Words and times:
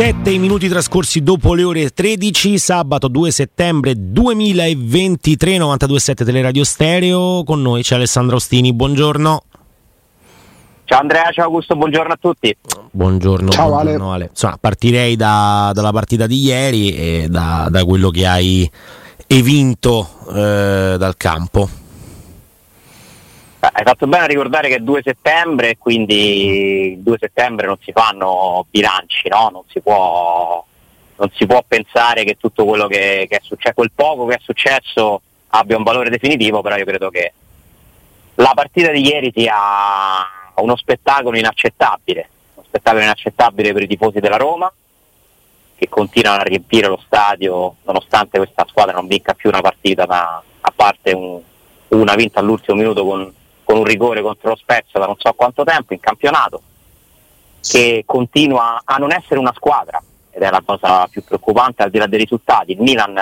7 0.00 0.38
minuti 0.38 0.66
trascorsi 0.66 1.22
dopo 1.22 1.52
le 1.52 1.62
ore 1.62 1.90
13, 1.90 2.56
sabato 2.56 3.06
2 3.06 3.30
settembre 3.30 3.92
2023, 3.94 5.58
92.7 5.58 6.24
Teleradio 6.24 6.64
Stereo. 6.64 7.44
Con 7.44 7.60
noi 7.60 7.82
c'è 7.82 7.96
Alessandro 7.96 8.36
Ostini, 8.36 8.72
buongiorno. 8.72 9.42
Ciao 10.84 11.00
Andrea, 11.00 11.30
ciao 11.32 11.44
Augusto, 11.44 11.76
buongiorno 11.76 12.14
a 12.14 12.16
tutti. 12.18 12.56
Buongiorno, 12.90 13.50
ciao 13.50 13.68
buongiorno 13.68 14.04
Ale. 14.06 14.22
Ale. 14.22 14.28
Insomma, 14.30 14.56
partirei 14.58 15.16
da, 15.16 15.70
dalla 15.74 15.92
partita 15.92 16.26
di 16.26 16.44
ieri 16.44 16.96
e 16.96 17.26
da, 17.28 17.68
da 17.70 17.84
quello 17.84 18.08
che 18.08 18.26
hai 18.26 18.70
evinto 19.26 20.08
eh, 20.30 20.96
dal 20.98 21.14
campo. 21.18 21.68
Hai 23.62 23.84
fatto 23.84 24.06
bene 24.06 24.24
a 24.24 24.26
ricordare 24.26 24.68
che 24.68 24.76
è 24.76 24.80
2 24.80 25.02
settembre, 25.04 25.76
quindi 25.76 26.92
il 26.92 26.98
2 27.00 27.18
settembre 27.20 27.66
non 27.66 27.76
si 27.82 27.92
fanno 27.92 28.64
bilanci, 28.70 29.28
no? 29.28 29.50
non, 29.52 29.62
si 29.68 29.80
può, 29.80 30.64
non 31.16 31.30
si 31.34 31.44
può 31.44 31.62
pensare 31.68 32.24
che 32.24 32.38
tutto 32.38 32.64
quello 32.64 32.86
che, 32.86 33.26
che 33.28 33.36
è 33.36 33.40
successo, 33.42 33.74
quel 33.74 33.90
poco 33.94 34.24
che 34.24 34.36
è 34.36 34.40
successo 34.42 35.20
abbia 35.48 35.76
un 35.76 35.82
valore 35.82 36.08
definitivo, 36.08 36.62
però 36.62 36.76
io 36.76 36.86
credo 36.86 37.10
che 37.10 37.32
la 38.36 38.52
partita 38.54 38.90
di 38.92 39.06
ieri 39.06 39.30
sia 39.34 39.54
uno 40.54 40.76
spettacolo 40.76 41.36
inaccettabile, 41.36 42.28
uno 42.54 42.64
spettacolo 42.66 43.02
inaccettabile 43.02 43.74
per 43.74 43.82
i 43.82 43.88
tifosi 43.88 44.20
della 44.20 44.38
Roma, 44.38 44.72
che 45.76 45.88
continuano 45.90 46.40
a 46.40 46.44
riempire 46.44 46.88
lo 46.88 47.02
stadio 47.04 47.76
nonostante 47.84 48.38
questa 48.38 48.64
squadra 48.66 48.94
non 48.94 49.06
vinca 49.06 49.34
più 49.34 49.50
una 49.50 49.60
partita, 49.60 50.06
ma 50.06 50.42
a 50.60 50.72
parte 50.74 51.12
un, 51.12 51.40
una 51.88 52.14
vinta 52.14 52.40
all'ultimo 52.40 52.78
minuto 52.78 53.04
con 53.04 53.34
con 53.70 53.78
un 53.78 53.84
rigore 53.84 54.20
contro 54.20 54.50
lo 54.50 54.56
Spezia 54.56 54.98
da 54.98 55.06
non 55.06 55.14
so 55.16 55.32
quanto 55.34 55.62
tempo 55.62 55.94
in 55.94 56.00
campionato, 56.00 56.60
che 57.62 58.02
continua 58.04 58.82
a 58.84 58.96
non 58.96 59.12
essere 59.12 59.38
una 59.38 59.52
squadra 59.54 60.02
ed 60.32 60.42
è 60.42 60.50
la 60.50 60.60
cosa 60.64 61.06
più 61.06 61.22
preoccupante 61.22 61.84
al 61.84 61.90
di 61.90 61.98
là 61.98 62.08
dei 62.08 62.18
risultati. 62.18 62.72
Il 62.72 62.80
Milan 62.80 63.16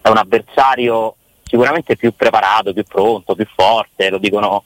è 0.00 0.08
un 0.08 0.16
avversario 0.16 1.14
sicuramente 1.44 1.94
più 1.94 2.16
preparato, 2.16 2.72
più 2.72 2.82
pronto, 2.82 3.36
più 3.36 3.46
forte, 3.54 4.10
lo 4.10 4.18
dicono 4.18 4.64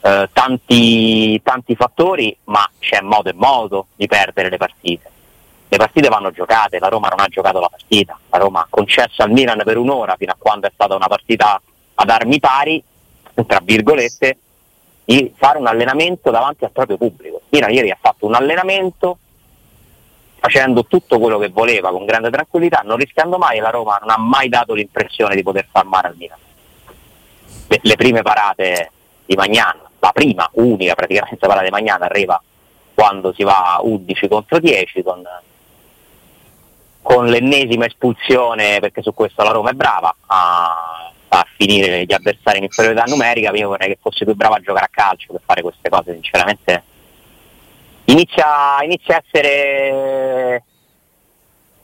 eh, 0.00 0.28
tanti, 0.32 1.40
tanti 1.44 1.76
fattori, 1.76 2.36
ma 2.44 2.68
c'è 2.80 3.00
modo 3.02 3.28
e 3.28 3.34
modo 3.34 3.86
di 3.94 4.08
perdere 4.08 4.50
le 4.50 4.56
partite. 4.56 5.10
Le 5.68 5.76
partite 5.76 6.08
vanno 6.08 6.32
giocate, 6.32 6.80
la 6.80 6.88
Roma 6.88 7.06
non 7.06 7.20
ha 7.20 7.28
giocato 7.28 7.60
la 7.60 7.68
partita, 7.68 8.18
la 8.30 8.38
Roma 8.38 8.62
ha 8.62 8.66
concesso 8.68 9.22
al 9.22 9.30
Milan 9.30 9.62
per 9.64 9.76
un'ora 9.76 10.16
fino 10.16 10.32
a 10.32 10.36
quando 10.36 10.66
è 10.66 10.70
stata 10.74 10.96
una 10.96 11.06
partita 11.06 11.60
ad 11.94 12.10
armi 12.10 12.40
pari, 12.40 12.82
tra 13.46 13.60
virgolette, 13.62 14.38
di 15.06 15.32
fare 15.36 15.58
un 15.58 15.68
allenamento 15.68 16.32
davanti 16.32 16.64
al 16.64 16.72
proprio 16.72 16.96
pubblico. 16.96 17.42
Milan 17.50 17.72
ieri 17.72 17.90
ha 17.90 17.98
fatto 17.98 18.26
un 18.26 18.34
allenamento 18.34 19.18
facendo 20.40 20.84
tutto 20.84 21.20
quello 21.20 21.38
che 21.38 21.48
voleva 21.48 21.90
con 21.90 22.04
grande 22.04 22.28
tranquillità, 22.28 22.82
non 22.84 22.96
rischiando 22.96 23.38
mai 23.38 23.60
la 23.60 23.70
Roma 23.70 23.98
non 24.00 24.10
ha 24.10 24.18
mai 24.18 24.48
dato 24.48 24.74
l'impressione 24.74 25.36
di 25.36 25.44
poter 25.44 25.68
far 25.70 25.84
male 25.84 26.08
al 26.08 26.16
Milan. 26.16 26.38
Le, 27.68 27.80
le 27.82 27.94
prime 27.94 28.22
parate 28.22 28.90
di 29.24 29.36
Magnan, 29.36 29.78
la 30.00 30.10
prima, 30.12 30.48
unica 30.54 30.94
praticamente 30.94 31.46
parata 31.46 31.64
di 31.64 31.70
Magnan 31.70 32.02
arriva 32.02 32.42
quando 32.92 33.32
si 33.32 33.44
va 33.44 33.78
11 33.80 34.28
contro 34.28 34.58
10 34.58 35.02
con, 35.04 35.22
con 37.00 37.26
l'ennesima 37.26 37.86
espulsione 37.86 38.80
perché 38.80 39.02
su 39.02 39.14
questo 39.14 39.44
la 39.44 39.50
Roma 39.50 39.70
è 39.70 39.74
brava 39.74 40.14
a 40.26 41.12
a 41.28 41.46
finire 41.56 42.04
gli 42.04 42.12
avversari 42.12 42.58
in 42.58 42.64
inferiorità 42.64 43.04
numerica, 43.04 43.50
io 43.52 43.68
vorrei 43.68 43.88
che 43.88 43.98
fosse 44.00 44.24
più 44.24 44.34
bravo 44.34 44.54
a 44.54 44.60
giocare 44.60 44.84
a 44.84 44.90
calcio 44.90 45.32
per 45.32 45.40
fare 45.44 45.62
queste 45.62 45.88
cose, 45.88 46.12
sinceramente 46.12 46.82
inizia, 48.06 48.82
inizia 48.82 49.16
a 49.16 49.22
essere 49.24 50.64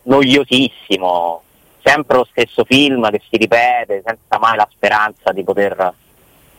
noiosissimo, 0.02 1.42
sempre 1.82 2.16
lo 2.16 2.26
stesso 2.30 2.64
film 2.64 3.08
che 3.10 3.20
si 3.28 3.36
ripete, 3.36 4.02
senza 4.04 4.38
mai 4.38 4.56
la 4.56 4.68
speranza 4.70 5.32
di 5.32 5.42
poter 5.44 5.92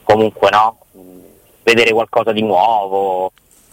comunque 0.04 0.50
no, 0.50 0.80
vedere 1.64 1.92
qualcosa 1.92 2.32
di 2.32 2.42
nuovo, 2.42 3.32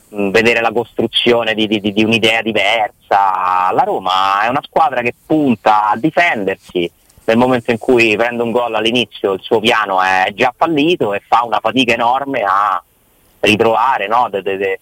vedere 0.09 0.61
la 0.61 0.73
costruzione 0.73 1.55
di, 1.55 1.67
di, 1.67 1.81
di 1.81 2.05
un'idea 2.05 2.43
diversa. 2.43 3.71
La 3.73 3.83
Roma 3.85 4.43
è 4.43 4.49
una 4.49 4.63
squadra 4.63 5.03
che 5.03 5.15
punta 5.27 5.91
a 5.91 5.97
difendersi, 5.97 6.91
nel 7.31 7.39
momento 7.39 7.71
in 7.71 7.79
cui 7.79 8.17
prende 8.17 8.43
un 8.43 8.51
gol 8.51 8.75
all'inizio 8.75 9.35
il 9.35 9.41
suo 9.41 9.61
piano 9.61 10.03
è 10.03 10.33
già 10.35 10.53
fallito 10.57 11.15
e 11.15 11.23
fa 11.25 11.45
una 11.45 11.61
fatica 11.61 11.93
enorme 11.93 12.43
a 12.43 12.83
ritrovare, 13.39 14.09
no, 14.09 14.29
de, 14.29 14.43
de, 14.43 14.81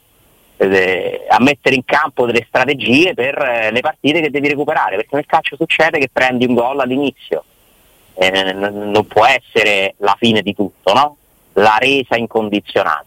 de, 0.57 1.27
a 1.29 1.39
mettere 1.41 1.75
in 1.75 1.85
campo 1.85 2.25
delle 2.25 2.47
strategie 2.49 3.13
per 3.13 3.37
eh, 3.39 3.71
le 3.71 3.81
partite 3.81 4.23
che 4.23 4.31
devi 4.31 4.49
recuperare, 4.49 4.97
perché 4.97 5.15
nel 5.15 5.27
calcio 5.27 5.57
succede 5.57 5.99
che 5.99 6.09
prendi 6.11 6.47
un 6.47 6.55
gol 6.55 6.81
all'inizio, 6.81 7.45
eh, 8.15 8.53
non 8.55 9.07
può 9.07 9.27
essere 9.27 9.95
la 9.99 10.17
fine 10.19 10.41
di 10.41 10.55
tutto, 10.55 10.95
no? 10.95 11.17
la 11.53 11.77
resa 11.79 12.17
incondizionata 12.17 13.05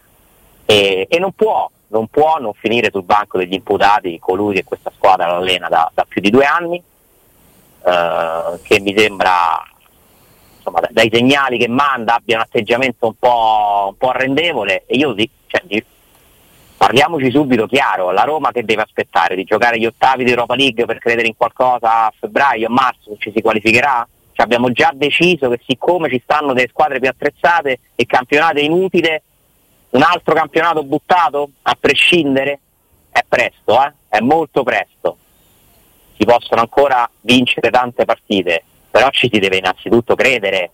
e, 0.64 1.06
e 1.10 1.18
non, 1.18 1.32
può, 1.32 1.68
non 1.88 2.06
può 2.06 2.38
non 2.38 2.52
finire 2.54 2.90
sul 2.92 3.02
banco 3.02 3.38
degli 3.38 3.54
imputati 3.54 4.20
colui 4.20 4.54
che 4.54 4.64
questa 4.64 4.92
squadra 4.94 5.26
l'allena 5.26 5.68
da, 5.68 5.90
da 5.92 6.04
più 6.08 6.20
di 6.20 6.30
due 6.30 6.44
anni 6.44 6.82
eh, 7.84 8.60
che 8.62 8.80
mi 8.80 8.94
sembra 8.96 9.62
insomma, 10.56 10.80
dai 10.90 11.10
segnali 11.12 11.58
che 11.58 11.68
manda 11.68 12.14
abbia 12.14 12.36
un 12.36 12.42
atteggiamento 12.42 13.06
un 13.06 13.14
po', 13.18 13.86
un 13.88 13.96
po 13.96 14.10
arrendevole 14.10 14.84
e 14.86 14.96
io 14.96 15.14
cioè, 15.46 15.62
di, 15.64 15.84
parliamoci 16.76 17.30
subito 17.30 17.66
chiaro, 17.66 18.12
la 18.12 18.22
Roma 18.22 18.52
che 18.52 18.64
deve 18.64 18.82
aspettare 18.82 19.34
di 19.34 19.44
giocare 19.44 19.78
gli 19.78 19.86
ottavi 19.86 20.24
di 20.24 20.30
Europa 20.30 20.54
League 20.54 20.84
per 20.84 20.98
credere 20.98 21.26
in 21.26 21.36
qualcosa 21.36 22.06
a 22.06 22.12
febbraio, 22.18 22.68
a 22.68 22.70
marzo 22.70 23.16
ci 23.18 23.32
si 23.34 23.40
qualificherà? 23.40 24.06
Cioè, 24.32 24.46
abbiamo 24.46 24.70
già 24.70 24.92
deciso 24.94 25.50
che 25.50 25.60
siccome 25.66 26.08
ci 26.08 26.20
stanno 26.22 26.52
delle 26.52 26.68
squadre 26.68 27.00
più 27.00 27.08
attrezzate 27.08 27.80
e 27.94 28.06
campionato 28.06 28.58
è 28.58 28.62
inutile, 28.62 29.22
un 29.90 30.02
altro 30.02 30.34
campionato 30.34 30.82
buttato 30.84 31.50
a 31.62 31.76
prescindere? 31.78 32.60
È 33.10 33.20
presto, 33.28 33.82
eh? 33.82 33.92
è 34.08 34.20
molto 34.20 34.62
presto 34.62 35.18
si 36.16 36.24
possono 36.24 36.60
ancora 36.60 37.08
vincere 37.20 37.70
tante 37.70 38.04
partite, 38.04 38.64
però 38.90 39.10
ci 39.10 39.28
si 39.32 39.38
deve 39.38 39.56
innanzitutto 39.56 40.14
credere. 40.14 40.70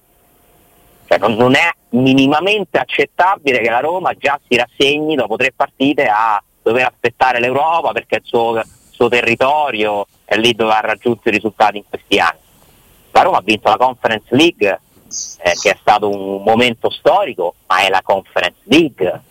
Cioè, 1.06 1.18
non, 1.18 1.34
non, 1.34 1.54
è 1.54 1.70
minimamente 1.90 2.78
accettabile 2.78 3.60
che 3.60 3.70
la 3.70 3.80
Roma 3.80 4.12
già 4.14 4.38
si 4.46 4.56
rassegni 4.56 5.14
dopo 5.14 5.36
tre 5.36 5.52
partite 5.56 6.06
a 6.06 6.42
dover 6.62 6.84
aspettare 6.84 7.40
l'Europa 7.40 7.92
perché 7.92 8.16
il 8.16 8.22
suo, 8.24 8.62
suo 8.90 9.08
territorio 9.08 10.06
è 10.24 10.36
lì 10.36 10.52
dove 10.52 10.72
ha 10.72 10.80
raggiunto 10.80 11.28
i 11.28 11.32
risultati 11.32 11.78
in 11.78 11.84
questi 11.88 12.18
anni. 12.18 12.40
La 13.12 13.22
Roma 13.22 13.38
ha 13.38 13.42
vinto 13.42 13.70
la 13.70 13.78
Conference 13.78 14.34
League, 14.34 14.80
eh, 15.38 15.52
che 15.60 15.70
è 15.70 15.76
stato 15.80 16.10
un 16.10 16.42
momento 16.42 16.90
storico, 16.90 17.54
ma 17.66 17.80
è 17.80 17.88
la 17.88 18.02
Conference 18.02 18.60
League. 18.64 19.22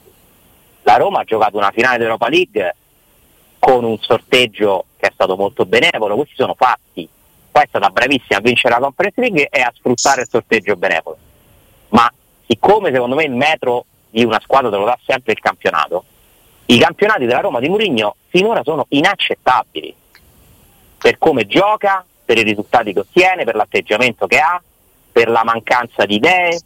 La 0.82 0.96
Roma 0.96 1.20
ha 1.20 1.24
giocato 1.24 1.58
una 1.58 1.72
finale 1.72 2.00
d'Europa 2.00 2.28
League 2.28 2.76
con 3.60 3.84
un 3.84 3.98
sorteggio 4.00 4.86
che 4.98 5.08
è 5.08 5.12
stato 5.14 5.36
molto 5.36 5.66
benevolo, 5.66 6.16
questi 6.16 6.36
sono 6.36 6.56
fatti. 6.56 7.08
Poi 7.52 7.64
è 7.64 7.68
stata 7.68 7.90
bravissima 7.90 8.40
a 8.40 8.42
vincere 8.42 8.74
la 8.74 8.80
Conference 8.80 9.20
League 9.20 9.48
e 9.50 9.62
a 9.62 9.72
sfruttare 9.76 10.22
il 10.22 10.28
sorteggio 10.30 10.76
benevolo. 10.76 11.18
Ma 11.90 12.12
siccome 12.46 12.92
secondo 12.92 13.16
me 13.16 13.24
il 13.24 13.32
metro 13.32 13.86
di 14.10 14.24
una 14.24 14.40
squadra 14.42 14.70
te 14.70 14.78
lo 14.78 14.86
dà 14.86 14.98
sempre 15.06 15.34
il 15.34 15.40
campionato, 15.40 16.04
i 16.68 16.78
campionati 16.80 17.26
della 17.26 17.40
Roma 17.40 17.60
di 17.60 17.70
Murigno 17.70 18.16
finora 18.28 18.62
sono 18.64 18.86
inaccettabili 18.90 19.96
per 20.98 21.18
come 21.18 21.46
gioca, 21.46 22.06
per 22.26 22.38
i 22.38 22.44
risultati 22.44 22.92
che 22.92 23.00
ottiene, 23.00 23.46
per 23.46 23.56
l'atteggiamento 23.56 24.28
che 24.28 24.40
ha, 24.40 24.62
per 25.12 25.30
la 25.30 25.44
mancanza 25.44 26.06
di 26.06 26.16
idee, 26.16 26.60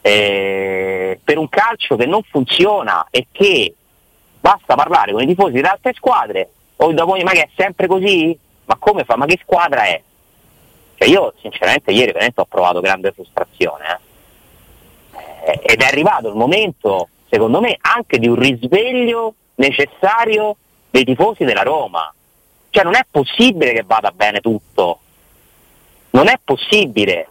eh, 0.00 1.18
per 1.22 1.38
un 1.38 1.48
calcio 1.48 1.96
che 1.96 2.06
non 2.06 2.22
funziona 2.22 3.08
e 3.10 3.26
che 3.32 3.74
basta 4.48 4.76
parlare 4.76 5.12
con 5.12 5.20
i 5.20 5.26
tifosi 5.26 5.52
di 5.52 5.60
altre 5.60 5.92
squadre 5.92 6.48
o 6.76 6.92
dopo 6.92 7.16
ma 7.22 7.32
che 7.32 7.42
è 7.42 7.48
sempre 7.54 7.86
così? 7.86 8.38
Ma 8.64 8.76
come 8.78 9.04
fa? 9.04 9.16
Ma 9.16 9.26
che 9.26 9.38
squadra 9.42 9.82
è? 9.84 10.00
Cioè 10.94 11.06
io 11.06 11.34
sinceramente 11.40 11.90
ieri 11.90 12.12
veramente 12.12 12.40
ho 12.40 12.46
provato 12.46 12.80
grande 12.80 13.12
frustrazione 13.12 14.00
eh. 15.44 15.60
ed 15.62 15.82
è 15.82 15.84
arrivato 15.84 16.28
il 16.28 16.34
momento 16.34 17.08
secondo 17.28 17.60
me 17.60 17.76
anche 17.78 18.18
di 18.18 18.26
un 18.26 18.36
risveglio 18.36 19.34
necessario 19.56 20.56
dei 20.90 21.04
tifosi 21.04 21.44
della 21.44 21.62
Roma 21.62 22.10
cioè 22.70 22.84
non 22.84 22.94
è 22.94 23.04
possibile 23.10 23.74
che 23.74 23.84
vada 23.86 24.10
bene 24.12 24.40
tutto 24.40 25.00
non 26.10 26.26
è 26.26 26.38
possibile 26.42 27.28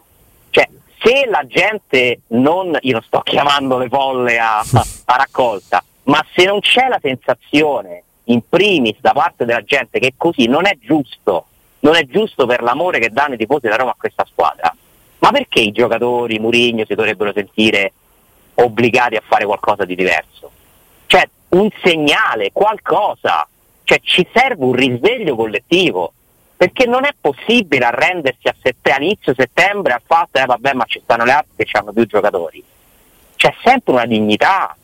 cioè 0.52 0.70
se 1.00 1.26
la 1.28 1.44
gente 1.48 2.22
non 2.28 2.78
io 2.82 2.92
non 2.94 3.02
sto 3.02 3.22
chiamando 3.26 3.80
le 3.80 3.90
folle 3.90 4.38
a, 4.38 4.60
a 4.60 5.16
raccolta 5.16 5.84
ma 6.08 6.26
se 6.34 6.46
non 6.46 6.60
c'è 6.60 6.88
la 6.88 7.00
sensazione 7.02 8.04
in 8.26 8.42
primis 8.48 8.98
da 9.00 9.14
parte 9.14 9.46
della 9.46 9.64
gente 9.64 10.00
che 10.00 10.14
così 10.18 10.48
non 10.48 10.66
è 10.66 10.78
giusto, 10.80 11.46
non 11.80 11.96
è 11.96 12.06
giusto 12.06 12.46
per 12.46 12.62
l'amore 12.62 13.00
che 13.00 13.10
danno 13.10 13.36
i 13.36 13.38
tifosi 13.38 13.62
della 13.62 13.78
Roma 13.78 13.92
a 13.92 13.98
questa 13.98 14.26
squadra, 14.30 14.74
ma 15.20 15.32
perché 15.32 15.60
i 15.60 15.72
giocatori, 15.72 16.40
Murigno, 16.40 16.86
si 16.86 16.96
dovrebbero 16.96 17.32
sentire 17.34 17.94
obbligati 18.56 19.16
a 19.16 19.24
fare 19.26 19.46
qualcosa 19.46 19.86
di 19.86 19.96
diverso? 19.96 20.52
Cioè 21.08 21.28
un 21.50 21.70
segnale, 21.84 22.52
qualcosa, 22.52 23.48
Cioè 23.84 24.00
ci 24.02 24.28
serve 24.34 24.66
un 24.66 24.74
risveglio 24.74 25.36
collettivo, 25.36 26.14
perché 26.56 26.86
non 26.86 27.06
è 27.06 27.14
possibile 27.20 27.86
arrendersi 27.86 28.48
a, 28.48 28.56
sette, 28.62 28.96
inizio 29.00 29.34
settembre 29.34 29.94
al 29.94 30.02
fatto, 30.06 30.40
eh 30.40 30.46
vabbè 30.46 30.74
ma 30.74 30.86
ci 30.86 31.00
stanno 31.04 31.24
le 31.24 31.32
altre 31.32 31.66
che 31.66 31.78
hanno 31.78 31.94
più 31.94 32.06
giocatori. 32.06 32.64
C'è 33.36 33.54
sempre 33.64 33.94
una 33.94 34.06
dignità, 34.06 34.76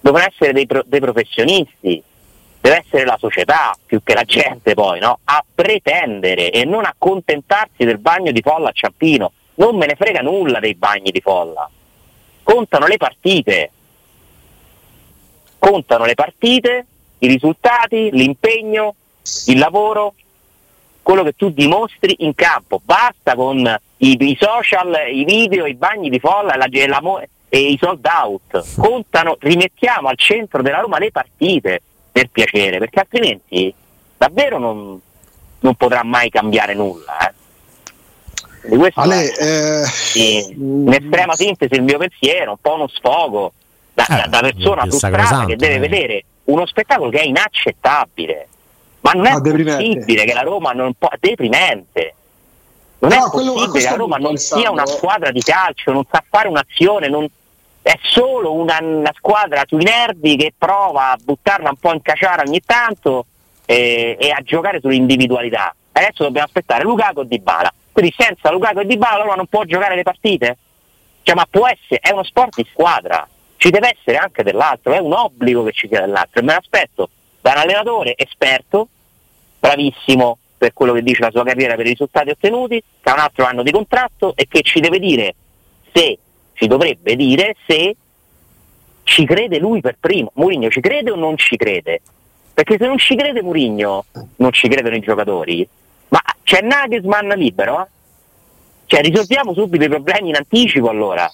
devono 0.00 0.24
essere 0.24 0.52
dei, 0.52 0.66
pro, 0.66 0.82
dei 0.86 1.00
professionisti, 1.00 2.02
deve 2.60 2.84
essere 2.84 3.04
la 3.04 3.16
società 3.18 3.74
più 3.84 4.02
che 4.02 4.14
la 4.14 4.24
gente 4.24 4.74
poi, 4.74 5.00
no? 5.00 5.18
a 5.24 5.44
pretendere 5.54 6.50
e 6.50 6.64
non 6.64 6.84
accontentarsi 6.84 7.84
del 7.84 7.98
bagno 7.98 8.32
di 8.32 8.42
folla 8.42 8.70
a 8.70 8.72
Ciampino. 8.72 9.32
Non 9.54 9.76
me 9.76 9.86
ne 9.86 9.94
frega 9.94 10.20
nulla 10.20 10.58
dei 10.58 10.74
bagni 10.74 11.10
di 11.10 11.20
folla. 11.20 11.68
Contano 12.42 12.86
le 12.86 12.96
partite. 12.96 13.70
Contano 15.58 16.06
le 16.06 16.14
partite, 16.14 16.86
i 17.18 17.26
risultati, 17.26 18.08
l'impegno, 18.10 18.94
il 19.46 19.58
lavoro, 19.58 20.14
quello 21.02 21.22
che 21.22 21.34
tu 21.36 21.50
dimostri 21.50 22.16
in 22.20 22.34
campo. 22.34 22.80
Basta 22.82 23.34
con 23.34 23.58
i, 23.98 24.16
i 24.18 24.38
social, 24.40 24.94
i 25.12 25.24
video, 25.24 25.66
i 25.66 25.74
bagni 25.74 26.08
di 26.08 26.18
folla 26.18 26.56
la, 26.56 26.66
la, 26.70 27.00
e 27.50 27.58
i 27.58 27.78
sold 27.78 28.06
out. 28.06 28.64
Contano, 28.76 29.36
rimettiamo 29.38 30.08
al 30.08 30.16
centro 30.16 30.62
della 30.62 30.78
Roma 30.78 30.98
le 30.98 31.10
partite 31.10 31.82
per 32.10 32.28
piacere, 32.30 32.78
perché 32.78 33.00
altrimenti 33.00 33.74
davvero 34.16 34.58
non, 34.58 34.98
non 35.58 35.74
potrà 35.74 36.02
mai 36.04 36.30
cambiare 36.30 36.74
nulla. 36.74 37.28
Eh. 37.28 38.68
Di 38.68 38.76
questo 38.76 39.00
Ale, 39.00 39.32
è, 39.32 39.82
eh, 39.82 39.84
sì, 39.86 40.52
in 40.52 40.92
estrema 40.92 41.34
sintesi 41.34 41.74
il 41.74 41.82
mio 41.82 41.98
pensiero, 41.98 42.52
un 42.52 42.58
po' 42.60 42.74
uno 42.74 42.88
sfogo 42.88 43.52
da, 43.92 44.24
eh, 44.24 44.28
da 44.28 44.40
persona 44.40 44.82
frustrata 44.82 45.44
che 45.46 45.56
deve 45.56 45.74
eh. 45.74 45.78
vedere 45.78 46.24
uno 46.44 46.66
spettacolo 46.66 47.10
che 47.10 47.20
è 47.20 47.24
inaccettabile. 47.24 48.48
Ma 49.00 49.12
non 49.12 49.26
è 49.26 49.30
ah, 49.30 49.40
possibile 49.40 50.24
che 50.24 50.32
la 50.34 50.42
Roma 50.42 50.72
non 50.72 50.92
può. 50.96 51.08
deprimente. 51.18 52.14
Non 52.98 53.10
no, 53.10 53.16
è 53.16 53.30
possibile 53.30 53.70
che 53.72 53.90
la 53.90 53.96
Roma 53.96 54.16
non 54.18 54.36
sia 54.36 54.70
una 54.70 54.84
squadra 54.84 55.30
di 55.30 55.40
calcio, 55.40 55.90
non 55.90 56.04
sa 56.10 56.22
fare 56.28 56.48
un'azione, 56.48 57.08
non, 57.08 57.26
è 57.82 57.94
solo 58.02 58.52
una, 58.52 58.78
una, 58.80 59.12
squadra 59.16 59.62
sui 59.66 59.82
nervi 59.82 60.36
che 60.36 60.52
prova 60.56 61.12
a 61.12 61.18
buttarla 61.22 61.70
un 61.70 61.76
po' 61.76 61.92
in 61.92 62.02
caciara 62.02 62.42
ogni 62.46 62.60
tanto 62.64 63.26
e, 63.64 64.16
e 64.18 64.30
a 64.30 64.40
giocare 64.42 64.80
sull'individualità. 64.80 65.74
Adesso 65.92 66.24
dobbiamo 66.24 66.46
aspettare 66.46 66.84
Lukaku 66.84 67.22
e 67.22 67.26
Dybala. 67.26 67.72
Quindi 67.92 68.14
senza 68.16 68.50
Lukaku 68.50 68.80
e 68.80 68.86
Dybala 68.86 69.22
Roma 69.22 69.34
non 69.34 69.46
può 69.46 69.64
giocare 69.64 69.94
le 69.94 70.02
partite? 70.02 70.58
Cioè, 71.22 71.34
ma 71.34 71.46
può 71.48 71.66
essere, 71.66 72.00
è 72.00 72.12
uno 72.12 72.22
sport 72.22 72.56
di 72.56 72.66
squadra, 72.70 73.26
ci 73.56 73.70
deve 73.70 73.96
essere 73.96 74.16
anche 74.16 74.42
dell'altro, 74.42 74.92
è 74.92 74.98
un 74.98 75.12
obbligo 75.12 75.64
che 75.64 75.72
ci 75.72 75.88
sia 75.88 76.00
dell'altro 76.00 76.40
e 76.40 76.42
me 76.42 76.54
l'aspetto 76.54 77.10
da 77.40 77.52
un 77.52 77.58
allenatore 77.58 78.14
esperto, 78.16 78.88
bravissimo 79.58 80.38
per 80.56 80.72
quello 80.72 80.92
che 80.92 81.02
dice 81.02 81.22
la 81.22 81.30
sua 81.30 81.44
carriera 81.44 81.74
per 81.74 81.86
i 81.86 81.90
risultati 81.90 82.30
ottenuti, 82.30 82.82
che 83.00 83.10
ha 83.10 83.14
un 83.14 83.20
altro 83.20 83.44
anno 83.44 83.62
di 83.62 83.70
contratto 83.70 84.34
e 84.36 84.46
che 84.48 84.62
ci 84.62 84.80
deve 84.80 84.98
dire 84.98 85.34
se 85.92 86.18
ci 86.60 86.66
dovrebbe 86.66 87.16
dire 87.16 87.56
se 87.66 87.96
ci 89.04 89.24
crede 89.24 89.58
lui 89.58 89.80
per 89.80 89.96
primo. 89.98 90.30
Mourinho 90.34 90.68
ci 90.68 90.80
crede 90.80 91.10
o 91.10 91.16
non 91.16 91.38
ci 91.38 91.56
crede? 91.56 92.02
Perché 92.52 92.76
se 92.78 92.86
non 92.86 92.98
ci 92.98 93.16
crede 93.16 93.40
Mourinho, 93.40 94.04
non 94.36 94.52
ci 94.52 94.68
credono 94.68 94.94
i 94.94 95.00
giocatori. 95.00 95.66
Ma 96.08 96.20
c'è 96.42 96.60
Nagelsmann 96.60 97.32
libero? 97.32 97.88
Cioè 98.84 99.00
risolviamo 99.00 99.54
subito 99.54 99.84
i 99.84 99.88
problemi 99.88 100.28
in 100.28 100.36
anticipo 100.36 100.90
allora. 100.90 101.26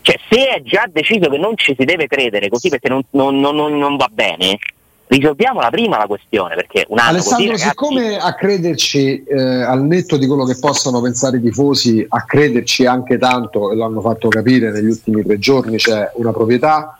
Cioè 0.00 0.18
se 0.28 0.48
è 0.48 0.62
già 0.62 0.88
deciso 0.90 1.28
che 1.30 1.38
non 1.38 1.56
ci 1.56 1.76
si 1.78 1.84
deve 1.84 2.08
credere 2.08 2.48
così 2.48 2.68
perché 2.68 2.88
non, 2.88 3.02
non, 3.10 3.38
non, 3.38 3.54
non 3.54 3.96
va 3.96 4.08
bene, 4.10 4.58
risolviamola 5.08 5.70
prima 5.70 5.98
la 5.98 6.06
questione 6.06 6.54
perché 6.54 6.84
un 6.88 6.98
anno 6.98 7.10
Alessandro 7.10 7.36
così, 7.36 7.46
ragazzi... 7.46 7.68
siccome 7.68 8.18
a 8.18 8.34
crederci 8.34 9.22
eh, 9.24 9.62
al 9.62 9.82
netto 9.84 10.16
di 10.16 10.26
quello 10.26 10.44
che 10.44 10.56
possano 10.58 11.00
pensare 11.00 11.36
i 11.36 11.40
tifosi 11.40 12.04
a 12.08 12.24
crederci 12.24 12.86
anche 12.86 13.18
tanto 13.18 13.70
e 13.70 13.76
l'hanno 13.76 14.00
fatto 14.00 14.28
capire 14.28 14.70
negli 14.72 14.86
ultimi 14.86 15.22
tre 15.22 15.38
giorni 15.38 15.76
c'è 15.76 16.10
una 16.14 16.32
proprietà 16.32 16.98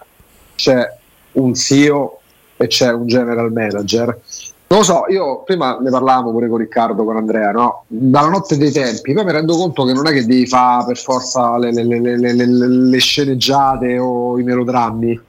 c'è 0.56 0.88
un 1.32 1.54
CEO 1.54 2.20
e 2.56 2.66
c'è 2.66 2.92
un 2.92 3.06
general 3.06 3.52
manager. 3.52 4.20
Non 4.68 4.80
lo 4.80 4.84
so, 4.84 5.04
io 5.08 5.44
prima 5.44 5.78
ne 5.78 5.90
parlavamo 5.90 6.32
pure 6.32 6.48
con 6.48 6.58
Riccardo, 6.58 7.04
con 7.04 7.16
Andrea, 7.16 7.52
no? 7.52 7.84
dalla 7.86 8.28
notte 8.28 8.56
dei 8.56 8.72
tempi, 8.72 9.12
poi 9.12 9.24
mi 9.24 9.30
rendo 9.30 9.56
conto 9.56 9.84
che 9.84 9.92
non 9.92 10.08
è 10.08 10.12
che 10.12 10.26
devi 10.26 10.44
fare 10.44 10.86
per 10.86 10.98
forza 10.98 11.56
le, 11.56 11.70
le, 11.72 12.00
le, 12.18 12.46
le 12.46 12.98
sceneggiate 12.98 13.96
o 13.96 14.36
i 14.40 14.42
melodrammi, 14.42 15.20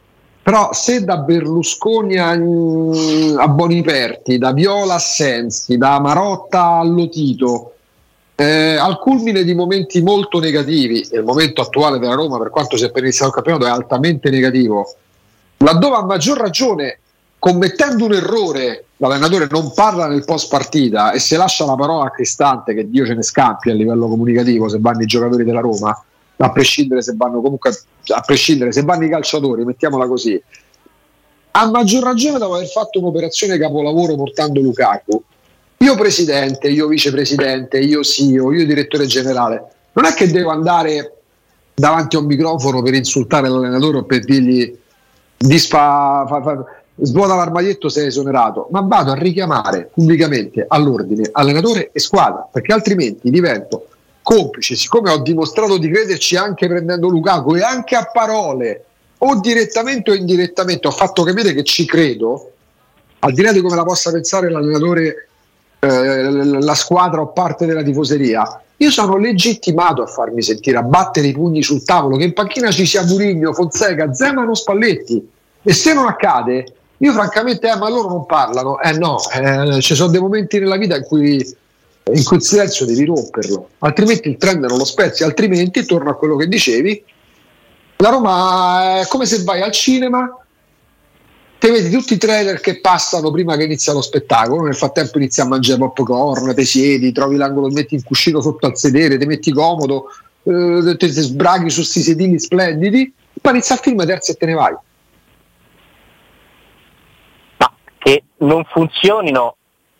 però 0.48 0.72
se 0.72 1.04
da 1.04 1.18
Berlusconi 1.18 2.16
a, 2.16 2.30
a 2.30 3.48
Boniperti, 3.50 4.38
da 4.38 4.54
Viola 4.54 4.94
a 4.94 4.98
Sensi, 4.98 5.78
da 5.78 6.00
Marotta 6.00 6.78
a 6.78 6.84
Lotito, 6.86 7.74
eh, 8.34 8.78
al 8.78 8.98
culmine 8.98 9.44
di 9.44 9.54
momenti 9.54 10.02
molto 10.02 10.40
negativi, 10.40 11.02
e 11.02 11.18
il 11.18 11.26
momento 11.26 11.60
attuale 11.60 12.00
della 12.00 12.14
Roma, 12.14 12.38
per 12.38 12.50
quanto 12.50 12.78
sia 12.78 12.90
per 12.92 13.04
iniziato 13.04 13.28
il 13.28 13.34
campionato, 13.34 13.66
è 13.66 13.70
altamente 13.76 14.30
negativo, 14.30 14.96
laddove 15.58 15.98
a 15.98 16.06
maggior 16.06 16.38
ragione, 16.38 17.00
commettendo 17.38 18.06
un 18.06 18.14
errore, 18.14 18.86
l'allenatore 18.96 19.50
non 19.52 19.74
parla 19.74 20.08
nel 20.08 20.24
post 20.24 20.48
partita 20.50 21.12
e 21.12 21.20
se 21.20 21.36
lascia 21.36 21.66
la 21.66 21.76
parola 21.76 22.06
a 22.06 22.12
Cristante, 22.12 22.74
che 22.74 22.90
Dio 22.90 23.06
ce 23.06 23.16
ne 23.16 23.22
scampi 23.22 23.70
a 23.70 23.74
livello 23.74 24.08
comunicativo 24.08 24.70
se 24.70 24.78
vanno 24.80 25.02
i 25.02 25.08
giocatori 25.08 25.44
della 25.44 25.60
Roma, 25.60 26.02
a 26.38 26.52
prescindere 26.52 27.02
se 27.02 27.14
vanno 27.16 27.42
comunque 27.42 27.72
a 28.14 28.22
prescindere 28.22 28.72
se 28.72 28.84
vanno 28.84 29.06
i 29.06 29.10
calciatori, 29.10 29.66
mettiamola 29.66 30.08
così. 30.08 30.42
A 31.52 31.70
maggior 31.70 32.04
ragione 32.04 32.38
dopo 32.38 32.56
aver 32.56 32.68
fatto 32.68 33.00
un'operazione 33.00 33.58
capolavoro 33.58 34.16
portando 34.16 34.62
Lukaku, 34.62 35.24
io 35.78 35.96
presidente, 35.96 36.70
io 36.70 36.88
vicepresidente, 36.88 37.80
io 37.80 38.04
CEO, 38.04 38.54
io 38.54 38.66
direttore 38.66 39.06
generale, 39.06 39.64
non 39.94 40.06
è 40.06 40.14
che 40.14 40.30
devo 40.30 40.52
andare 40.52 41.14
davanti 41.74 42.16
a 42.16 42.20
un 42.20 42.26
microfono 42.26 42.82
per 42.82 42.94
insultare 42.94 43.50
l'allenatore 43.50 43.98
o 43.98 44.04
per 44.04 44.24
dirgli 44.24 44.76
disfa, 45.38 46.26
fa, 46.28 46.42
fa, 46.42 46.66
svuota 47.00 47.36
l'armadietto 47.36 47.90
sei 47.90 48.08
esonerato, 48.08 48.68
ma 48.72 48.82
vado 48.82 49.12
a 49.12 49.16
richiamare 49.16 49.90
pubblicamente 49.94 50.66
all'ordine 50.68 51.30
allenatore 51.32 51.92
e 51.92 52.00
squadra, 52.00 52.48
perché 52.52 52.74
altrimenti 52.74 53.30
divento 53.30 53.88
complice, 54.28 54.76
siccome 54.76 55.10
ho 55.10 55.20
dimostrato 55.20 55.78
di 55.78 55.90
crederci 55.90 56.36
anche 56.36 56.68
prendendo 56.68 57.08
Lukaku 57.08 57.56
e 57.56 57.62
anche 57.62 57.96
a 57.96 58.10
parole, 58.12 58.84
o 59.20 59.40
direttamente 59.40 60.12
o 60.12 60.14
indirettamente, 60.16 60.86
ho 60.86 60.92
fatto 60.92 61.24
capire 61.24 61.54
che 61.54 61.64
ci 61.64 61.86
credo, 61.86 62.52
al 63.20 63.32
di 63.32 63.42
là 63.42 63.54
di 63.54 63.62
come 63.62 63.78
la 63.78 63.86
possa 63.86 64.12
pensare 64.12 64.52
l'allenatore, 64.52 65.30
eh, 65.80 66.60
la 66.60 66.76
squadra 66.76 67.22
o 67.22 67.28
parte 67.28 67.66
della 67.66 67.82
tifoseria, 67.82 68.62
io 68.76 68.92
sono 68.92 69.16
legittimato 69.16 70.02
a 70.02 70.08
farmi 70.08 70.42
sentire, 70.42 70.76
a 70.76 70.84
battere 70.84 71.28
i 71.28 71.32
pugni 71.32 71.64
sul 71.64 71.86
tavolo, 71.86 72.18
che 72.18 72.26
in 72.26 72.34
panchina 72.34 72.70
ci 72.70 72.86
sia 72.86 73.06
Murigno, 73.06 73.54
Fonseca, 73.54 74.14
Zemano, 74.14 74.54
Spalletti. 74.56 75.26
E 75.64 75.72
se 75.72 75.94
non 75.94 76.06
accade, 76.06 76.74
io 76.98 77.14
francamente, 77.14 77.72
eh, 77.72 77.78
ma 77.78 77.88
loro 77.88 78.10
non 78.10 78.26
parlano. 78.26 78.78
Eh 78.82 78.92
no, 78.98 79.20
eh, 79.32 79.80
ci 79.80 79.96
sono 79.96 80.12
dei 80.12 80.20
momenti 80.20 80.60
nella 80.60 80.76
vita 80.76 80.98
in 80.98 81.04
cui 81.04 81.56
in 82.14 82.24
quel 82.24 82.42
silenzio 82.42 82.86
devi 82.86 83.06
romperlo, 83.06 83.70
altrimenti 83.80 84.30
il 84.30 84.38
trend 84.38 84.64
non 84.66 84.78
lo 84.78 84.86
spezzi, 84.86 85.24
altrimenti 85.24 85.86
torno 85.86 86.10
a 86.10 86.16
quello 86.16 86.36
che 86.36 86.48
dicevi. 86.48 87.04
La 87.98 88.10
Roma 88.10 89.00
è 89.00 89.08
come 89.08 89.26
se 89.26 89.44
vai 89.44 89.62
al 89.62 89.72
cinema, 89.72 90.30
te 91.58 91.72
vedi 91.72 91.90
tutti 91.90 92.14
i 92.14 92.18
trailer 92.18 92.60
che 92.60 92.80
passano 92.80 93.32
prima 93.32 93.56
che 93.56 93.64
inizia 93.64 93.94
lo 93.94 94.02
spettacolo, 94.02 94.64
nel 94.64 94.76
frattempo 94.76 95.18
inizi 95.18 95.42
a 95.42 95.46
mangiare 95.46 95.80
popcorn, 95.80 96.54
te 96.54 96.66
siedi, 96.66 97.12
trovi 97.12 97.36
l'angolo, 97.36 97.68
ti 97.68 97.74
metti 97.74 97.96
in 97.96 98.04
cuscino 98.04 98.40
sotto 98.42 98.68
al 98.68 98.78
sedere, 98.78 99.18
ti 99.18 99.26
metti 99.26 99.52
comodo, 99.52 100.06
eh, 100.44 100.96
ti 100.98 101.08
sbraghi 101.08 101.70
su 101.70 101.78
questi 101.78 102.02
sedili 102.02 102.40
splendidi, 102.40 103.14
poi 103.42 103.52
inizia 103.54 103.76
il 103.76 103.82
film 103.82 104.06
terzo 104.06 104.32
e 104.32 104.36
te 104.36 104.46
ne 104.46 104.54
vai. 104.54 104.76
Ma 107.58 107.74
che 107.98 108.24
non 108.38 108.64
funzionino 108.66 109.57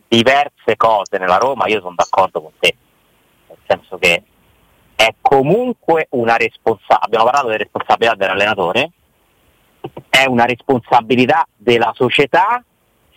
diverse 0.08 0.76
cose 0.76 1.18
nella 1.18 1.38
Roma, 1.38 1.68
io 1.68 1.82
sono 1.82 1.96
d'accordo 1.96 2.42
con 2.42 2.52
te, 2.60 2.76
nel 3.48 3.58
senso 3.66 3.98
che 3.98 4.24
è 4.96 5.14
comunque 5.22 6.08
una 6.12 6.38
responsabilità, 6.38 7.02
abbiamo 7.02 7.26
parlato 7.26 7.48
delle 7.48 7.60
responsabilità 7.60 8.16
dell'allenatore, 8.16 8.92
è 10.10 10.26
una 10.26 10.46
responsabilità 10.46 11.48
della 11.56 11.92
società 11.96 12.64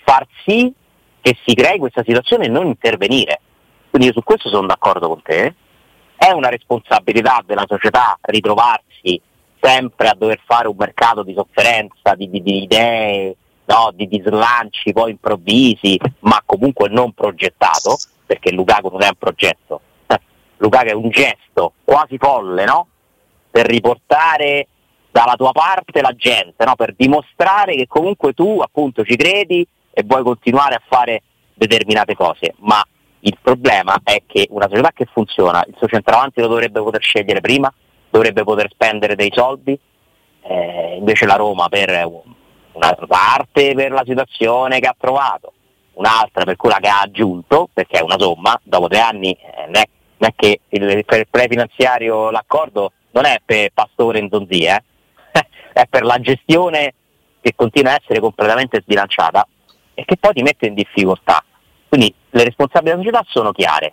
far 0.04 0.26
sì 0.44 0.73
che 1.20 1.37
si 1.44 1.54
crei 1.54 1.78
questa 1.78 2.02
situazione 2.04 2.47
e 2.47 2.49
non 2.49 2.66
intervenire. 2.66 3.40
Quindi 3.88 4.09
io 4.09 4.14
su 4.14 4.23
questo 4.23 4.49
sono 4.49 4.66
d'accordo 4.66 5.09
con 5.09 5.23
te. 5.23 5.54
È 6.16 6.30
una 6.30 6.49
responsabilità 6.49 7.42
della 7.44 7.64
società 7.66 8.18
ritrovarsi 8.23 9.20
sempre 9.61 10.09
a 10.09 10.14
dover 10.16 10.40
fare 10.44 10.68
un 10.68 10.76
mercato 10.76 11.23
di 11.23 11.35
sofferenza, 11.35 12.14
di, 12.14 12.28
di, 12.28 12.42
di 12.42 12.62
idee, 12.62 13.37
no, 13.71 13.93
di, 13.95 14.09
di 14.09 14.21
slanci 14.25 14.93
poi 14.93 15.12
improvvisi, 15.12 15.99
ma 16.21 16.43
comunque 16.45 16.89
non 16.89 17.12
progettato, 17.12 17.97
perché 18.27 18.50
Lukaku 18.53 18.89
non 18.89 19.03
è 19.03 19.07
un 19.07 19.17
progetto, 19.17 19.81
Lukaku 20.59 20.87
è 20.87 20.93
un 20.93 21.09
gesto 21.11 21.75
quasi 21.85 22.19
folle, 22.19 22.65
no? 22.65 22.87
Per 23.50 23.67
riportare 23.67 24.67
dalla 25.11 25.35
tua 25.37 25.53
parte 25.53 26.00
la 26.00 26.15
gente, 26.17 26.65
no? 26.65 26.75
per 26.77 26.95
dimostrare 26.97 27.75
che 27.75 27.87
comunque 27.89 28.33
tu 28.33 28.61
appunto 28.61 29.05
ci 29.05 29.17
credi 29.17 29.67
e 29.91 30.05
vuoi 30.05 30.23
continuare 30.23 30.77
a 30.77 30.83
fare 30.87 31.23
determinate 31.55 32.15
cose, 32.15 32.55
ma 32.59 32.81
il 33.21 33.37
problema 33.41 34.00
è 34.05 34.23
che 34.27 34.47
una 34.50 34.69
società 34.69 34.93
che 34.93 35.07
funziona, 35.12 35.65
il 35.67 35.75
suo 35.77 35.89
centravanti 35.89 36.41
lo 36.41 36.47
dovrebbe 36.47 36.81
poter 36.81 37.03
scegliere 37.03 37.41
prima, 37.41 37.73
dovrebbe 38.09 38.45
poter 38.45 38.71
spendere 38.71 39.15
dei 39.15 39.31
soldi, 39.35 39.79
eh, 40.43 40.97
invece 40.97 41.27
la 41.27 41.35
Roma 41.35 41.69
per 41.69 41.91
una 42.73 42.95
parte 43.07 43.75
per 43.75 43.91
la 43.91 44.03
situazione 44.05 44.81
che 44.81 44.87
ha 44.87 44.97
trovato, 44.99 45.53
un'altra 45.95 46.45
per 46.45 46.57
quella 46.57 46.79
che 46.79 46.89
ha 46.89 47.00
aggiunto, 47.00 47.69
perché 47.73 47.99
è 47.99 48.03
una 48.03 48.19
somma, 48.19 48.59
dopo 48.62 48.89
tre 48.89 49.00
anni 49.00 49.33
eh, 49.33 49.67
non, 49.67 49.77
è, 49.77 49.89
non, 50.19 50.31
è, 50.31 50.33
che 50.35 50.61
il, 50.69 51.05
per 51.05 51.21
il 51.21 51.29
prefinanziario 51.29 52.31
l'accordo 52.31 52.93
non 53.12 53.25
è 53.25 53.41
per 53.45 53.71
Pastore 53.73 54.19
in 54.19 54.29
Zonzia, 54.31 54.77
eh? 55.33 55.47
è 55.73 55.87
per 55.89 56.05
la 56.05 56.19
gestione 56.21 56.95
che 57.41 57.55
continua 57.55 57.93
a 57.93 57.99
essere 58.00 58.21
completamente 58.21 58.81
sbilanciata 58.83 59.47
e 59.95 60.05
che 60.05 60.17
poi 60.17 60.33
ti 60.35 60.43
mette 60.43 60.67
in 60.67 60.75
difficoltà. 60.75 61.45
Quindi 61.89 62.15
le 62.31 62.45
responsabilità 62.45 62.97
della 62.97 63.11
società 63.11 63.25
sono 63.31 63.53
chiare, 63.53 63.93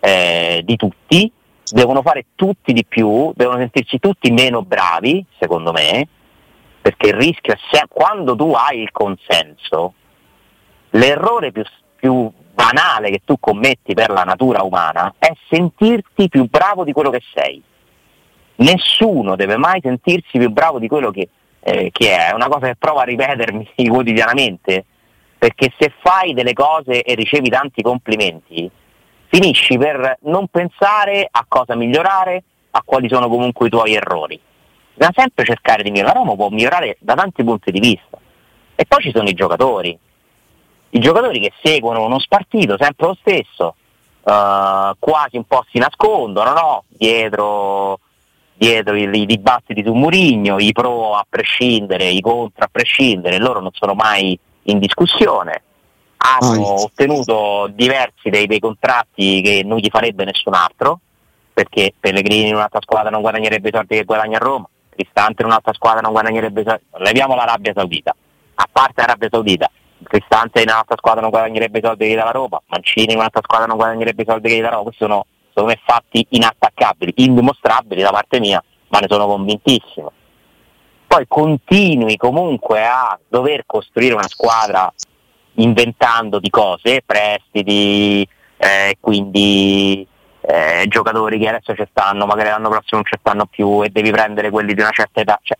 eh, 0.00 0.62
di 0.64 0.76
tutti, 0.76 1.30
devono 1.72 2.02
fare 2.02 2.26
tutti 2.34 2.72
di 2.72 2.84
più, 2.84 3.32
devono 3.34 3.58
sentirci 3.58 3.98
tutti 3.98 4.30
meno 4.30 4.62
bravi, 4.62 5.24
secondo 5.38 5.72
me, 5.72 6.08
perché 6.80 7.08
il 7.08 7.14
rischio 7.14 7.52
è 7.52 7.58
sempre, 7.70 7.88
quando 7.90 8.34
tu 8.34 8.52
hai 8.52 8.80
il 8.80 8.90
consenso, 8.90 9.94
l'errore 10.90 11.52
più, 11.52 11.62
più 11.96 12.30
banale 12.52 13.10
che 13.10 13.20
tu 13.24 13.38
commetti 13.38 13.94
per 13.94 14.10
la 14.10 14.24
natura 14.24 14.62
umana 14.62 15.14
è 15.18 15.32
sentirti 15.48 16.28
più 16.28 16.48
bravo 16.48 16.84
di 16.84 16.92
quello 16.92 17.10
che 17.10 17.22
sei. 17.34 17.62
Nessuno 18.56 19.36
deve 19.36 19.56
mai 19.56 19.80
sentirsi 19.82 20.38
più 20.38 20.50
bravo 20.50 20.78
di 20.78 20.88
quello 20.88 21.10
che, 21.10 21.28
eh, 21.60 21.90
che 21.92 22.16
è, 22.16 22.30
è 22.30 22.34
una 22.34 22.48
cosa 22.48 22.66
che 22.66 22.76
provo 22.76 22.98
a 22.98 23.04
ripetermi 23.04 23.70
quotidianamente, 23.88 24.84
perché 25.38 25.72
se 25.78 25.92
fai 26.00 26.34
delle 26.34 26.52
cose 26.52 27.02
e 27.02 27.14
ricevi 27.14 27.48
tanti 27.48 27.82
complimenti, 27.82 28.70
finisci 29.28 29.78
per 29.78 30.18
non 30.22 30.48
pensare 30.48 31.26
a 31.30 31.44
cosa 31.48 31.74
migliorare, 31.74 32.42
a 32.72 32.82
quali 32.84 33.08
sono 33.08 33.28
comunque 33.28 33.68
i 33.68 33.70
tuoi 33.70 33.94
errori. 33.94 34.38
Bisogna 34.94 35.14
sempre 35.16 35.44
cercare 35.44 35.82
di 35.82 35.90
migliorare, 35.90 36.18
la 36.18 36.24
Roma 36.24 36.36
può 36.36 36.48
migliorare 36.48 36.96
da 37.00 37.14
tanti 37.14 37.42
punti 37.44 37.70
di 37.70 37.80
vista. 37.80 38.18
E 38.74 38.84
poi 38.86 39.02
ci 39.02 39.12
sono 39.14 39.28
i 39.28 39.34
giocatori, 39.34 39.98
i 40.90 40.98
giocatori 40.98 41.40
che 41.40 41.52
seguono 41.62 42.04
uno 42.04 42.18
spartito 42.18 42.76
sempre 42.78 43.06
lo 43.06 43.16
stesso, 43.20 43.74
uh, 44.22 44.96
quasi 44.98 45.36
un 45.36 45.44
po' 45.44 45.64
si 45.70 45.78
nascondono, 45.78 46.52
no? 46.52 46.84
dietro, 46.88 48.00
dietro 48.54 48.96
i, 48.96 49.08
i, 49.10 49.26
dibattiti 49.26 49.82
su 49.84 49.92
Murigno, 49.92 50.58
i 50.58 50.72
pro 50.72 51.14
a 51.14 51.24
prescindere, 51.28 52.08
i 52.08 52.20
contro 52.20 52.64
a 52.64 52.68
prescindere, 52.70 53.38
loro 53.38 53.60
non 53.60 53.70
sono 53.72 53.94
mai 53.94 54.38
in 54.64 54.78
discussione, 54.78 55.62
hanno 56.16 56.60
oh. 56.60 56.82
ottenuto 56.84 57.68
diversi 57.72 58.28
dei, 58.28 58.46
dei, 58.46 58.58
contratti 58.58 59.40
che 59.42 59.62
non 59.64 59.78
gli 59.78 59.88
farebbe 59.90 60.24
nessun 60.24 60.54
altro, 60.54 61.00
perché 61.52 61.94
Pellegrini 61.98 62.48
in 62.48 62.54
un'altra 62.54 62.80
squadra 62.82 63.10
non 63.10 63.20
guadagnerebbe 63.20 63.68
i 63.68 63.72
soldi 63.72 63.96
che 63.96 64.04
guadagna 64.04 64.38
a 64.38 64.42
Roma, 64.42 64.68
Cristante 65.00 65.42
in 65.42 65.48
un'altra 65.48 65.72
squadra 65.72 66.00
non 66.00 66.12
guadagnerebbe 66.12 66.62
soldi, 66.62 66.84
leviamo 66.98 67.34
l'Arabia 67.34 67.72
Saudita, 67.74 68.14
a 68.54 68.68
parte 68.70 69.00
l'Arabia 69.00 69.28
Saudita, 69.30 69.70
Cristante 70.02 70.60
in 70.60 70.68
un'altra 70.68 70.96
squadra 70.96 71.20
non 71.20 71.30
guadagnerebbe 71.30 71.80
soldi 71.82 72.08
che 72.08 72.14
dà 72.14 72.24
la 72.24 72.30
Roma, 72.30 72.60
Mancini 72.66 73.12
in 73.12 73.18
un'altra 73.18 73.40
squadra 73.42 73.66
non 73.66 73.76
guadagnerebbe 73.76 74.24
soldi 74.26 74.48
che 74.48 74.60
dà 74.60 74.68
la 74.68 74.70
Roma, 74.70 74.82
questi 74.84 75.04
sono 75.04 75.26
secondo 75.54 75.74
fatti 75.84 76.26
inattaccabili, 76.30 77.12
indimostrabili 77.16 78.02
da 78.02 78.10
parte 78.10 78.40
mia, 78.40 78.62
ma 78.88 78.98
ne 78.98 79.06
sono 79.08 79.26
convintissimo. 79.26 80.12
Poi 81.06 81.24
continui 81.26 82.16
comunque 82.16 82.84
a 82.84 83.18
dover 83.28 83.64
costruire 83.66 84.14
una 84.14 84.28
squadra 84.28 84.92
inventando 85.54 86.38
di 86.38 86.50
cose, 86.50 87.02
prestiti, 87.04 88.26
eh, 88.56 88.96
quindi 89.00 90.06
eh, 90.50 90.86
giocatori 90.88 91.38
che 91.38 91.48
adesso 91.48 91.74
ci 91.74 91.86
stanno, 91.90 92.26
magari 92.26 92.48
l'anno 92.48 92.68
prossimo 92.68 93.00
non 93.00 93.04
ci 93.04 93.16
stanno 93.20 93.46
più 93.46 93.82
e 93.84 93.90
devi 93.90 94.10
prendere 94.10 94.50
quelli 94.50 94.74
di 94.74 94.80
una 94.80 94.90
certa 94.90 95.20
età. 95.20 95.38
Cioè, 95.42 95.56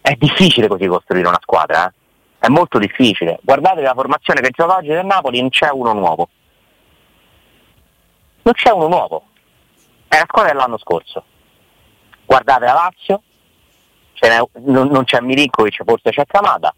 è 0.00 0.14
difficile 0.14 0.68
così 0.68 0.86
costruire 0.86 1.26
una 1.26 1.40
squadra, 1.42 1.88
eh? 1.88 1.92
è 2.38 2.48
molto 2.48 2.78
difficile. 2.78 3.40
Guardate 3.42 3.80
la 3.80 3.94
formazione 3.94 4.40
che 4.40 4.50
gioca 4.50 4.76
oggi 4.76 4.88
del 4.88 5.04
Napoli, 5.04 5.40
non 5.40 5.50
c'è 5.50 5.70
uno 5.70 5.92
nuovo. 5.92 6.28
Non 8.42 8.54
c'è 8.54 8.70
uno 8.70 8.86
nuovo. 8.86 9.24
È 10.06 10.16
la 10.16 10.24
squadra 10.26 10.52
dell'anno 10.52 10.78
scorso. 10.78 11.24
Guardate 12.24 12.64
la 12.64 12.72
Lazio, 12.72 13.22
non, 14.64 14.88
non, 14.88 15.04
c'è 15.04 15.20
Milinkovic, 15.20 15.82
forse 15.84 16.10
c'è 16.10 16.24
Camada. 16.26 16.72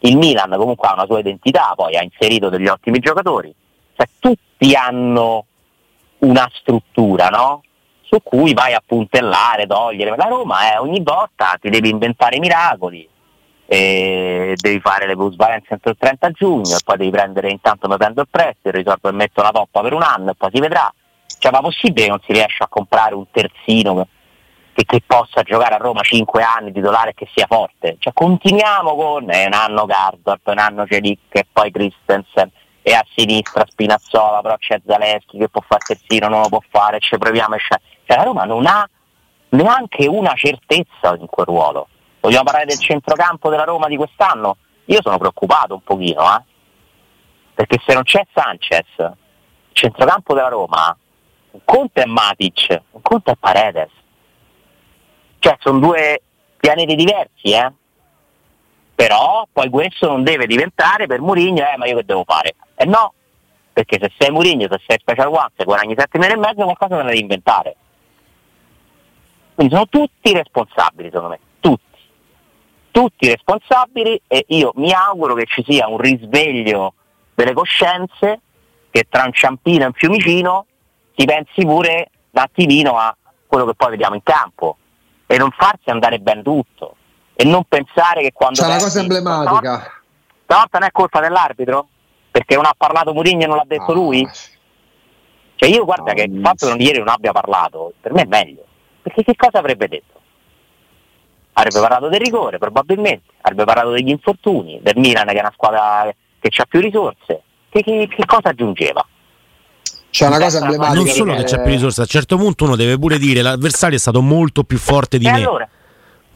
Il 0.00 0.16
Milan 0.16 0.54
comunque 0.56 0.88
ha 0.88 0.94
una 0.94 1.06
sua 1.06 1.20
identità, 1.20 1.72
poi 1.76 1.96
ha 1.96 2.02
inserito 2.02 2.48
degli 2.48 2.66
ottimi 2.66 2.98
giocatori. 2.98 3.54
Cioè, 3.94 4.06
tutti 4.18 4.74
hanno 4.74 5.46
una 6.20 6.50
struttura, 6.54 7.28
no? 7.28 7.62
Su 8.02 8.22
cui 8.22 8.54
vai 8.54 8.72
a 8.72 8.82
puntellare, 8.84 9.66
togliere. 9.66 10.16
La 10.16 10.24
Roma 10.24 10.72
è 10.72 10.80
ogni 10.80 11.02
volta 11.02 11.56
ti 11.60 11.68
devi 11.68 11.90
inventare 11.90 12.36
i 12.36 12.40
miracoli, 12.40 13.08
devi 13.66 14.80
fare 14.80 15.06
le 15.06 15.14
plusvalenze 15.14 15.74
entro 15.74 15.90
il 15.90 15.96
30 15.98 16.30
giugno, 16.30 16.74
e 16.74 16.80
poi 16.84 16.96
devi 16.96 17.10
prendere 17.10 17.50
intanto 17.50 17.86
mi 17.86 17.96
prendo 17.96 18.22
il 18.22 18.28
prestito, 18.30 18.70
risolvo 18.70 19.10
e 19.10 19.12
metto 19.12 19.42
la 19.42 19.50
toppa 19.50 19.82
per 19.82 19.92
un 19.92 20.02
anno 20.02 20.30
e 20.30 20.34
poi 20.34 20.50
si 20.52 20.60
vedrà. 20.60 20.92
Cioè, 21.38 21.52
ma 21.52 21.60
possibile 21.60 22.04
che 22.04 22.10
non 22.10 22.20
si 22.24 22.32
riesce 22.32 22.62
a 22.62 22.68
comprare 22.68 23.14
un 23.14 23.30
terzino 23.30 24.08
che, 24.72 24.84
che, 24.84 25.02
possa 25.06 25.42
giocare 25.42 25.74
a 25.74 25.78
Roma 25.78 26.00
5 26.02 26.42
anni 26.42 26.72
titolare 26.72 27.10
e 27.10 27.14
che 27.14 27.28
sia 27.34 27.46
forte. 27.46 27.96
Cioè, 27.98 28.12
continuiamo 28.12 28.96
con 28.96 29.30
eh, 29.30 29.46
un 29.46 29.52
anno 29.52 29.84
Gardorp, 29.84 30.46
un 30.46 30.58
anno 30.58 30.86
Celic 30.86 31.20
e 31.30 31.46
poi 31.52 31.70
Christensen 31.70 32.50
e 32.88 32.94
a 32.94 33.04
sinistra 33.14 33.66
Spinazzola, 33.68 34.40
però 34.40 34.56
c'è 34.56 34.80
Zaleschi 34.86 35.36
che 35.36 35.50
può 35.50 35.60
fare 35.60 35.82
terzino, 35.84 36.28
non 36.28 36.40
lo 36.40 36.48
può 36.48 36.62
fare, 36.70 37.00
ci 37.00 37.18
proviamo 37.18 37.56
e. 37.56 37.78
Cioè, 38.06 38.16
la 38.16 38.22
Roma 38.22 38.44
non 38.44 38.64
ha 38.64 38.88
neanche 39.50 40.06
una 40.06 40.32
certezza 40.32 41.14
in 41.18 41.26
quel 41.26 41.44
ruolo. 41.44 41.88
Vogliamo 42.20 42.44
parlare 42.44 42.64
del 42.64 42.78
centrocampo 42.78 43.50
della 43.50 43.64
Roma 43.64 43.88
di 43.88 43.96
quest'anno? 43.96 44.56
Io 44.86 45.00
sono 45.02 45.18
preoccupato 45.18 45.74
un 45.74 45.82
pochino, 45.82 46.22
eh? 46.34 46.42
perché 47.52 47.76
se 47.84 47.92
non 47.92 48.04
c'è 48.04 48.26
Sanchez, 48.32 48.86
il 48.96 49.16
centrocampo 49.72 50.32
della 50.32 50.48
Roma, 50.48 50.96
un 51.50 51.60
conto 51.64 52.00
è 52.00 52.06
Matic, 52.06 52.84
un 52.92 53.02
conto 53.02 53.30
è 53.30 53.34
Paredes. 53.38 53.90
Cioè 55.40 55.56
sono 55.60 55.78
due 55.78 56.22
pianeti 56.56 56.94
diversi, 56.94 57.50
eh? 57.50 57.70
Però 58.98 59.46
poi 59.52 59.70
questo 59.70 60.08
non 60.08 60.24
deve 60.24 60.48
diventare 60.48 61.06
per 61.06 61.20
Murigno, 61.20 61.62
eh, 61.62 61.76
ma 61.76 61.86
io 61.86 61.98
che 61.98 62.04
devo 62.04 62.24
fare? 62.26 62.56
Eh 62.74 62.84
no, 62.84 63.14
perché 63.72 63.96
se 64.00 64.10
sei 64.18 64.32
Murigno, 64.32 64.66
se 64.68 64.80
sei 64.84 64.98
Special 64.98 65.28
One, 65.28 65.52
se 65.56 65.62
guadagni 65.62 65.94
7 65.96 66.18
milioni 66.18 66.40
e 66.42 66.44
mezzo, 66.44 66.64
qualcosa 66.64 66.96
te 66.96 67.02
ne 67.02 67.08
devi 67.10 67.20
inventare. 67.20 67.76
Quindi 69.54 69.72
sono 69.72 69.86
tutti 69.86 70.32
responsabili, 70.32 71.10
secondo 71.10 71.28
me, 71.28 71.38
tutti. 71.60 71.98
Tutti 72.90 73.28
responsabili 73.28 74.20
e 74.26 74.44
io 74.48 74.72
mi 74.74 74.92
auguro 74.92 75.34
che 75.34 75.46
ci 75.46 75.62
sia 75.64 75.86
un 75.86 75.98
risveglio 75.98 76.94
delle 77.36 77.52
coscienze, 77.52 78.40
che 78.90 79.06
tra 79.08 79.26
un 79.26 79.32
Ciampino 79.32 79.84
e 79.84 79.86
un 79.86 79.92
Fiumicino 79.92 80.66
si 81.14 81.24
pensi 81.24 81.64
pure 81.64 82.10
un 82.32 82.42
attimino 82.42 82.98
a 82.98 83.16
quello 83.46 83.64
che 83.64 83.74
poi 83.76 83.90
vediamo 83.90 84.16
in 84.16 84.24
campo 84.24 84.76
e 85.24 85.38
non 85.38 85.52
farsi 85.52 85.88
andare 85.88 86.18
ben 86.18 86.42
tutto 86.42 86.96
e 87.40 87.44
non 87.44 87.62
pensare 87.68 88.22
che 88.22 88.32
quando... 88.32 88.60
C'è 88.60 88.66
una 88.66 88.78
cosa 88.78 88.98
emblematica. 88.98 90.02
Stavolta 90.42 90.78
non 90.78 90.88
è 90.88 90.90
colpa 90.90 91.20
dell'arbitro? 91.20 91.86
Perché 92.32 92.56
non 92.56 92.64
ha 92.64 92.74
parlato 92.76 93.12
Murigno 93.12 93.44
e 93.44 93.46
non 93.46 93.58
l'ha 93.58 93.64
detto 93.64 93.92
ah. 93.92 93.94
lui? 93.94 94.28
Cioè 95.54 95.68
io 95.68 95.84
guarda 95.84 96.10
no, 96.10 96.14
che 96.14 96.22
il 96.22 96.40
fatto 96.42 96.74
che 96.74 96.82
ieri 96.82 96.98
non 96.98 97.06
abbia 97.06 97.30
parlato, 97.30 97.92
per 98.00 98.12
me 98.12 98.22
è 98.22 98.26
meglio. 98.26 98.64
Perché 99.02 99.22
che 99.22 99.36
cosa 99.36 99.58
avrebbe 99.58 99.86
detto? 99.86 100.20
Avrebbe 101.52 101.78
parlato 101.78 102.08
del 102.08 102.18
rigore, 102.18 102.58
probabilmente, 102.58 103.30
avrebbe 103.42 103.64
parlato 103.64 103.90
degli 103.90 104.08
infortuni, 104.08 104.80
del 104.82 104.96
Milan 104.96 105.26
che 105.28 105.36
è 105.36 105.40
una 105.40 105.52
squadra 105.54 106.12
che 106.40 106.50
ha 106.60 106.66
più 106.68 106.80
risorse. 106.80 107.42
Che, 107.68 107.82
che, 107.82 108.08
che 108.08 108.24
cosa 108.26 108.48
aggiungeva? 108.48 109.06
C'è 110.10 110.26
una 110.26 110.40
cosa 110.40 110.58
emblematica. 110.58 110.94
Non 110.96 111.06
solo 111.06 111.34
che 111.36 111.44
c'è 111.44 111.62
più 111.62 111.70
risorse, 111.70 112.00
a 112.00 112.02
un 112.02 112.08
certo 112.08 112.36
punto 112.36 112.64
uno 112.64 112.74
deve 112.74 112.98
pure 112.98 113.16
dire 113.18 113.42
l'avversario 113.42 113.96
è 113.96 114.00
stato 114.00 114.22
molto 114.22 114.64
più 114.64 114.78
forte 114.78 115.18
di 115.18 115.26
e 115.28 115.30
me. 115.30 115.36
Allora, 115.36 115.68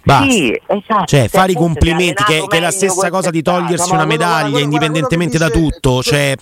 Basta. 0.04 0.30
Sì, 0.30 0.60
esatto. 0.66 1.04
Cioè, 1.06 1.28
fare 1.28 1.52
i 1.52 1.54
complimenti, 1.54 2.24
che, 2.24 2.44
che, 2.48 2.56
è 2.56 2.60
la 2.60 2.70
stessa 2.70 3.10
cosa 3.10 3.30
di 3.30 3.42
togliersi 3.42 3.92
una 3.92 4.04
medaglia, 4.04 4.58
indipendentemente 4.58 5.38
da 5.38 5.48
tutto. 5.48 6.02
Cioè, 6.02 6.34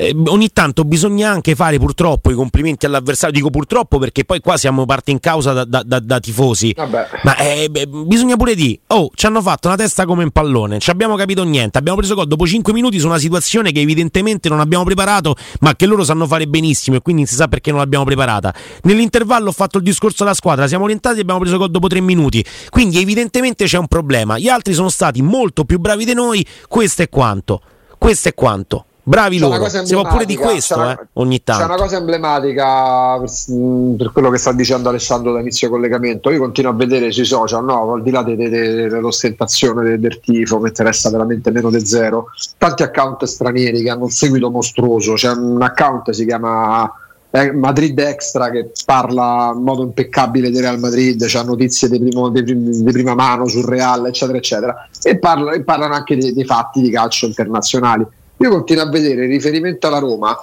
eh, 0.00 0.14
ogni 0.26 0.50
tanto 0.52 0.84
bisogna 0.84 1.28
anche 1.28 1.56
fare 1.56 1.76
purtroppo 1.78 2.30
i 2.30 2.34
complimenti 2.34 2.86
all'avversario. 2.86 3.34
Dico 3.34 3.50
purtroppo 3.50 3.98
perché 3.98 4.24
poi 4.24 4.38
qua 4.38 4.56
siamo 4.56 4.86
parte 4.86 5.10
in 5.10 5.18
causa 5.18 5.52
da, 5.52 5.64
da, 5.64 5.82
da, 5.84 5.98
da 5.98 6.20
tifosi. 6.20 6.72
Vabbè. 6.76 7.08
Ma 7.24 7.36
eh, 7.36 7.68
beh, 7.68 7.86
bisogna 7.86 8.36
pure 8.36 8.54
dire: 8.54 8.78
Oh, 8.88 9.10
ci 9.14 9.26
hanno 9.26 9.42
fatto 9.42 9.66
una 9.66 9.76
testa 9.76 10.06
come 10.06 10.22
un 10.22 10.30
pallone. 10.30 10.78
Ci 10.78 10.90
abbiamo 10.90 11.16
capito 11.16 11.42
niente. 11.42 11.78
Abbiamo 11.78 11.98
preso 11.98 12.14
gol 12.14 12.28
dopo 12.28 12.46
5 12.46 12.72
minuti 12.72 13.00
su 13.00 13.06
una 13.06 13.18
situazione 13.18 13.72
che 13.72 13.80
evidentemente 13.80 14.48
non 14.48 14.60
abbiamo 14.60 14.84
preparato, 14.84 15.34
ma 15.60 15.74
che 15.74 15.86
loro 15.86 16.04
sanno 16.04 16.28
fare 16.28 16.46
benissimo 16.46 16.96
e 16.96 17.00
quindi 17.00 17.26
si 17.26 17.34
sa 17.34 17.48
perché 17.48 17.70
non 17.70 17.80
l'abbiamo 17.80 18.04
preparata. 18.04 18.54
Nell'intervallo 18.82 19.48
ho 19.48 19.52
fatto 19.52 19.78
il 19.78 19.84
discorso 19.84 20.22
alla 20.22 20.34
squadra. 20.34 20.68
Siamo 20.68 20.84
orientati 20.84 21.18
e 21.18 21.22
abbiamo 21.22 21.40
preso 21.40 21.58
gol 21.58 21.72
dopo 21.72 21.88
3 21.88 22.00
minuti. 22.00 22.44
Quindi 22.70 23.00
evidentemente 23.00 23.64
c'è 23.64 23.78
un 23.78 23.88
problema. 23.88 24.38
Gli 24.38 24.48
altri 24.48 24.74
sono 24.74 24.90
stati 24.90 25.22
molto 25.22 25.64
più 25.64 25.80
bravi 25.80 26.04
di 26.04 26.14
noi. 26.14 26.46
Questo 26.68 27.02
è 27.02 27.08
quanto 27.08 27.60
Questo 27.98 28.28
è 28.28 28.34
quanto. 28.34 28.84
Bravi 29.08 29.38
loro, 29.38 29.66
si 29.68 29.94
può 29.94 30.02
pure 30.02 30.26
di 30.26 30.36
questo 30.36 30.74
una, 30.74 30.92
eh, 30.92 31.06
ogni 31.14 31.42
tanto. 31.42 31.62
C'è 31.62 31.68
una 31.68 31.80
cosa 31.80 31.96
emblematica 31.96 33.18
per, 33.18 33.30
mm, 33.50 33.94
per, 33.94 34.12
quello 34.12 34.28
che 34.28 34.36
sta 34.36 34.52
dicendo 34.52 34.90
Alessandro 34.90 35.32
da 35.32 35.40
inizio 35.40 35.70
collegamento. 35.70 36.30
Io 36.30 36.38
continuo 36.38 36.72
a 36.72 36.74
vedere 36.74 37.10
sui 37.10 37.24
social, 37.24 37.64
no, 37.64 37.90
al 37.90 38.02
di 38.02 38.10
là 38.10 38.22
de, 38.22 38.36
de, 38.36 38.50
de, 38.50 38.88
dell'ostentazione 38.88 39.98
del 39.98 40.20
tifo, 40.20 40.60
mi 40.60 40.68
interessa 40.68 41.08
veramente 41.08 41.50
meno 41.50 41.70
di 41.70 41.84
zero, 41.86 42.26
tanti 42.58 42.82
account 42.82 43.24
stranieri 43.24 43.82
che 43.82 43.88
hanno 43.88 44.04
un 44.04 44.10
seguito 44.10 44.50
mostruoso. 44.50 45.14
C'è 45.14 45.30
un 45.30 45.62
account 45.62 46.10
si 46.10 46.26
chiama 46.26 46.92
eh, 47.30 47.50
Madrid 47.52 47.98
Extra 47.98 48.50
che 48.50 48.72
parla 48.84 49.52
in 49.54 49.62
modo 49.62 49.84
impeccabile 49.84 50.50
di 50.50 50.60
Real 50.60 50.78
Madrid, 50.78 51.24
c'ha 51.26 51.42
notizie 51.42 51.88
di, 51.88 51.98
primo, 51.98 52.28
di, 52.28 52.42
di, 52.42 52.92
prima 52.92 53.14
mano 53.14 53.46
sul 53.46 53.64
Real, 53.64 54.04
eccetera, 54.06 54.36
eccetera, 54.36 54.88
e, 55.02 55.18
parla, 55.18 55.52
e 55.52 55.62
parlano 55.62 55.94
anche 55.94 56.14
dei, 56.14 56.34
dei 56.34 56.44
fatti 56.44 56.82
di 56.82 56.90
calcio 56.90 57.24
internazionali 57.24 58.06
io 58.40 58.50
continuo 58.50 58.84
a 58.84 58.88
vedere 58.88 59.26
riferimento 59.26 59.88
alla 59.88 59.98
Roma, 59.98 60.36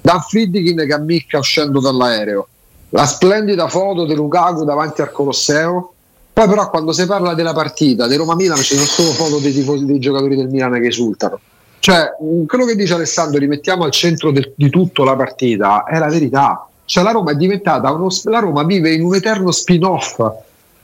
Dan 0.00 0.20
Friedkin 0.20 0.76
che 0.86 0.92
ammicca 0.92 1.38
uscendo 1.38 1.80
dall'aereo, 1.80 2.46
la 2.90 3.04
splendida 3.04 3.68
foto 3.68 4.04
di 4.04 4.14
Lukaku 4.14 4.64
davanti 4.64 5.02
al 5.02 5.10
Colosseo. 5.10 5.92
Poi, 6.32 6.48
però, 6.48 6.70
quando 6.70 6.92
si 6.92 7.06
parla 7.06 7.34
della 7.34 7.52
partita 7.52 8.06
di 8.06 8.16
Roma-Milan, 8.16 8.58
ci 8.58 8.74
sono 8.74 8.86
solo 8.86 9.10
foto 9.10 9.38
dei 9.38 9.52
tifosi 9.52 9.84
dei 9.84 9.98
giocatori 9.98 10.36
del 10.36 10.48
Milan 10.48 10.80
che 10.80 10.86
esultano. 10.86 11.40
Cioè, 11.80 12.12
quello 12.46 12.64
che 12.64 12.76
dice 12.76 12.94
Alessandro, 12.94 13.38
rimettiamo 13.40 13.84
al 13.84 13.90
centro 13.90 14.30
del, 14.30 14.52
di 14.54 14.70
tutto 14.70 15.02
la 15.02 15.16
partita, 15.16 15.84
è 15.84 15.98
la 15.98 16.08
verità. 16.08 16.68
Cioè, 16.84 17.02
la 17.02 17.10
Roma 17.10 17.32
è 17.32 17.34
diventata 17.34 17.90
uno, 17.90 18.08
la 18.24 18.38
Roma 18.38 18.62
vive 18.64 18.92
in 18.92 19.02
un 19.02 19.14
eterno 19.14 19.50
spin-off 19.50 20.22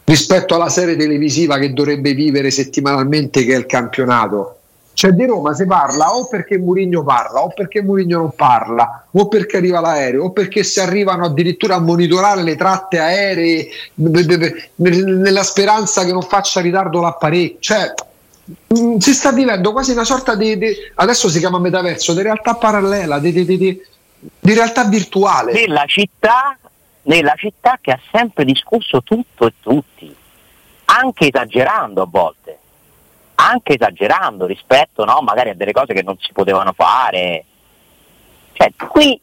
rispetto 0.04 0.54
alla 0.54 0.68
serie 0.68 0.97
televisiva 0.97 1.59
che 1.59 1.73
dovrebbe 1.73 2.14
vivere 2.14 2.50
settimanalmente, 2.50 3.45
che 3.45 3.54
è 3.54 3.59
il 3.59 3.66
campionato 3.66 4.56
cioè 4.97 5.11
di 5.11 5.26
Roma 5.26 5.53
si 5.53 5.67
parla 5.67 6.15
o 6.15 6.26
perché 6.26 6.57
Murigno 6.57 7.05
parla, 7.05 7.43
o 7.43 7.53
perché 7.55 7.83
Murigno 7.83 8.17
non 8.17 8.31
parla, 8.35 9.05
o 9.11 9.29
perché 9.29 9.59
arriva 9.59 9.79
l'aereo, 9.79 10.25
o 10.25 10.31
perché 10.31 10.65
si 10.65 10.81
arrivano 10.81 11.26
addirittura 11.26 11.75
a 11.75 11.81
monitorare 11.81 12.43
le 12.43 12.57
tratte 12.57 12.99
aeree 12.99 13.69
nella 13.97 15.43
speranza 15.43 16.03
che 16.03 16.12
non 16.12 16.23
faccia 16.23 16.62
ritardo 16.62 17.03
l'apparecchio. 17.03 17.59
Cioè, 17.61 17.93
mm, 18.75 18.97
si 18.97 19.12
sta 19.12 19.33
vivendo 19.33 19.73
quasi 19.73 19.91
una 19.91 20.05
sorta 20.05 20.35
di, 20.35 20.57
di 20.57 20.75
adesso 20.95 21.29
si 21.29 21.41
chiama 21.41 21.59
metaverso, 21.59 22.15
di 22.15 22.23
realtà 22.23 22.55
parallela, 22.55 23.19
di, 23.19 23.33
di, 23.33 23.45
di 23.45 24.55
realtà 24.55 24.85
virtuale. 24.85 25.53
Nella 25.53 25.85
città, 25.85 26.57
nella 27.03 27.35
città 27.37 27.79
che 27.83 27.91
ha 27.91 28.00
sempre 28.11 28.47
discusso 28.47 29.03
tutto 29.03 29.47
e 29.47 29.53
tutti, 29.61 30.17
anche 30.87 31.26
esagerando 31.26 32.00
a 32.00 32.09
volte 32.11 32.59
anche 33.37 33.75
esagerando 33.75 34.47
rispetto 34.47 35.05
no, 35.05 35.21
magari 35.21 35.50
a 35.50 35.55
delle 35.55 35.73
cose 35.73 35.95
che 35.95 36.02
non 36.02 36.16
si 36.19 36.33
potevano 36.33 36.73
fare. 36.73 37.45
Cioè, 38.52 38.73
qui 38.76 39.21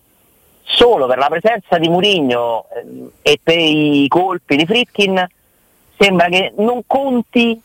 solo 0.63 1.07
per 1.07 1.17
la 1.17 1.27
presenza 1.27 1.77
di 1.77 1.89
Murigno 1.89 2.67
eh, 2.69 3.09
e 3.21 3.39
per 3.41 3.57
i 3.57 4.07
colpi 4.07 4.55
di 4.55 4.65
Fritkin 4.65 5.27
sembra 5.97 6.27
che 6.27 6.53
non 6.57 6.83
conti 6.87 7.59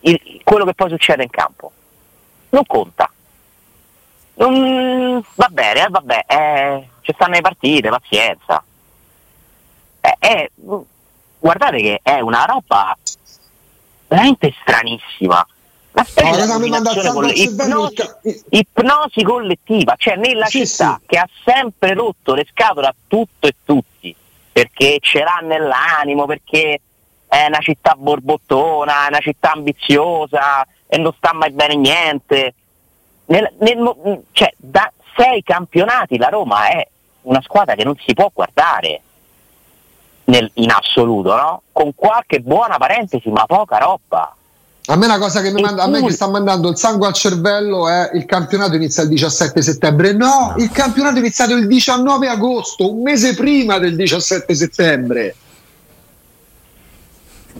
il, 0.00 0.40
quello 0.44 0.64
che 0.64 0.74
poi 0.74 0.90
succede 0.90 1.22
in 1.22 1.30
campo. 1.30 1.72
Non 2.50 2.64
conta. 2.66 3.10
Non, 4.34 5.22
va 5.34 5.48
bene, 5.50 5.84
eh, 5.84 5.88
vabbè, 5.88 6.24
eh, 6.26 6.88
ci 7.00 7.12
stanno 7.12 7.34
le 7.34 7.40
partite, 7.40 7.88
pazienza. 7.88 8.62
Eh, 10.20 10.50
guardate 11.38 11.80
che 11.80 12.00
è 12.02 12.20
una 12.20 12.44
roba 12.44 12.96
veramente 14.06 14.54
stranissima 14.60 15.46
una 15.98 16.04
specie 16.04 16.46
no, 16.46 16.58
di 16.58 17.08
coll- 17.08 17.32
ipnosi, 17.34 18.10
ipnosi, 18.50 19.22
collettiva, 19.22 19.94
cioè 19.96 20.16
nella 20.16 20.46
sì, 20.46 20.66
città 20.66 20.98
sì. 21.00 21.06
che 21.06 21.18
ha 21.18 21.28
sempre 21.44 21.94
rotto 21.94 22.34
le 22.34 22.46
scatole 22.50 22.86
a 22.86 22.94
tutto 23.06 23.46
e 23.46 23.54
tutti, 23.64 24.14
perché 24.52 24.98
ce 25.00 25.20
l'ha 25.20 25.40
nell'animo, 25.42 26.26
perché 26.26 26.80
è 27.26 27.46
una 27.46 27.60
città 27.60 27.94
borbottona, 27.96 29.06
è 29.06 29.08
una 29.08 29.20
città 29.20 29.52
ambiziosa 29.52 30.66
e 30.86 30.98
non 30.98 31.12
sta 31.16 31.32
mai 31.34 31.50
bene 31.50 31.76
niente. 31.76 32.54
Nel, 33.26 33.52
nel, 33.58 34.22
cioè, 34.32 34.52
da 34.56 34.90
sei 35.16 35.42
campionati 35.42 36.16
la 36.16 36.28
Roma 36.28 36.68
è 36.68 36.88
una 37.22 37.42
squadra 37.42 37.74
che 37.74 37.84
non 37.84 37.96
si 38.04 38.14
può 38.14 38.30
guardare 38.32 39.02
nel, 40.24 40.50
in 40.54 40.70
assoluto, 40.70 41.36
no? 41.36 41.62
con 41.72 41.94
qualche 41.94 42.40
buona 42.40 42.78
parentesi, 42.78 43.28
ma 43.28 43.44
poca 43.44 43.78
roba. 43.78 44.34
A 44.90 44.96
me 44.96 45.04
una 45.04 45.18
cosa 45.18 45.42
che 45.42 45.52
mi, 45.52 45.60
manda, 45.60 45.82
a 45.82 45.86
me 45.86 46.02
che 46.02 46.12
sta 46.12 46.28
mandando 46.28 46.70
il 46.70 46.78
sangue 46.78 47.06
al 47.06 47.12
cervello 47.12 47.90
è 47.90 48.10
il 48.14 48.24
campionato 48.24 48.74
inizia 48.74 49.02
il 49.02 49.10
17 49.10 49.60
settembre. 49.60 50.12
No, 50.14 50.26
no, 50.26 50.54
il 50.56 50.70
campionato 50.70 51.16
è 51.16 51.18
iniziato 51.18 51.54
il 51.54 51.66
19 51.66 52.26
agosto, 52.26 52.90
un 52.90 53.02
mese 53.02 53.34
prima 53.34 53.78
del 53.78 53.94
17 53.96 54.54
settembre. 54.54 55.34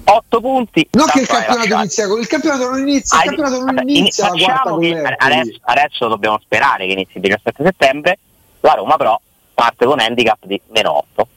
8 0.05 0.41
punti. 0.41 0.88
Non 0.93 1.07
che 1.09 1.21
il 1.21 1.27
campionato 1.27 1.75
inizia, 1.75 2.07
il 2.07 2.27
campionato 2.27 2.71
non 2.71 2.81
inizia, 2.81 3.19
il 3.19 3.25
campionato 3.25 3.57
non 3.57 3.75
vabbè, 3.75 3.91
inizia 3.91 4.29
in, 4.29 4.81
che 4.81 5.14
adesso, 5.19 5.59
adesso, 5.61 6.09
dobbiamo 6.09 6.41
sperare 6.43 6.87
che 6.87 6.93
inizi 6.93 7.12
il 7.17 7.21
17 7.21 7.62
settembre. 7.62 8.19
La 8.61 8.73
Roma 8.73 8.97
però 8.97 9.21
parte 9.53 9.85
con 9.85 10.01
handicap 10.01 10.38
di 10.47 10.59
meno 10.69 10.97
8. 10.97 11.29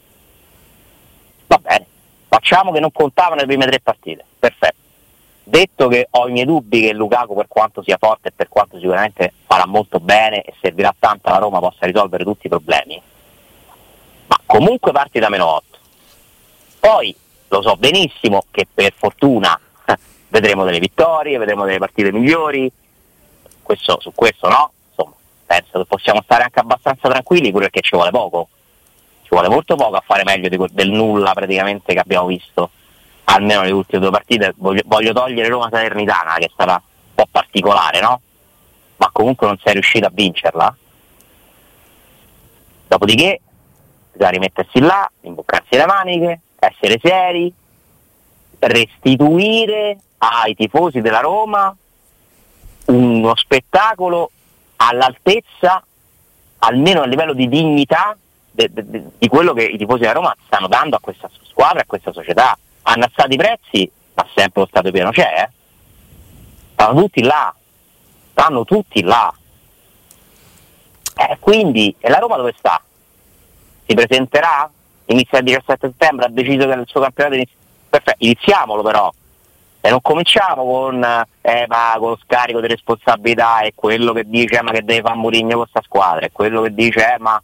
Va 1.48 1.58
bene, 1.58 1.86
facciamo 2.30 2.72
che 2.72 2.80
non 2.80 2.94
contavano 2.94 3.42
le 3.42 3.46
prime 3.46 3.66
tre 3.66 3.82
partite. 3.82 4.24
Perfetto. 4.40 4.81
Detto 5.44 5.88
che 5.88 6.08
ho 6.10 6.28
i 6.28 6.32
miei 6.32 6.46
dubbi 6.46 6.82
che 6.82 6.94
Lukaku 6.94 7.36
per 7.36 7.48
quanto 7.48 7.82
sia 7.82 7.98
forte 8.00 8.30
e 8.30 8.32
per 8.32 8.48
quanto 8.48 8.78
sicuramente 8.78 9.34
farà 9.46 9.66
molto 9.66 10.00
bene 10.00 10.44
e 10.44 10.54
servirà 10.62 10.94
tanto 10.98 11.30
alla 11.30 11.40
Roma 11.40 11.60
possa 11.60 11.88
risolvere 11.88 12.24
tutti 12.24 12.46
i 12.46 12.50
problemi, 12.50 13.02
ma 14.28 14.40
comunque 14.46 14.92
parti 14.92 15.20
da 15.20 15.30
meno 15.30 15.48
8. 15.48 15.66
Poi 16.80 17.16
lo 17.48 17.62
so 17.62 17.76
benissimo 17.76 18.44
che 18.52 18.68
per 18.72 18.94
fortuna 18.96 19.60
vedremo 20.30 20.64
delle 20.64 20.80
vittorie, 20.80 21.40
vedremo 21.40 21.66
delle 21.66 21.80
partite 21.80 22.12
migliori, 22.12 22.72
questo, 23.64 24.00
su 24.00 24.12
questo 24.14 24.48
no, 24.48 24.72
insomma 24.90 25.16
penso 25.46 25.80
che 25.80 25.86
possiamo 25.86 26.22
stare 26.22 26.44
anche 26.44 26.60
abbastanza 26.60 27.10
tranquilli 27.10 27.52
pure 27.52 27.70
perché 27.70 27.82
ci 27.82 27.96
vuole 27.96 28.12
poco, 28.12 28.50
ci 29.24 29.30
vuole 29.30 29.50
molto 29.50 29.76
poco 29.76 29.96
a 29.96 30.04
fare 30.06 30.24
meglio 30.24 30.50
di, 30.50 30.58
del 30.72 30.92
nulla 30.92 31.34
praticamente 31.34 31.94
che 31.94 32.00
abbiamo 32.00 32.28
visto 32.28 32.70
almeno 33.32 33.64
le 33.64 33.72
ultime 33.72 34.02
due 34.02 34.12
partite, 34.12 34.54
voglio, 34.58 34.82
voglio 34.86 35.14
togliere 35.14 35.48
Roma 35.48 35.70
Salernitana 35.70 36.36
che 36.36 36.50
stata 36.52 36.74
un 36.74 37.14
po' 37.16 37.28
particolare, 37.32 38.02
no? 38.02 38.22
Ma 38.98 39.10
comunque 39.12 39.48
non 39.48 39.58
sei 39.64 39.74
riuscito 39.74 40.06
a 40.06 40.12
vincerla. 40.14 40.76
Dopodiché 42.88 43.40
bisogna 44.12 44.30
rimettersi 44.32 44.80
là, 44.80 45.10
imboccarsi 45.22 45.78
le 45.78 45.86
maniche, 45.86 46.40
essere 46.60 47.00
seri, 47.02 47.52
restituire 48.60 49.98
ai 50.18 50.54
tifosi 50.54 51.00
della 51.00 51.22
Roma 51.22 51.76
uno 52.86 53.36
spettacolo 53.36 54.30
all'altezza, 54.76 55.84
almeno 56.60 57.02
a 57.02 57.06
livello 57.06 57.34
di 57.34 57.48
dignità, 57.48 58.16
de, 58.52 58.70
de, 58.72 58.90
de, 58.90 59.04
di 59.18 59.28
quello 59.30 59.54
che 59.54 59.64
i 59.64 59.78
tifosi 59.78 60.02
della 60.02 60.12
Roma 60.12 60.36
stanno 60.46 60.68
dando 60.68 60.98
a 60.98 61.00
questa 61.00 61.30
squadra 61.44 61.80
a 61.80 61.86
questa 61.86 62.12
società 62.12 62.58
hanno 62.84 63.08
i 63.28 63.38
prezzi, 63.38 63.92
ma 64.14 64.26
sempre 64.36 64.62
lo 64.62 64.68
stato 64.68 64.92
pieno 64.92 65.12
c'è, 65.12 65.48
eh? 65.48 65.50
stanno 66.74 67.02
tutti 67.02 67.22
là, 67.24 67.54
stanno 68.32 68.64
tutti 68.64 69.02
là. 69.04 69.34
Eh, 71.16 71.38
quindi, 71.40 71.94
e 72.00 72.10
la 72.10 72.18
Roma 72.18 72.38
dove 72.38 72.54
sta? 72.58 72.82
Si 73.86 73.94
presenterà? 73.94 74.70
Inizia 75.06 75.40
il 75.40 75.46
17 75.46 75.88
settembre, 75.88 76.26
ha 76.26 76.30
deciso 76.30 76.68
che 76.68 76.74
il 76.74 76.84
suo 76.88 77.02
campionato 77.02 77.36
inizia. 77.36 77.56
Perfetto, 77.90 78.24
iniziamolo 78.24 78.82
però. 78.82 79.12
E 79.82 79.90
non 79.90 80.02
cominciamo 80.02 80.64
con, 80.64 81.04
eh, 81.42 81.66
ma, 81.68 81.96
con 81.98 82.10
lo 82.10 82.20
scarico 82.24 82.62
di 82.62 82.68
responsabilità 82.68 83.62
e 83.62 83.74
quello 83.76 84.14
che 84.14 84.24
dice 84.26 84.58
eh, 84.58 84.62
ma 84.62 84.72
che 84.72 84.84
deve 84.84 85.02
fare 85.02 85.16
Mourinho 85.16 85.56
con 85.56 85.62
questa 85.62 85.82
squadra, 85.84 86.26
e 86.26 86.32
quello 86.32 86.62
che 86.62 86.74
dice 86.74 87.14
eh, 87.14 87.18
ma 87.20 87.42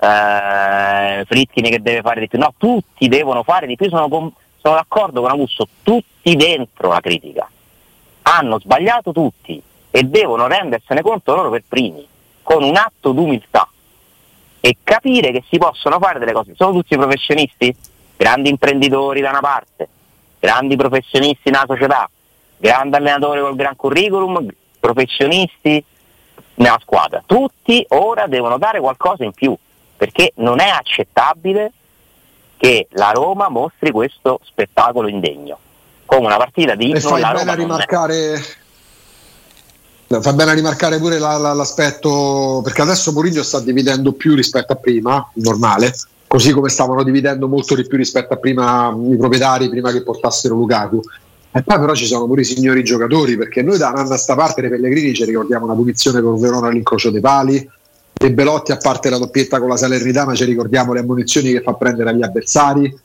eh, 0.00 1.24
Frittini 1.26 1.70
che 1.70 1.82
deve 1.82 2.00
fare 2.00 2.20
di 2.20 2.28
più. 2.28 2.38
No, 2.38 2.54
tutti 2.56 3.08
devono 3.08 3.42
fare 3.42 3.66
di 3.66 3.76
più, 3.76 3.88
sono, 3.88 4.32
sono 4.64 4.76
d'accordo 4.76 5.20
con 5.20 5.28
Augusto, 5.28 5.68
tutti 5.82 6.34
dentro 6.36 6.88
la 6.88 7.00
critica. 7.00 7.46
Hanno 8.22 8.58
sbagliato 8.58 9.12
tutti 9.12 9.62
e 9.90 10.02
devono 10.04 10.46
rendersene 10.46 11.02
conto 11.02 11.34
loro 11.34 11.50
per 11.50 11.64
primi, 11.68 12.08
con 12.42 12.62
un 12.62 12.74
atto 12.74 13.12
d'umiltà 13.12 13.68
e 14.60 14.78
capire 14.82 15.32
che 15.32 15.44
si 15.50 15.58
possono 15.58 15.98
fare 15.98 16.18
delle 16.18 16.32
cose. 16.32 16.54
Sono 16.56 16.72
tutti 16.72 16.96
professionisti? 16.96 17.76
Grandi 18.16 18.48
imprenditori 18.48 19.20
da 19.20 19.28
una 19.28 19.40
parte, 19.40 19.86
grandi 20.40 20.76
professionisti 20.76 21.50
nella 21.50 21.66
società, 21.66 22.08
grandi 22.56 22.96
allenatori 22.96 23.40
col 23.40 23.56
gran 23.56 23.76
curriculum, 23.76 24.48
professionisti 24.80 25.84
nella 26.54 26.78
squadra. 26.80 27.22
Tutti 27.26 27.84
ora 27.88 28.26
devono 28.28 28.56
dare 28.56 28.80
qualcosa 28.80 29.24
in 29.24 29.32
più, 29.32 29.54
perché 29.94 30.32
non 30.36 30.58
è 30.58 30.68
accettabile 30.68 31.70
che 32.56 32.86
la 32.92 33.10
Roma 33.10 33.48
mostri 33.48 33.90
questo 33.90 34.40
spettacolo 34.44 35.08
indegno 35.08 35.58
come 36.06 36.26
una 36.26 36.36
partita 36.36 36.74
di 36.74 36.92
e 36.92 37.00
fai 37.00 37.22
bene 37.22 37.50
a 37.50 37.54
rimarcare 37.54 38.42
fa 40.20 40.32
bene 40.32 40.50
a 40.50 40.54
rimarcare 40.54 40.98
pure 40.98 41.18
la, 41.18 41.36
la, 41.38 41.52
l'aspetto 41.52 42.60
perché 42.62 42.82
adesso 42.82 43.12
Mourinho 43.12 43.42
sta 43.42 43.60
dividendo 43.60 44.12
più 44.12 44.34
rispetto 44.34 44.72
a 44.72 44.76
prima, 44.76 45.28
normale, 45.34 45.94
così 46.26 46.52
come 46.52 46.68
stavano 46.68 47.02
dividendo 47.02 47.48
molto 47.48 47.74
di 47.74 47.86
più 47.86 47.96
rispetto 47.96 48.34
a 48.34 48.36
prima 48.36 48.96
i 49.10 49.16
proprietari 49.16 49.68
prima 49.68 49.92
che 49.92 50.02
portassero 50.02 50.54
Lukaku. 50.54 51.00
E 51.56 51.62
poi 51.62 51.78
però 51.78 51.94
ci 51.94 52.06
sono 52.06 52.26
pure 52.26 52.40
i 52.40 52.44
signori 52.44 52.82
giocatori, 52.82 53.36
perché 53.36 53.62
noi 53.62 53.78
da 53.78 53.90
un 53.90 53.98
anno 53.98 54.14
a 54.14 54.16
sta 54.16 54.34
parte 54.34 54.60
dei 54.60 54.70
Pellegrini 54.70 55.14
ci 55.14 55.24
ricordiamo 55.24 55.66
una 55.66 55.74
punizione 55.74 56.20
con 56.20 56.40
Verona 56.40 56.66
all'incrocio 56.66 57.10
dei 57.10 57.20
pali, 57.20 57.70
e 58.16 58.32
Belotti 58.32 58.72
a 58.72 58.76
parte 58.76 59.10
la 59.10 59.18
doppietta 59.18 59.58
con 59.58 59.68
la 59.68 59.76
Salernitana 59.76 60.34
ci 60.34 60.44
ricordiamo 60.44 60.92
le 60.92 61.00
ammunizioni 61.00 61.52
che 61.52 61.60
fa 61.60 61.74
prendere 61.74 62.10
agli 62.10 62.22
avversari, 62.22 62.98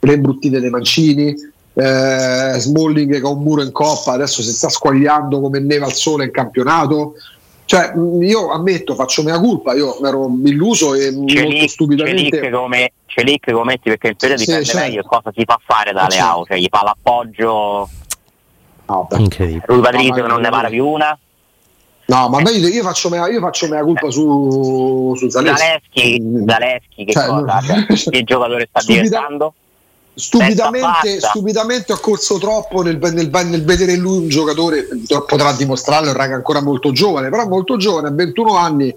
le 0.00 0.12
imbruttite 0.12 0.60
dei 0.60 0.70
mancini, 0.70 1.34
eh, 1.74 2.54
Smalling 2.56 3.20
con 3.20 3.36
un 3.36 3.42
muro 3.42 3.62
in 3.62 3.72
coppa, 3.72 4.12
adesso 4.12 4.42
si 4.42 4.50
sta 4.50 4.68
squagliando 4.68 5.40
come 5.40 5.58
neva 5.58 5.86
al 5.86 5.92
sole 5.92 6.24
in 6.24 6.30
campionato. 6.30 7.14
Cioè, 7.66 7.94
io 8.20 8.50
ammetto, 8.50 8.94
faccio 8.94 9.22
mia 9.22 9.40
colpa, 9.40 9.74
io 9.74 9.98
ero 10.04 10.30
illuso 10.44 10.94
e 10.94 11.06
c'è 11.08 11.12
molto 11.12 11.40
lì, 11.40 11.68
stupidamente. 11.68 12.38
C'è 12.38 12.44
lì 12.44 12.50
come, 12.50 12.92
c'è 13.06 13.22
lì 13.22 13.38
che 13.40 13.52
come 13.52 13.64
metti 13.64 13.88
perché 13.88 14.08
il 14.08 14.16
periodo 14.16 14.40
sì, 14.40 14.46
dipende 14.46 14.68
certo. 14.68 14.86
meglio 14.86 15.02
cosa 15.02 15.32
si 15.34 15.44
fa 15.44 15.58
fare 15.64 15.92
da 15.92 16.06
Leao, 16.08 16.44
cioè 16.44 16.58
gli 16.58 16.68
fa 16.70 16.82
l'appoggio. 16.84 17.88
No, 18.86 19.08
Incredibile. 19.16 19.64
Lui 19.66 19.80
Patrizio 19.80 20.14
che 20.14 20.28
non 20.28 20.40
ne 20.42 20.50
para 20.50 20.68
più 20.68 20.86
una. 20.86 21.18
No, 22.06 22.28
ma 22.28 22.40
io, 22.50 22.68
io, 22.68 22.82
faccio 22.82 23.08
mea, 23.08 23.28
io 23.28 23.40
faccio 23.40 23.66
mea 23.66 23.82
colpa 23.82 24.10
su, 24.10 25.14
su 25.16 25.28
Zaleschi. 25.28 26.22
Zaleschi, 26.46 27.04
che 27.04 27.12
cioè, 27.12 27.26
cosa? 27.26 27.60
Cioè, 27.60 28.10
che 28.10 28.24
giocatore 28.24 28.66
sta 28.68 28.80
stupida, 28.80 29.02
diventando? 29.02 29.54
Stupidamente, 30.16 31.20
stupidamente 31.20 31.92
ho 31.92 31.98
corso 31.98 32.38
troppo 32.38 32.82
nel, 32.82 32.98
nel, 32.98 33.30
nel, 33.30 33.64
vedere 33.64 33.96
lui 33.96 34.18
un 34.18 34.28
giocatore, 34.28 34.86
potrà 35.26 35.52
dimostrarlo, 35.54 36.08
è 36.08 36.10
un 36.10 36.16
raga 36.16 36.34
ancora 36.34 36.62
molto 36.62 36.92
giovane, 36.92 37.30
però 37.30 37.48
molto 37.48 37.76
giovane, 37.76 38.08
a 38.08 38.12
21 38.12 38.54
anni, 38.54 38.94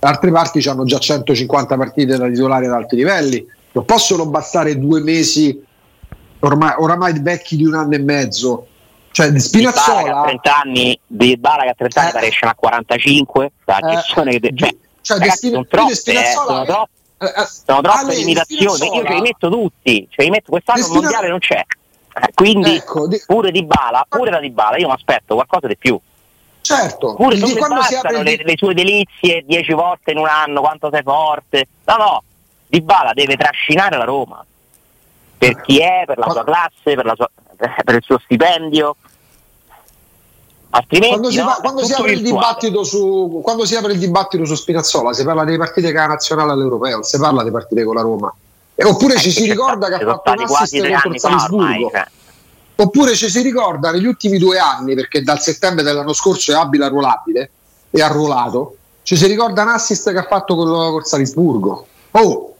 altre 0.00 0.30
parti 0.30 0.68
hanno 0.68 0.84
già 0.84 0.98
150 0.98 1.76
partite 1.76 2.18
da 2.18 2.28
titolare 2.28 2.66
ad 2.66 2.72
alti 2.72 2.96
livelli, 2.96 3.46
non 3.72 3.84
possono 3.84 4.26
bastare 4.26 4.78
due 4.78 5.00
mesi 5.00 5.58
ormai, 6.40 6.74
oramai 6.78 7.18
vecchi 7.20 7.56
di 7.56 7.64
un 7.64 7.74
anno 7.74 7.94
e 7.94 7.98
mezzo 8.00 8.66
cioè 9.14 9.30
di 9.30 9.38
Spinazzola 9.38 10.02
di 10.02 10.08
Bala 10.08 10.20
a 10.20 10.24
30 10.24 10.56
anni 10.56 11.00
di 11.06 11.36
Bala 11.36 11.62
che 11.62 11.68
a 11.68 11.74
30 11.74 12.00
anni 12.00 12.24
eh, 12.24 12.26
esce 12.26 12.46
a 12.46 12.54
45 12.56 13.52
la 13.64 13.78
gestione 13.80 14.40
che 14.40 14.52
cioè, 14.56 14.76
cioè 15.02 15.18
ragazzi, 15.18 15.50
sono 15.50 15.66
troppe, 15.68 15.92
eh, 15.92 16.32
sono 16.32 16.64
troppe, 16.64 16.90
eh, 17.18 17.26
eh, 17.26 17.46
sono 17.64 17.80
troppe 17.80 18.14
limitazioni 18.16 18.96
io 18.96 19.04
ce 19.04 19.12
li 19.12 19.20
metto 19.20 19.48
tutti 19.48 20.08
ce 20.10 20.22
li 20.22 20.30
metto 20.30 20.50
quest'anno 20.50 20.86
il 20.86 20.92
mondiale 20.92 21.28
non 21.28 21.38
c'è. 21.38 21.64
Quindi 22.34 22.74
ecco, 22.74 23.06
di... 23.06 23.22
pure 23.24 23.52
di 23.52 23.64
Bala 23.64 24.04
pure 24.08 24.30
da 24.32 24.40
Di 24.40 24.50
Bala 24.50 24.78
io 24.78 24.88
mi 24.88 24.94
aspetto 24.94 25.34
qualcosa 25.34 25.68
di 25.68 25.76
più. 25.76 25.96
Certo 26.60 27.14
pure 27.14 27.36
non 27.36 27.52
quando 27.54 27.82
si 27.82 27.94
apre 27.94 28.20
le, 28.20 28.42
le 28.42 28.54
sue 28.56 28.74
delizie 28.74 29.44
10 29.46 29.72
volte 29.74 30.10
in 30.10 30.18
un 30.18 30.26
anno 30.26 30.60
quanto 30.60 30.90
sei 30.92 31.02
forte. 31.04 31.68
No 31.84 31.96
no 31.96 32.22
Di 32.66 32.80
Bala 32.80 33.12
deve 33.12 33.36
trascinare 33.36 33.96
la 33.96 34.04
Roma 34.04 34.44
per 35.38 35.60
chi 35.60 35.78
è, 35.78 36.02
per 36.04 36.18
la 36.18 36.28
sua 36.30 36.42
classe, 36.42 36.94
per 36.94 37.04
la 37.04 37.14
sua 37.14 37.30
per 37.56 37.94
il 37.94 38.02
suo 38.02 38.18
stipendio. 38.22 38.96
Altrimenti, 40.70 41.08
quando, 41.12 41.30
si, 41.30 41.38
no, 41.38 41.48
fa, 41.48 41.60
quando, 41.60 41.84
si 41.84 41.92
su, 41.92 43.40
quando, 43.42 43.64
si 43.64 43.76
apre 43.76 43.92
il 43.92 43.98
dibattito 43.98 44.44
su, 44.44 44.54
Spinazzola, 44.56 45.12
si 45.12 45.22
parla 45.22 45.44
delle 45.44 45.56
partite 45.56 45.92
con 45.92 46.00
la 46.00 46.06
nazionale 46.08 46.50
all'europeo, 46.50 46.94
non 46.94 47.04
si 47.04 47.16
parla 47.18 47.38
delle 47.38 47.52
partite 47.52 47.84
con 47.84 47.94
la 47.94 48.00
Roma. 48.00 48.34
E 48.74 48.84
oppure 48.84 49.14
eh, 49.14 49.18
ci 49.18 49.30
si 49.30 49.48
ricorda 49.48 49.86
che 49.86 49.94
ha 49.94 49.98
fatto 50.00 50.32
un 50.32 50.40
assist 50.40 50.80
contro 50.80 51.10
il 51.10 51.20
Salisburgo. 51.20 51.90
Cioè. 51.90 52.06
Oppure 52.76 53.14
ci 53.14 53.30
si 53.30 53.40
ricorda 53.42 53.92
negli 53.92 54.06
ultimi 54.06 54.36
due 54.38 54.58
anni, 54.58 54.96
perché 54.96 55.22
dal 55.22 55.40
settembre 55.40 55.84
dell'anno 55.84 56.12
scorso 56.12 56.50
è 56.50 56.56
abile 56.56 56.86
arruolabile 56.86 57.50
e 57.90 58.02
arruolato, 58.02 58.76
ci 59.04 59.16
si 59.16 59.28
ricorda 59.28 59.62
un 59.62 59.68
assist 59.68 60.10
che 60.10 60.18
ha 60.18 60.26
fatto 60.28 60.56
con, 60.56 60.66
con 60.66 61.04
Salisburgo. 61.04 61.86
Oh, 62.10 62.53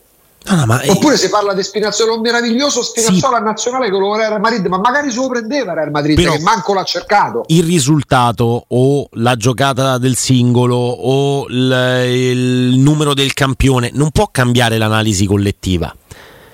No, 0.47 0.57
no, 0.57 0.67
ma 0.67 0.81
Oppure 0.87 1.17
si 1.17 1.31
parla 1.31 1.55
di 1.55 1.63
Spinazzola, 1.63 2.13
un 2.13 2.21
meraviglioso 2.21 2.83
Spinazzola 2.83 3.39
sì. 3.39 3.43
nazionale 3.45 3.91
con 3.91 4.01
lo 4.01 4.15
Real 4.15 4.39
Madrid, 4.41 4.67
ma 4.67 4.79
magari 4.79 5.11
se 5.11 5.17
lo 5.17 5.29
prendeva 5.29 5.73
Real 5.73 5.91
Madrid, 5.91 6.17
Però 6.17 6.33
che 6.33 6.43
manco 6.43 6.75
l'ha 6.75 6.85
cercato. 6.85 7.45
Il 7.47 7.65
risultato 7.65 8.67
o 8.69 9.09
la 9.13 9.37
giocata 9.37 9.97
del 9.97 10.17
singolo 10.17 10.77
o 10.77 11.47
il, 11.49 12.05
il 12.09 12.79
numero 12.79 13.15
del 13.15 13.33
campione 13.33 13.91
non 13.95 14.11
può 14.11 14.29
cambiare 14.31 14.77
l'analisi 14.77 15.25
collettiva. 15.25 15.95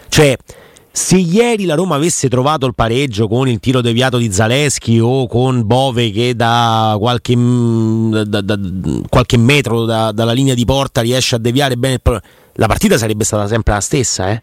Cioè, 0.08 0.36
se 0.92 1.16
ieri 1.16 1.64
la 1.64 1.74
Roma 1.74 1.94
avesse 1.94 2.28
trovato 2.28 2.66
il 2.66 2.74
pareggio 2.74 3.28
con 3.28 3.48
il 3.48 3.60
tiro 3.60 3.80
deviato 3.80 4.18
di 4.18 4.32
Zaleschi 4.32 4.98
o 4.98 5.26
con 5.26 5.64
Bove 5.64 6.10
che 6.10 6.34
da 6.34 6.96
qualche, 6.98 7.34
da, 7.36 8.40
da, 8.40 8.58
qualche 9.08 9.36
metro 9.36 9.84
da, 9.84 10.10
dalla 10.12 10.32
linea 10.32 10.54
di 10.54 10.64
porta 10.64 11.00
riesce 11.00 11.36
a 11.36 11.38
deviare 11.38 11.76
bene 11.76 11.94
il 11.94 12.22
la 12.60 12.66
partita 12.66 12.98
sarebbe 12.98 13.24
stata 13.24 13.46
sempre 13.48 13.72
la 13.72 13.80
stessa, 13.80 14.30
eh? 14.32 14.42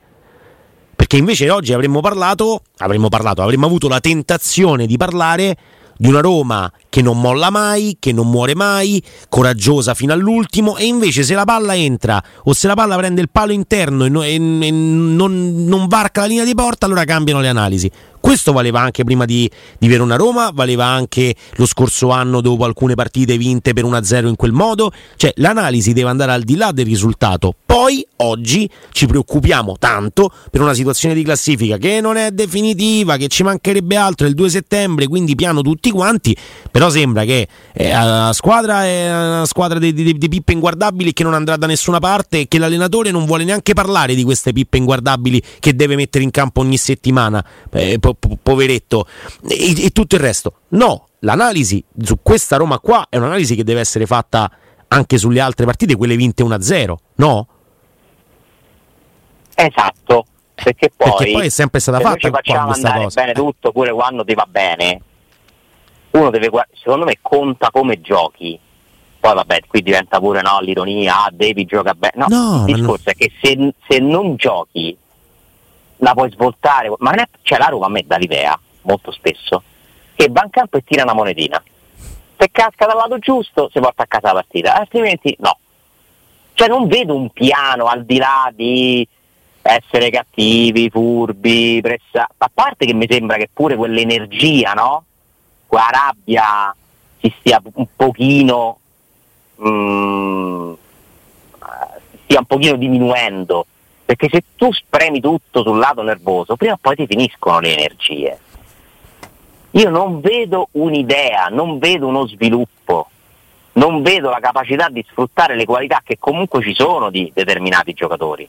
Perché 0.95 1.17
invece 1.17 1.51
oggi 1.51 1.71
avremmo 1.71 1.99
parlato, 1.99 2.63
avremmo 2.77 3.09
parlato, 3.09 3.43
avremmo 3.43 3.67
avuto 3.67 3.87
la 3.87 3.99
tentazione 3.99 4.87
di 4.87 4.97
parlare 4.97 5.55
di 5.95 6.07
una 6.07 6.19
Roma 6.19 6.71
che 6.89 7.03
non 7.03 7.21
molla 7.21 7.51
mai, 7.51 7.97
che 7.99 8.11
non 8.11 8.27
muore 8.27 8.55
mai, 8.55 9.03
coraggiosa 9.29 9.93
fino 9.93 10.13
all'ultimo 10.13 10.77
e 10.77 10.85
invece 10.85 11.21
se 11.21 11.35
la 11.35 11.45
palla 11.45 11.75
entra 11.75 12.21
o 12.45 12.53
se 12.53 12.65
la 12.65 12.73
palla 12.73 12.97
prende 12.97 13.21
il 13.21 13.29
palo 13.29 13.51
interno 13.51 14.03
e, 14.05 14.09
no, 14.09 14.23
e, 14.23 14.33
e 14.33 14.71
non, 14.71 15.65
non, 15.65 15.87
varca 15.87 16.21
la 16.21 16.27
linea 16.27 16.43
di 16.43 16.55
porta, 16.55 16.87
allora 16.87 17.03
cambiano 17.03 17.39
le 17.39 17.49
analisi. 17.49 17.91
Questo 18.19 18.51
valeva 18.51 18.81
anche 18.81 19.03
prima 19.03 19.25
di, 19.25 19.49
di 19.77 19.87
Verona-Roma, 19.87 20.51
valeva 20.53 20.85
anche 20.85 21.35
lo 21.55 21.65
scorso 21.65 22.09
anno 22.09 22.41
dopo 22.41 22.65
alcune 22.65 22.95
partite 22.95 23.37
vinte 23.37 23.73
per 23.73 23.85
1-0 23.85 24.27
in 24.27 24.35
quel 24.35 24.51
modo. 24.51 24.91
Cioè 25.15 25.31
l'analisi 25.37 25.93
deve 25.93 26.09
andare 26.09 26.31
al 26.31 26.43
di 26.43 26.55
là 26.55 26.71
del 26.71 26.85
risultato. 26.85 27.53
Poi 27.65 28.05
oggi 28.17 28.69
ci 28.91 29.05
preoccupiamo 29.05 29.75
tanto 29.77 30.31
per 30.49 30.61
una 30.61 30.73
situazione 30.73 31.13
di 31.13 31.23
classifica 31.23 31.77
che 31.77 32.01
non 32.01 32.17
è 32.17 32.31
definitiva, 32.31 33.17
che 33.17 33.27
ci 33.27 33.43
mancherebbe 33.43 33.95
altro 33.95 34.27
il 34.27 34.33
2 34.33 34.49
settembre, 34.49 35.07
quindi 35.07 35.35
piano 35.35 35.61
tutti 35.61 35.91
quanti. 35.91 36.35
Però 36.71 36.89
sembra 36.89 37.23
che 37.23 37.47
eh, 37.73 37.89
la 37.89 38.31
squadra 38.33 38.85
è 38.85 39.09
una 39.09 39.45
squadra 39.45 39.79
di, 39.79 39.93
di, 39.93 40.17
di 40.17 40.29
pippe 40.29 40.53
inguardabili 40.53 41.13
che 41.13 41.23
non 41.23 41.33
andrà 41.33 41.55
da 41.55 41.67
nessuna 41.67 41.99
parte 41.99 42.41
e 42.41 42.47
che 42.47 42.57
l'allenatore 42.57 43.11
non 43.11 43.25
vuole 43.25 43.43
neanche 43.43 43.73
parlare 43.73 44.15
di 44.15 44.23
queste 44.23 44.53
pippe 44.53 44.77
inguardabili 44.77 45.41
che 45.59 45.75
deve 45.75 45.95
mettere 45.95 46.23
in 46.23 46.31
campo 46.31 46.61
ogni 46.61 46.77
settimana. 46.77 47.43
Eh, 47.71 47.99
po- 48.13 48.37
poveretto, 48.41 49.07
e, 49.47 49.85
e 49.85 49.89
tutto 49.91 50.15
il 50.15 50.21
resto. 50.21 50.53
No, 50.69 51.07
l'analisi 51.19 51.83
su 52.01 52.19
questa 52.21 52.57
Roma 52.57 52.79
qua 52.79 53.07
è 53.09 53.17
un'analisi 53.17 53.55
che 53.55 53.63
deve 53.63 53.79
essere 53.79 54.05
fatta 54.05 54.51
anche 54.87 55.17
sulle 55.17 55.39
altre 55.39 55.65
partite, 55.65 55.95
quelle 55.95 56.15
vinte 56.15 56.43
1-0, 56.43 56.95
no? 57.15 57.47
Esatto, 59.55 60.25
perché 60.53 60.91
poi, 60.95 61.11
perché 61.17 61.31
poi 61.31 61.45
è 61.47 61.49
sempre 61.49 61.79
stata 61.79 61.99
fatta 61.99 62.17
ci 62.17 62.29
facciamo 62.29 62.71
andare 62.71 63.03
cosa. 63.03 63.21
bene 63.21 63.33
tutto 63.33 63.71
pure 63.71 63.91
quando 63.91 64.23
ti 64.23 64.33
va 64.33 64.45
bene. 64.47 65.01
Uno 66.11 66.29
deve, 66.29 66.49
secondo 66.73 67.05
me, 67.05 67.17
conta 67.21 67.69
come 67.71 68.01
giochi. 68.01 68.59
Poi 69.19 69.33
vabbè, 69.33 69.61
qui 69.67 69.81
diventa 69.81 70.19
pure 70.19 70.41
no, 70.41 70.59
l'ironia, 70.61 71.25
ah, 71.25 71.29
devi 71.31 71.65
giocare 71.65 71.97
bene. 71.97 72.25
No, 72.27 72.27
no 72.27 72.65
il 72.67 72.75
discorso 72.75 73.03
non... 73.05 73.13
è 73.13 73.15
che 73.15 73.31
se, 73.41 73.73
se 73.87 73.99
non 73.99 74.35
giochi 74.35 74.97
la 75.97 76.13
puoi 76.13 76.31
svoltare, 76.31 76.91
ma 76.99 77.11
è, 77.11 77.27
cioè 77.41 77.57
la 77.57 77.67
Roma 77.67 77.87
a 77.87 77.89
me 77.89 78.03
dà 78.05 78.17
l'idea, 78.17 78.59
molto 78.81 79.11
spesso, 79.11 79.63
che 80.15 80.27
va 80.29 80.41
in 80.43 80.49
campo 80.49 80.77
e 80.77 80.83
tira 80.83 81.03
una 81.03 81.13
monetina. 81.13 81.61
Se 82.37 82.49
casca 82.51 82.85
dal 82.85 82.97
lato 82.97 83.17
giusto 83.19 83.69
si 83.71 83.79
porta 83.79 84.03
a 84.03 84.07
casa 84.07 84.27
la 84.27 84.33
partita, 84.33 84.75
altrimenti 84.75 85.35
no. 85.39 85.57
Cioè 86.53 86.67
non 86.67 86.87
vedo 86.87 87.15
un 87.15 87.29
piano 87.29 87.85
al 87.85 88.03
di 88.05 88.17
là 88.17 88.51
di 88.53 89.07
essere 89.61 90.09
cattivi, 90.09 90.89
furbi, 90.89 91.79
pressa. 91.81 92.27
A 92.37 92.49
parte 92.51 92.85
che 92.85 92.93
mi 92.93 93.07
sembra 93.09 93.37
che 93.37 93.49
pure 93.51 93.75
quell'energia, 93.75 94.73
no? 94.73 95.03
Quella 95.67 95.89
rabbia 95.91 96.75
si 97.19 97.33
stia 97.39 97.61
un 97.73 97.87
pochino 97.95 98.79
si 99.59 99.63
stia 102.23 102.39
un 102.39 102.45
pochino 102.45 102.75
diminuendo 102.75 103.65
perché 104.07 104.29
se 104.31 104.41
tu 104.55 104.71
spremi 104.71 105.19
tutto 105.19 105.63
sul 105.63 105.79
lato 105.79 106.01
nervoso, 106.01 106.55
prima 106.55 106.75
o 106.75 106.77
poi 106.79 106.95
ti 106.95 107.05
finiscono 107.05 107.59
le 107.59 107.73
energie. 107.75 108.39
Io 109.71 109.89
non 109.89 110.21
vedo 110.21 110.69
un'idea, 110.71 111.47
non 111.47 111.77
vedo 111.77 112.07
uno 112.07 112.25
sviluppo, 112.25 113.09
non 113.73 114.01
vedo 114.03 114.29
la 114.29 114.39
capacità 114.39 114.87
di 114.87 115.05
sfruttare 115.09 115.57
le 115.57 115.65
qualità 115.65 116.01
che 116.05 116.15
comunque 116.17 116.61
ci 116.61 116.73
sono 116.73 117.09
di 117.09 117.29
determinati 117.35 117.91
giocatori. 117.91 118.47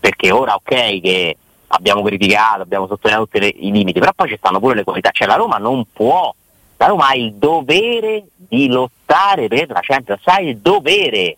Perché 0.00 0.30
ora 0.30 0.54
ok 0.54 1.00
che 1.02 1.36
abbiamo 1.66 2.02
criticato, 2.02 2.62
abbiamo 2.62 2.86
sottolineato 2.86 3.28
tutti 3.28 3.66
i 3.66 3.70
limiti, 3.70 4.00
però 4.00 4.12
poi 4.16 4.28
ci 4.28 4.38
stanno 4.38 4.58
pure 4.58 4.76
le 4.76 4.84
qualità. 4.84 5.10
Cioè 5.10 5.26
la 5.26 5.36
Roma 5.36 5.58
non 5.58 5.84
può, 5.92 6.34
la 6.78 6.86
Roma 6.86 7.08
ha 7.08 7.14
il 7.14 7.34
dovere 7.34 8.24
di 8.36 8.68
lottare 8.68 9.48
per 9.48 9.68
la 9.68 9.80
Champions, 9.82 10.22
ha 10.24 10.40
il 10.40 10.56
dovere 10.56 11.36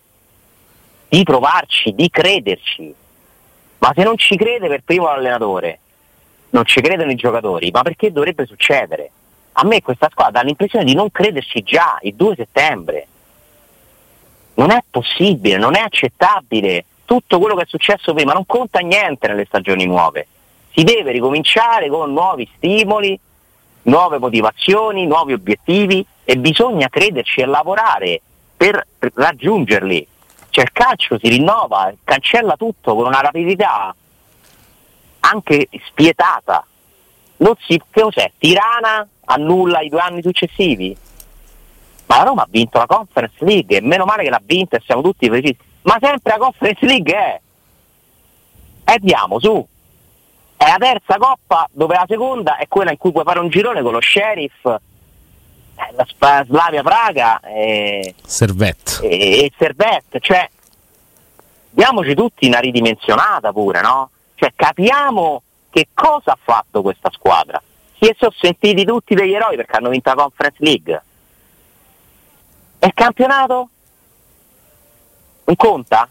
di 1.17 1.23
provarci, 1.23 1.93
di 1.93 2.09
crederci. 2.09 2.93
Ma 3.79 3.91
se 3.95 4.03
non 4.03 4.17
ci 4.17 4.35
crede 4.35 4.67
per 4.67 4.81
primo 4.83 5.05
l'allenatore, 5.05 5.79
non 6.51 6.65
ci 6.65 6.81
credono 6.81 7.11
i 7.11 7.15
giocatori, 7.15 7.69
ma 7.71 7.81
perché 7.81 8.11
dovrebbe 8.11 8.45
succedere? 8.45 9.11
a 9.53 9.65
me 9.65 9.81
questa 9.81 10.09
squadra 10.09 10.39
dà 10.39 10.41
l'impressione 10.41 10.85
di 10.85 10.95
non 10.95 11.11
crederci 11.11 11.61
già 11.61 11.99
il 12.01 12.15
2 12.15 12.35
settembre. 12.35 13.07
Non 14.55 14.71
è 14.71 14.83
possibile, 14.89 15.57
non 15.57 15.75
è 15.75 15.79
accettabile. 15.79 16.85
Tutto 17.05 17.37
quello 17.37 17.55
che 17.55 17.63
è 17.63 17.67
successo 17.67 18.13
prima 18.13 18.33
non 18.33 18.45
conta 18.45 18.79
niente 18.79 19.27
nelle 19.27 19.45
stagioni 19.45 19.85
nuove. 19.85 20.27
Si 20.71 20.83
deve 20.83 21.11
ricominciare 21.11 21.89
con 21.89 22.11
nuovi 22.13 22.49
stimoli, 22.55 23.19
nuove 23.83 24.17
motivazioni, 24.17 25.05
nuovi 25.05 25.33
obiettivi 25.33 26.03
e 26.23 26.37
bisogna 26.37 26.87
crederci 26.89 27.41
e 27.41 27.45
lavorare 27.45 28.21
per 28.57 28.85
raggiungerli. 29.13 30.07
Cioè 30.53 30.65
il 30.65 30.71
calcio 30.71 31.17
si 31.17 31.29
rinnova, 31.29 31.91
cancella 32.03 32.55
tutto 32.55 32.93
con 32.93 33.07
una 33.07 33.21
rapidità 33.21 33.91
anche 35.21 35.67
spietata. 35.87 36.63
Non 37.37 37.55
si, 37.59 37.81
che 37.89 38.01
cos'è? 38.01 38.31
Tirana 38.37 39.07
annulla 39.25 39.79
i 39.79 39.89
due 39.89 39.99
anni 39.99 40.21
successivi? 40.21 40.95
Ma 42.05 42.17
la 42.17 42.23
Roma 42.25 42.43
ha 42.43 42.47
vinto 42.47 42.77
la 42.77 42.85
Conference 42.85 43.43
League 43.43 43.75
e 43.75 43.81
meno 43.81 44.05
male 44.05 44.21
che 44.21 44.29
l'ha 44.29 44.41
vinta 44.45 44.77
e 44.77 44.83
siamo 44.85 45.01
tutti 45.01 45.27
precisi. 45.27 45.57
Ma 45.81 45.97
sempre 45.99 46.33
la 46.33 46.37
Conference 46.37 46.85
League 46.85 47.15
è. 47.15 47.41
E 48.83 48.93
andiamo 48.93 49.39
su. 49.39 49.67
È 50.55 50.65
la 50.67 50.77
terza 50.77 51.17
coppa 51.17 51.67
dove 51.71 51.95
la 51.95 52.05
seconda 52.07 52.57
è 52.57 52.67
quella 52.67 52.91
in 52.91 52.97
cui 52.97 53.11
puoi 53.11 53.23
fare 53.23 53.39
un 53.39 53.49
girone 53.49 53.81
con 53.81 53.91
lo 53.91 54.01
sheriff, 54.01 54.61
eh, 55.75 55.93
la 55.95 56.43
Slavia 56.45 56.83
Praga 56.83 57.39
e 57.41 58.15
Servette. 58.25 59.07
E, 59.07 59.45
e 59.45 59.51
Servette. 59.57 60.19
Cioè, 60.19 60.49
diamoci 61.69 62.13
tutti 62.13 62.47
una 62.47 62.59
ridimensionata 62.59 63.51
pure, 63.51 63.81
no? 63.81 64.09
Cioè, 64.35 64.51
capiamo 64.55 65.41
che 65.69 65.87
cosa 65.93 66.31
ha 66.31 66.37
fatto 66.41 66.81
questa 66.81 67.09
squadra. 67.11 67.61
Si 67.99 68.13
sono 68.17 68.33
sentiti 68.39 68.83
tutti 68.85 69.15
degli 69.15 69.33
eroi 69.33 69.55
perché 69.55 69.77
hanno 69.77 69.89
vinto 69.89 70.09
la 70.09 70.21
Conference 70.21 70.63
League. 70.63 71.03
E 72.79 72.87
il 72.87 72.93
campionato? 72.93 73.69
Non 75.45 75.55
conta? 75.55 76.07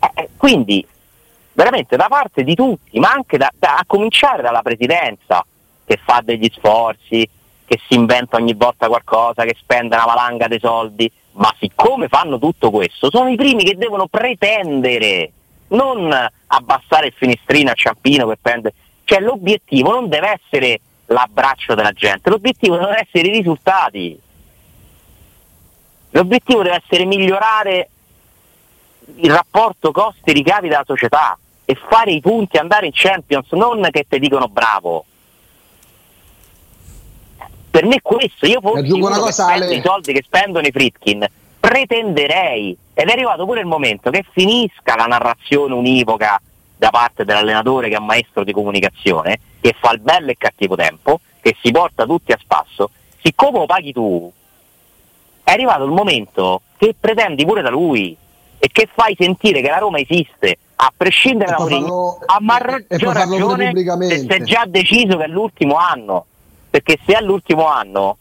Eh, 0.00 0.10
eh, 0.14 0.28
quindi, 0.36 0.86
veramente 1.52 1.96
da 1.96 2.08
parte 2.08 2.42
di 2.42 2.54
tutti, 2.54 2.98
ma 2.98 3.10
anche 3.10 3.36
da, 3.36 3.50
da, 3.56 3.76
a 3.76 3.84
cominciare 3.86 4.42
dalla 4.42 4.62
presidenza, 4.62 5.44
che 5.84 6.00
fa 6.02 6.20
degli 6.24 6.50
sforzi, 6.52 7.28
che 7.66 7.80
si 7.88 7.94
inventa 7.94 8.36
ogni 8.36 8.54
volta 8.54 8.88
qualcosa, 8.88 9.44
che 9.44 9.56
spende 9.58 9.96
una 9.96 10.04
valanga 10.04 10.48
dei 10.48 10.58
soldi, 10.60 11.10
ma 11.32 11.52
siccome 11.58 12.08
fanno 12.08 12.38
tutto 12.38 12.70
questo, 12.70 13.10
sono 13.10 13.28
i 13.28 13.36
primi 13.36 13.64
che 13.64 13.76
devono 13.76 14.06
pretendere 14.06 15.32
non 15.68 16.12
abbassare 16.46 17.06
il 17.06 17.14
finestrino 17.16 17.70
a 17.70 17.74
Ciampino 17.74 18.26
per 18.26 18.38
prendere. 18.40 18.74
Cioè 19.04 19.20
l'obiettivo 19.20 19.90
non 19.90 20.08
deve 20.08 20.40
essere 20.40 20.80
l'abbraccio 21.06 21.74
della 21.74 21.92
gente, 21.92 22.30
l'obiettivo 22.30 22.76
devono 22.76 22.96
essere 22.96 23.28
i 23.28 23.32
risultati. 23.32 24.18
L'obiettivo 26.10 26.62
deve 26.62 26.82
essere 26.84 27.04
migliorare 27.04 27.88
il 29.16 29.32
rapporto 29.32 29.90
costi-ricavi 29.90 30.68
della 30.68 30.84
società 30.86 31.36
e 31.64 31.76
fare 31.88 32.12
i 32.12 32.20
punti, 32.20 32.56
andare 32.56 32.86
in 32.86 32.92
Champions, 32.94 33.50
non 33.52 33.86
che 33.90 34.06
ti 34.08 34.18
dicono 34.18 34.48
bravo. 34.48 35.04
Per 37.74 37.84
me 37.86 37.96
è 37.96 38.02
questo, 38.02 38.46
io 38.46 38.60
fossi 38.60 38.92
uno 38.92 39.08
una 39.08 39.18
cosa, 39.18 39.52
che 39.52 39.74
i 39.74 39.82
soldi 39.84 40.12
che 40.12 40.22
spendono 40.24 40.64
i 40.64 40.70
Fritkin, 40.70 41.26
pretenderei, 41.58 42.78
ed 42.94 43.08
è 43.08 43.10
arrivato 43.10 43.44
pure 43.44 43.58
il 43.58 43.66
momento 43.66 44.10
che 44.10 44.24
finisca 44.30 44.94
la 44.94 45.06
narrazione 45.06 45.74
univoca 45.74 46.40
da 46.76 46.90
parte 46.90 47.24
dell'allenatore 47.24 47.88
che 47.88 47.96
è 47.96 47.98
un 47.98 48.06
maestro 48.06 48.44
di 48.44 48.52
comunicazione, 48.52 49.40
che 49.60 49.74
fa 49.76 49.90
il 49.90 49.98
bello 49.98 50.30
e 50.30 50.36
cattivo 50.38 50.76
tempo, 50.76 51.18
che 51.40 51.56
si 51.60 51.72
porta 51.72 52.04
tutti 52.04 52.30
a 52.30 52.38
spasso, 52.40 52.90
siccome 53.20 53.58
lo 53.58 53.66
paghi 53.66 53.92
tu, 53.92 54.32
è 55.42 55.50
arrivato 55.50 55.82
il 55.82 55.90
momento 55.90 56.60
che 56.76 56.94
pretendi 56.96 57.44
pure 57.44 57.60
da 57.60 57.70
lui 57.70 58.16
e 58.56 58.68
che 58.70 58.88
fai 58.94 59.16
sentire 59.18 59.60
che 59.60 59.68
la 59.68 59.78
Roma 59.78 59.98
esiste, 59.98 60.58
a 60.76 60.92
prescindere 60.96 61.50
da 61.50 61.58
Mourinho, 61.58 62.18
a 62.24 62.36
maggior 62.38 63.14
ragione 63.16 63.72
se 63.74 64.18
si 64.18 64.26
è 64.28 64.42
già 64.42 64.62
deciso 64.64 65.16
che 65.16 65.24
è 65.24 65.28
l'ultimo 65.28 65.74
anno, 65.74 66.26
perché 66.74 66.98
se 67.06 67.16
è 67.16 67.20
l'ultimo 67.20 67.68
anno 67.68 68.16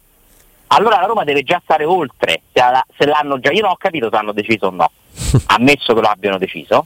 allora 0.67 0.99
la 0.99 1.07
Roma 1.07 1.23
deve 1.23 1.41
già 1.41 1.59
stare 1.63 1.85
oltre, 1.85 2.43
se, 2.51 3.05
l'hanno 3.05 3.39
già, 3.39 3.51
io 3.51 3.61
non 3.61 3.71
ho 3.71 3.77
capito 3.77 4.09
se 4.11 4.15
hanno 4.15 4.31
deciso 4.31 4.67
o 4.67 4.69
no, 4.69 4.91
ammesso 5.47 5.95
che 5.95 6.01
lo 6.01 6.07
abbiano 6.07 6.37
deciso, 6.37 6.85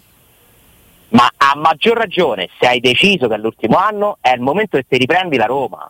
ma 1.10 1.30
a 1.36 1.58
maggior 1.58 1.97
ragione 1.97 2.47
se 2.58 2.67
hai 2.67 2.80
deciso 2.80 3.27
che 3.27 3.36
è 3.36 3.38
l'ultimo 3.38 3.75
anno 3.75 4.17
è 4.21 4.32
il 4.32 4.39
momento 4.39 4.77
che 4.77 4.86
ti 4.88 4.97
riprendi 4.97 5.36
la 5.36 5.45
Roma. 5.45 5.89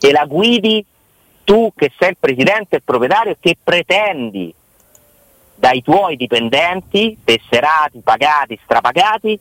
E 0.00 0.12
la 0.12 0.24
guidi 0.26 0.84
tu 1.42 1.72
che 1.74 1.92
sei 1.98 2.10
il 2.10 2.16
presidente 2.18 2.76
e 2.76 2.78
il 2.78 2.84
proprietario 2.84 3.36
che 3.40 3.56
pretendi 3.62 4.54
dai 5.56 5.82
tuoi 5.82 6.14
dipendenti, 6.14 7.18
tesserati, 7.24 7.98
pagati, 7.98 8.58
strapagati, 8.62 9.38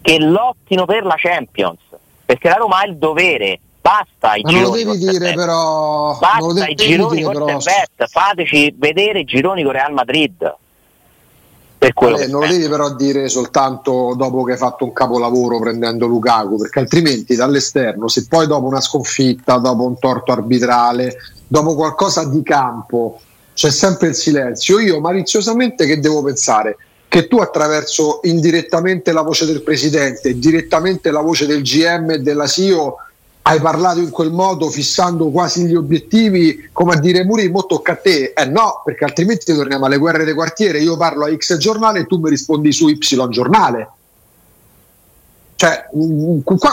che 0.00 0.20
lottino 0.20 0.84
per 0.84 1.04
la 1.04 1.16
Champions, 1.16 1.80
perché 2.24 2.48
la 2.48 2.56
Roma 2.56 2.78
ha 2.78 2.86
il 2.86 2.96
dovere 2.96 3.58
basta 3.88 4.34
i 4.34 4.42
Ma 4.42 4.50
gironi. 4.50 4.84
Non 4.84 4.92
lo 4.92 4.92
devi 4.92 5.08
dire 5.08 5.34
però. 5.34 6.18
Basta 6.18 6.66
i 6.66 6.74
gironi 6.74 7.22
con 7.22 7.32
però... 7.32 7.58
fateci 8.06 8.74
vedere 8.76 9.20
i 9.20 9.24
gironi 9.24 9.62
con 9.62 9.72
Real 9.72 9.92
Madrid. 9.92 10.56
Per 11.78 11.92
eh, 11.96 12.26
non 12.26 12.40
lo 12.40 12.46
devi 12.48 12.68
però 12.68 12.92
dire 12.96 13.28
soltanto 13.28 14.14
dopo 14.16 14.42
che 14.42 14.52
hai 14.52 14.58
fatto 14.58 14.84
un 14.84 14.92
capolavoro 14.92 15.60
prendendo 15.60 16.06
Lukaku, 16.06 16.56
perché 16.56 16.80
altrimenti 16.80 17.36
dall'esterno, 17.36 18.08
se 18.08 18.26
poi 18.26 18.48
dopo 18.48 18.66
una 18.66 18.80
sconfitta, 18.80 19.58
dopo 19.58 19.84
un 19.84 19.96
torto 19.96 20.32
arbitrale, 20.32 21.16
dopo 21.46 21.76
qualcosa 21.76 22.28
di 22.28 22.42
campo, 22.42 23.20
c'è 23.54 23.70
sempre 23.70 24.08
il 24.08 24.16
silenzio. 24.16 24.80
Io 24.80 24.98
maliziosamente 24.98 25.86
che 25.86 26.00
devo 26.00 26.20
pensare? 26.24 26.78
Che 27.06 27.28
tu 27.28 27.38
attraverso 27.38 28.20
indirettamente 28.24 29.12
la 29.12 29.22
voce 29.22 29.46
del 29.46 29.62
presidente, 29.62 30.36
direttamente 30.36 31.12
la 31.12 31.20
voce 31.20 31.46
del 31.46 31.62
GM 31.62 32.10
e 32.10 32.18
della 32.18 32.48
SIO 32.48 32.96
hai 33.48 33.60
parlato 33.60 34.00
in 34.00 34.10
quel 34.10 34.30
modo 34.30 34.68
fissando 34.68 35.30
quasi 35.30 35.64
gli 35.64 35.74
obiettivi 35.74 36.68
come 36.70 36.96
a 36.96 37.00
dire 37.00 37.24
Muri 37.24 37.48
mo 37.48 37.64
tocca 37.64 37.92
a 37.92 37.96
te. 37.96 38.34
Eh 38.36 38.44
no 38.44 38.82
perché 38.84 39.04
altrimenti 39.04 39.54
torniamo 39.54 39.86
alle 39.86 39.96
guerre 39.96 40.24
del 40.24 40.34
quartiere 40.34 40.80
io 40.80 40.98
parlo 40.98 41.24
a 41.24 41.34
X 41.34 41.56
giornale 41.56 42.00
e 42.00 42.06
tu 42.06 42.18
mi 42.18 42.28
rispondi 42.28 42.72
su 42.72 42.88
Y 42.88 42.98
giornale. 43.30 43.90
Cioè, 45.56 45.88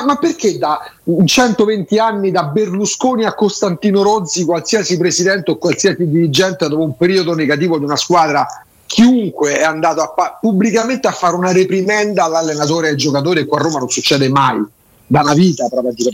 ma 0.06 0.16
perché 0.18 0.60
da 0.60 0.80
120 1.26 1.98
anni 1.98 2.30
da 2.30 2.44
Berlusconi 2.44 3.24
a 3.24 3.34
Costantino 3.34 4.04
Rozzi 4.04 4.46
qualsiasi 4.46 4.98
presidente 4.98 5.52
o 5.52 5.58
qualsiasi 5.58 6.08
dirigente 6.08 6.68
dopo 6.68 6.84
un 6.84 6.96
periodo 6.96 7.34
negativo 7.34 7.80
di 7.80 7.86
una 7.86 7.96
squadra 7.96 8.46
chiunque 8.86 9.58
è 9.58 9.64
andato 9.64 10.02
a, 10.02 10.38
pubblicamente 10.40 11.08
a 11.08 11.12
fare 11.12 11.36
una 11.36 11.52
reprimenda 11.52 12.26
all'allenatore 12.26 12.88
e 12.88 12.90
ai 12.92 12.98
giocatori 12.98 13.40
e 13.40 13.46
qua 13.46 13.60
a 13.60 13.64
Roma 13.64 13.80
non 13.80 13.90
succede 13.90 14.30
mai 14.30 14.64
da 15.08 15.22
una 15.22 15.34
vita 15.34 15.68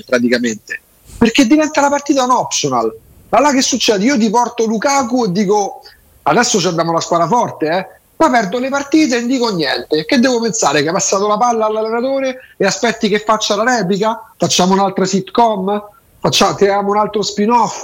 praticamente 0.05 0.81
perché 1.17 1.45
diventa 1.47 1.81
la 1.81 1.89
partita 1.89 2.23
un 2.23 2.31
optional 2.31 2.93
ma 3.29 3.39
là 3.39 3.51
che 3.51 3.61
succede? 3.61 4.03
io 4.03 4.17
ti 4.17 4.29
porto 4.29 4.65
Lukaku 4.65 5.25
e 5.25 5.31
dico 5.31 5.81
adesso 6.23 6.67
abbiamo 6.67 6.91
la 6.91 6.99
squadra 6.99 7.27
forte 7.27 7.67
eh? 7.67 7.87
poi 8.15 8.29
perdo 8.29 8.59
le 8.59 8.69
partite 8.69 9.17
e 9.17 9.19
non 9.19 9.29
dico 9.29 9.53
niente 9.53 10.05
che 10.05 10.19
devo 10.19 10.39
pensare? 10.41 10.81
che 10.81 10.87
hai 10.87 10.93
passato 10.93 11.27
la 11.27 11.37
palla 11.37 11.65
all'allenatore 11.65 12.39
e 12.57 12.65
aspetti 12.65 13.07
che 13.07 13.19
faccia 13.19 13.55
la 13.55 13.77
replica? 13.77 14.33
facciamo 14.37 14.73
un'altra 14.73 15.05
sitcom? 15.05 15.83
Facciamo, 16.19 16.53
creiamo 16.53 16.91
un 16.91 16.97
altro 16.97 17.23
spin-off? 17.23 17.83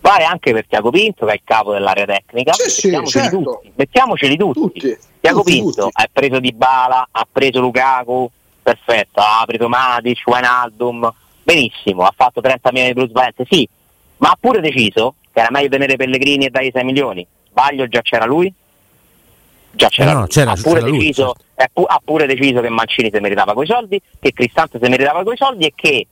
vale 0.00 0.24
anche 0.24 0.52
per 0.52 0.66
Tiago 0.68 0.90
Pinto 0.90 1.26
che 1.26 1.32
è 1.32 1.34
il 1.34 1.40
capo 1.42 1.72
dell'area 1.72 2.04
tecnica 2.04 2.52
sì, 2.52 2.70
sì, 2.70 3.00
certo. 3.06 3.38
tutti. 3.38 3.72
mettiamoceli 3.74 4.36
tutti, 4.36 4.60
tutti 4.60 4.98
Tiago 5.20 5.40
tutti, 5.42 5.52
Pinto 5.52 5.82
tutti. 5.84 5.92
ha 5.94 6.08
preso 6.12 6.38
Di 6.38 6.52
Bala 6.52 7.08
ha 7.10 7.26
preso 7.30 7.60
Lukaku 7.60 8.30
perfetto, 8.66 9.20
ha 9.20 9.42
aprito 9.42 9.68
Matic, 9.68 10.22
Wijnaldum, 10.26 11.12
benissimo, 11.44 12.02
ha 12.02 12.12
fatto 12.16 12.40
30 12.40 12.72
milioni 12.72 12.92
di 12.92 12.98
plusvalenze, 12.98 13.44
sì, 13.48 13.68
ma 14.16 14.30
ha 14.30 14.36
pure 14.40 14.60
deciso 14.60 15.14
che 15.32 15.38
era 15.38 15.50
meglio 15.52 15.68
tenere 15.68 15.94
Pellegrini 15.94 16.46
e 16.46 16.50
dai 16.50 16.72
6 16.72 16.82
milioni. 16.82 17.24
Sbaglio, 17.48 17.86
già 17.86 18.02
c'era 18.02 18.24
lui? 18.24 18.52
Già 19.70 19.88
c'era, 19.88 20.10
eh 20.10 20.14
no, 20.14 20.26
c'era, 20.26 20.50
ha, 20.50 20.54
pure 20.60 20.80
c'era 20.80 20.90
deciso, 20.90 21.34
lui, 21.54 21.66
pu- 21.72 21.84
ha 21.86 22.00
pure 22.02 22.26
deciso 22.26 22.60
che 22.60 22.68
Mancini 22.68 23.10
si 23.12 23.20
meritava 23.20 23.52
quei 23.52 23.66
soldi, 23.68 24.02
che 24.18 24.32
Cristante 24.32 24.80
si 24.82 24.88
meritava 24.88 25.22
quei 25.22 25.36
soldi 25.36 25.66
e 25.66 25.72
che 25.74 26.06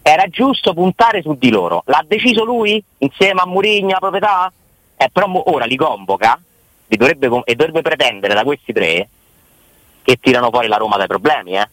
era 0.00 0.26
giusto 0.28 0.72
puntare 0.72 1.20
su 1.20 1.36
di 1.36 1.50
loro. 1.50 1.82
L'ha 1.86 2.02
deciso 2.06 2.42
lui 2.42 2.82
insieme 2.98 3.40
a 3.42 3.46
Murigno, 3.46 3.90
la 3.90 3.98
proprietà? 3.98 4.50
Eh, 4.96 5.10
però 5.12 5.30
ora 5.46 5.66
li 5.66 5.76
convoca 5.76 6.40
li 6.86 6.96
dovrebbe, 6.96 7.42
e 7.44 7.54
dovrebbe 7.54 7.82
pretendere 7.82 8.34
da 8.34 8.44
questi 8.44 8.72
tre 8.72 9.08
che 10.02 10.18
tirano 10.20 10.50
fuori 10.50 10.68
la 10.68 10.76
Roma 10.76 10.96
dai 10.96 11.06
problemi, 11.06 11.56
eh? 11.56 11.68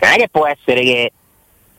non 0.00 0.12
è 0.12 0.16
che 0.16 0.28
può 0.30 0.46
essere 0.46 0.82
che 0.82 1.12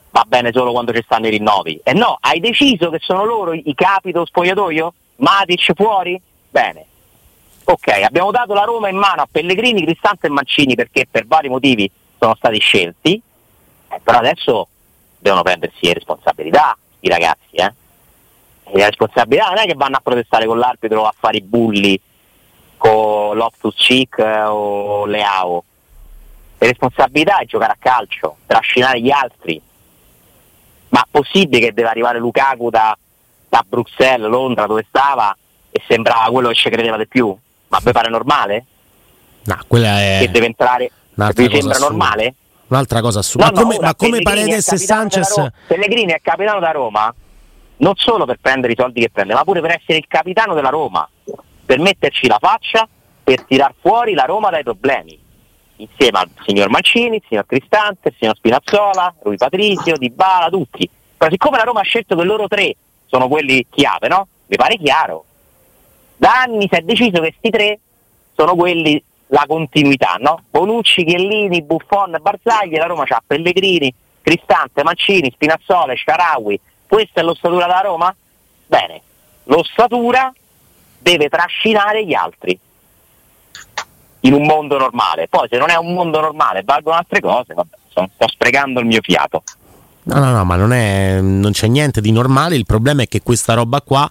va 0.10 0.24
bene 0.28 0.52
solo 0.52 0.72
quando 0.72 0.94
ci 0.94 1.02
stanno 1.04 1.28
i 1.28 1.32
rinnovi. 1.32 1.80
E 1.84 1.92
eh 1.92 1.94
no, 1.94 2.18
hai 2.20 2.40
deciso 2.40 2.90
che 2.90 3.00
sono 3.02 3.24
loro 3.24 3.54
i 3.54 3.74
capi 3.76 4.12
dello 4.12 4.26
spogliatoio? 4.26 4.94
Matic 5.18 5.74
fuori? 5.74 6.20
Bene. 6.50 6.86
Ok, 7.66 7.88
abbiamo 7.88 8.32
dato 8.32 8.54
la 8.54 8.64
Roma 8.64 8.90
in 8.90 8.98
mano 8.98 9.22
a 9.22 9.28
Pellegrini, 9.30 9.84
Cristante 9.84 10.28
e 10.28 10.30
Mancini 10.30 10.76
perché 10.76 11.06
per 11.10 11.28
vari 11.28 11.50
motivi 11.50 11.90
sono 12.18 12.34
stati 12.36 12.60
scelti, 12.60 13.22
eh, 13.90 14.00
però 14.02 14.20
adesso 14.20 14.68
devono 15.20 15.44
prendersi 15.44 15.86
le 15.86 15.94
responsabilità 15.94 16.78
i 17.02 17.10
ragazzi, 17.10 17.56
eh? 17.56 17.74
E 18.64 18.72
le 18.76 18.86
responsabilità 18.86 19.48
non 19.48 19.58
è 19.58 19.66
che 19.66 19.76
vanno 19.76 19.98
a 19.98 20.02
protestare 20.02 20.46
con 20.46 20.58
l'arbitro 20.58 21.06
a 21.06 21.14
fare 21.18 21.38
i 21.38 21.42
bulli 21.42 22.00
con 22.78 23.36
l'Optus 23.36 23.76
Chic 23.76 24.18
eh, 24.20 24.44
o 24.44 25.06
Leao. 25.06 25.64
Le 26.60 26.68
responsabilità 26.68 27.40
è 27.40 27.46
giocare 27.46 27.74
a 27.74 27.78
calcio, 27.78 28.38
trascinare 28.46 29.02
gli 29.02 29.12
altri. 29.12 29.62
Ma 30.90 31.06
possibile 31.10 31.68
che 31.68 31.74
deve 31.74 31.90
arrivare 31.90 32.20
Lukaku 32.20 32.70
da, 32.70 32.98
da 33.50 33.64
Bruxelles, 33.68 34.30
Londra, 34.30 34.66
dove 34.66 34.86
stava, 34.88 35.36
e 35.70 35.82
sembrava 35.88 36.32
quello 36.32 36.48
che 36.50 36.56
ci 36.56 36.70
credeva 36.70 36.98
di 36.98 37.08
più? 37.08 37.36
Ma 37.68 37.80
me 37.84 37.92
pare 37.92 38.10
normale? 38.10 38.66
No, 39.44 39.58
quella 39.68 40.00
è. 40.00 40.18
Che 40.22 40.32
deve 40.32 40.46
entrare. 40.46 40.92
Vi 41.14 41.34
sembra 41.34 41.58
assurda. 41.58 41.80
normale? 41.80 42.36
Un'altra 42.68 43.02
cosa 43.02 43.20
assurda. 43.20 43.48
No, 43.48 43.52
ma 43.54 43.62
come, 43.62 43.76
no, 43.76 43.82
ma 43.82 43.96
come 43.96 44.22
Paredes 44.22 44.72
e 44.72 44.78
Sanchez? 44.78 45.38
Ro- 45.38 45.52
Pellegrini 45.68 46.14
è 46.14 46.20
capitano 46.22 46.60
da 46.60 46.72
Roma 46.72 47.14
non 47.78 47.94
solo 47.96 48.26
per 48.26 48.38
prendere 48.40 48.74
i 48.74 48.76
soldi 48.78 49.02
che 49.02 49.10
prende, 49.10 49.34
ma 49.34 49.44
pure 49.44 49.62
per 49.62 49.72
essere 49.72 49.98
il 49.98 50.06
capitano 50.08 50.54
della 50.54 50.70
Roma, 50.70 51.08
per 51.68 51.80
metterci 51.80 52.28
la 52.28 52.38
faccia, 52.40 52.88
per 53.22 53.44
tirar 53.44 53.74
fuori 53.80 54.14
la 54.14 54.24
Roma 54.24 54.50
dai 54.50 54.64
problemi. 54.64 55.20
Insieme 55.76 56.20
al 56.20 56.30
signor 56.46 56.70
Mancini, 56.70 57.18
il 57.18 57.24
signor 57.28 57.46
Cristante, 57.46 58.08
il 58.08 58.16
signor 58.18 58.38
Spinazzola, 58.38 59.14
Rui 59.22 59.36
Patrizio, 59.36 59.98
Di 59.98 60.10
Bala, 60.10 60.48
tutti. 60.50 60.90
Però 61.18 61.30
siccome 61.30 61.58
la 61.58 61.64
Roma 61.64 61.82
ha 61.82 61.84
scelto 61.84 62.16
che 62.16 62.24
loro 62.24 62.48
tre 62.48 62.74
sono 63.06 63.28
quelli 63.28 63.66
chiave, 63.70 64.08
no? 64.08 64.28
Mi 64.48 64.56
pare 64.56 64.78
chiaro. 64.78 65.26
Da 66.16 66.42
anni 66.42 66.68
si 66.72 66.80
è 66.80 66.82
deciso 66.82 67.20
che 67.20 67.20
questi 67.20 67.50
tre 67.50 67.80
sono 68.34 68.56
quelli 68.56 69.04
la 69.28 69.44
continuità, 69.46 70.16
no? 70.20 70.44
Bonucci, 70.50 71.04
Chiellini, 71.04 71.64
Buffon, 71.64 72.18
Barzagli, 72.22 72.78
la 72.78 72.86
Roma 72.86 73.04
ha 73.06 73.24
Pellegrini, 73.28 73.94
Cristante, 74.22 74.84
Mancini, 74.84 75.32
Spinazzola, 75.32 75.94
Sharawi, 75.96 76.60
questa 76.88 77.20
è 77.20 77.24
l'ossatura 77.24 77.66
della 77.66 77.82
Roma? 77.82 78.16
Bene, 78.66 79.02
l'ossatura 79.44 80.34
deve 81.12 81.30
trascinare 81.30 82.06
gli 82.06 82.14
altri 82.14 82.60
in 84.22 84.34
un 84.34 84.46
mondo 84.46 84.78
normale. 84.78 85.28
Poi 85.30 85.48
se 85.50 85.58
non 85.58 85.70
è 85.70 85.76
un 85.76 85.94
mondo 85.94 86.20
normale 86.20 86.64
valgono 86.66 86.98
altre 86.98 87.22
cose, 87.22 87.54
vabbè, 87.54 87.76
sto, 87.90 88.10
sto 88.14 88.28
sprecando 88.28 88.80
il 88.80 88.86
mio 88.86 89.00
fiato. 89.02 89.44
No, 90.04 90.20
no, 90.20 90.32
no, 90.32 90.44
ma 90.44 90.56
non, 90.56 90.72
è, 90.72 91.20
non 91.20 91.52
c'è 91.52 91.68
niente 91.68 92.02
di 92.02 92.12
normale, 92.12 92.56
il 92.56 92.66
problema 92.66 93.04
è 93.04 93.08
che 93.08 93.22
questa 93.22 93.54
roba 93.54 93.82
qua 93.82 94.10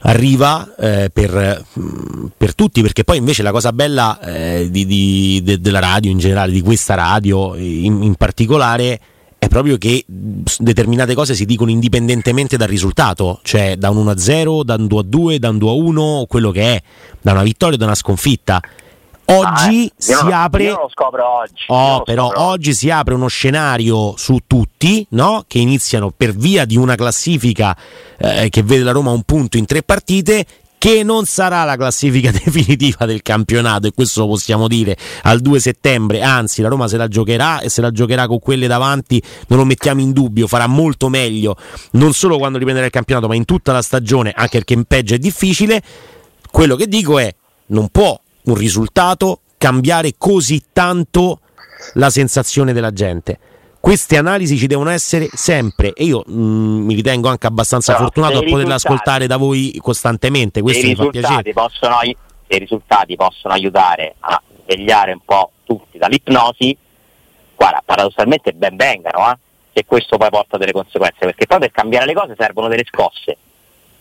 arriva 0.00 0.74
eh, 0.78 1.10
per, 1.12 1.64
per, 2.36 2.54
tutti, 2.54 2.82
perché 2.82 3.04
poi 3.04 3.16
invece 3.16 3.42
la 3.42 3.52
cosa 3.52 3.72
bella 3.72 4.18
eh, 4.20 4.68
di, 4.70 4.84
di, 4.84 5.40
de, 5.42 5.60
della 5.60 5.78
radio 5.78 6.10
in 6.10 6.18
generale, 6.18 6.52
di 6.52 6.62
questa 6.62 6.94
radio 6.94 7.54
in, 7.56 8.02
in 8.02 8.14
particolare, 8.16 9.00
è 9.46 9.48
proprio 9.48 9.78
che 9.78 10.04
determinate 10.06 11.14
cose 11.14 11.34
si 11.34 11.44
dicono 11.44 11.70
indipendentemente 11.70 12.56
dal 12.56 12.68
risultato, 12.68 13.40
cioè 13.42 13.76
da 13.76 13.90
un 13.90 14.04
1-0, 14.04 14.62
da 14.62 14.74
un 14.74 14.84
2-2, 14.84 15.36
da 15.36 15.48
un 15.48 15.56
2-1, 15.56 16.26
quello 16.26 16.50
che 16.50 16.74
è, 16.74 16.82
da 17.20 17.32
una 17.32 17.42
vittoria 17.42 17.76
o 17.76 17.78
da 17.78 17.84
una 17.86 17.94
sconfitta. 17.94 18.60
Oggi 19.28 19.90
ah, 19.90 19.94
si 19.96 20.12
non, 20.12 20.32
apre. 20.32 20.70
Oggi. 20.70 21.64
Oh, 21.68 22.02
però 22.02 22.30
oggi 22.36 22.72
si 22.74 22.90
apre 22.90 23.14
uno 23.14 23.26
scenario 23.26 24.14
su 24.16 24.38
tutti, 24.46 25.04
no? 25.10 25.44
Che 25.48 25.58
iniziano 25.58 26.12
per 26.16 26.32
via 26.32 26.64
di 26.64 26.76
una 26.76 26.94
classifica 26.94 27.76
eh, 28.18 28.48
che 28.50 28.62
vede 28.62 28.84
la 28.84 28.92
Roma 28.92 29.10
un 29.10 29.22
punto 29.22 29.56
in 29.56 29.64
tre 29.64 29.82
partite 29.82 30.46
che 30.86 31.02
non 31.02 31.24
sarà 31.24 31.64
la 31.64 31.74
classifica 31.74 32.30
definitiva 32.44 33.06
del 33.06 33.20
campionato 33.22 33.88
e 33.88 33.92
questo 33.92 34.20
lo 34.20 34.28
possiamo 34.28 34.68
dire 34.68 34.96
al 35.22 35.40
2 35.40 35.58
settembre, 35.58 36.22
anzi 36.22 36.62
la 36.62 36.68
Roma 36.68 36.86
se 36.86 36.96
la 36.96 37.08
giocherà 37.08 37.58
e 37.58 37.68
se 37.68 37.80
la 37.80 37.90
giocherà 37.90 38.28
con 38.28 38.38
quelle 38.38 38.68
davanti 38.68 39.20
non 39.48 39.58
lo 39.58 39.64
mettiamo 39.64 40.00
in 40.00 40.12
dubbio, 40.12 40.46
farà 40.46 40.68
molto 40.68 41.08
meglio 41.08 41.56
non 41.92 42.12
solo 42.12 42.38
quando 42.38 42.58
riprenderà 42.58 42.86
il 42.86 42.92
campionato 42.92 43.26
ma 43.26 43.34
in 43.34 43.44
tutta 43.44 43.72
la 43.72 43.82
stagione 43.82 44.30
anche 44.32 44.58
perché 44.58 44.74
in 44.74 44.84
peggio 44.84 45.14
è 45.14 45.18
difficile, 45.18 45.82
quello 46.52 46.76
che 46.76 46.86
dico 46.86 47.18
è 47.18 47.34
non 47.70 47.88
può 47.88 48.16
un 48.44 48.54
risultato 48.54 49.40
cambiare 49.58 50.14
così 50.16 50.66
tanto 50.72 51.40
la 51.94 52.10
sensazione 52.10 52.72
della 52.72 52.92
gente 52.92 53.40
queste 53.86 54.16
analisi 54.16 54.56
ci 54.58 54.66
devono 54.66 54.90
essere 54.90 55.28
sempre 55.32 55.92
e 55.92 56.02
io 56.02 56.24
mh, 56.26 56.32
mm, 56.34 56.84
mi 56.86 56.94
ritengo 56.94 57.28
anche 57.28 57.46
abbastanza 57.46 57.92
Però 57.92 58.02
fortunato 58.02 58.38
a 58.38 58.42
poterle 58.42 58.74
ascoltare 58.74 59.28
da 59.28 59.36
voi 59.36 59.78
costantemente. 59.80 60.60
Questo 60.60 60.88
mi 60.88 60.96
fa 60.96 61.06
piacere. 61.06 61.52
Possono, 61.52 62.00
i 62.02 62.16
risultati 62.58 63.14
possono 63.14 63.54
aiutare 63.54 64.16
a 64.18 64.42
svegliare 64.64 65.12
un 65.12 65.20
po' 65.24 65.52
tutti 65.62 65.98
dall'ipnosi, 65.98 66.76
guarda, 67.54 67.80
paradossalmente 67.84 68.54
ben 68.54 68.74
vengano, 68.74 69.30
eh? 69.30 69.38
se 69.72 69.84
questo 69.84 70.16
poi 70.16 70.30
porta 70.30 70.56
delle 70.56 70.72
conseguenze, 70.72 71.18
perché 71.20 71.46
poi 71.46 71.60
per 71.60 71.70
cambiare 71.70 72.06
le 72.06 72.14
cose 72.14 72.34
servono 72.36 72.66
delle 72.66 72.84
scosse. 72.84 73.36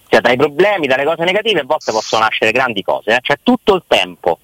Cioè 0.08 0.19
dai 0.19 0.36
problemi, 0.36 0.88
dalle 0.88 1.06
cose 1.06 1.24
negative 1.26 1.60
a 1.60 1.63
volte 1.63 1.91
possono 1.91 2.24
nascere 2.24 2.52
grandi 2.52 2.82
cose, 2.82 3.17
eh? 3.17 3.21
c'è 3.21 3.36
tutto 3.43 3.76
il 3.76 3.84
tempo 3.86 4.39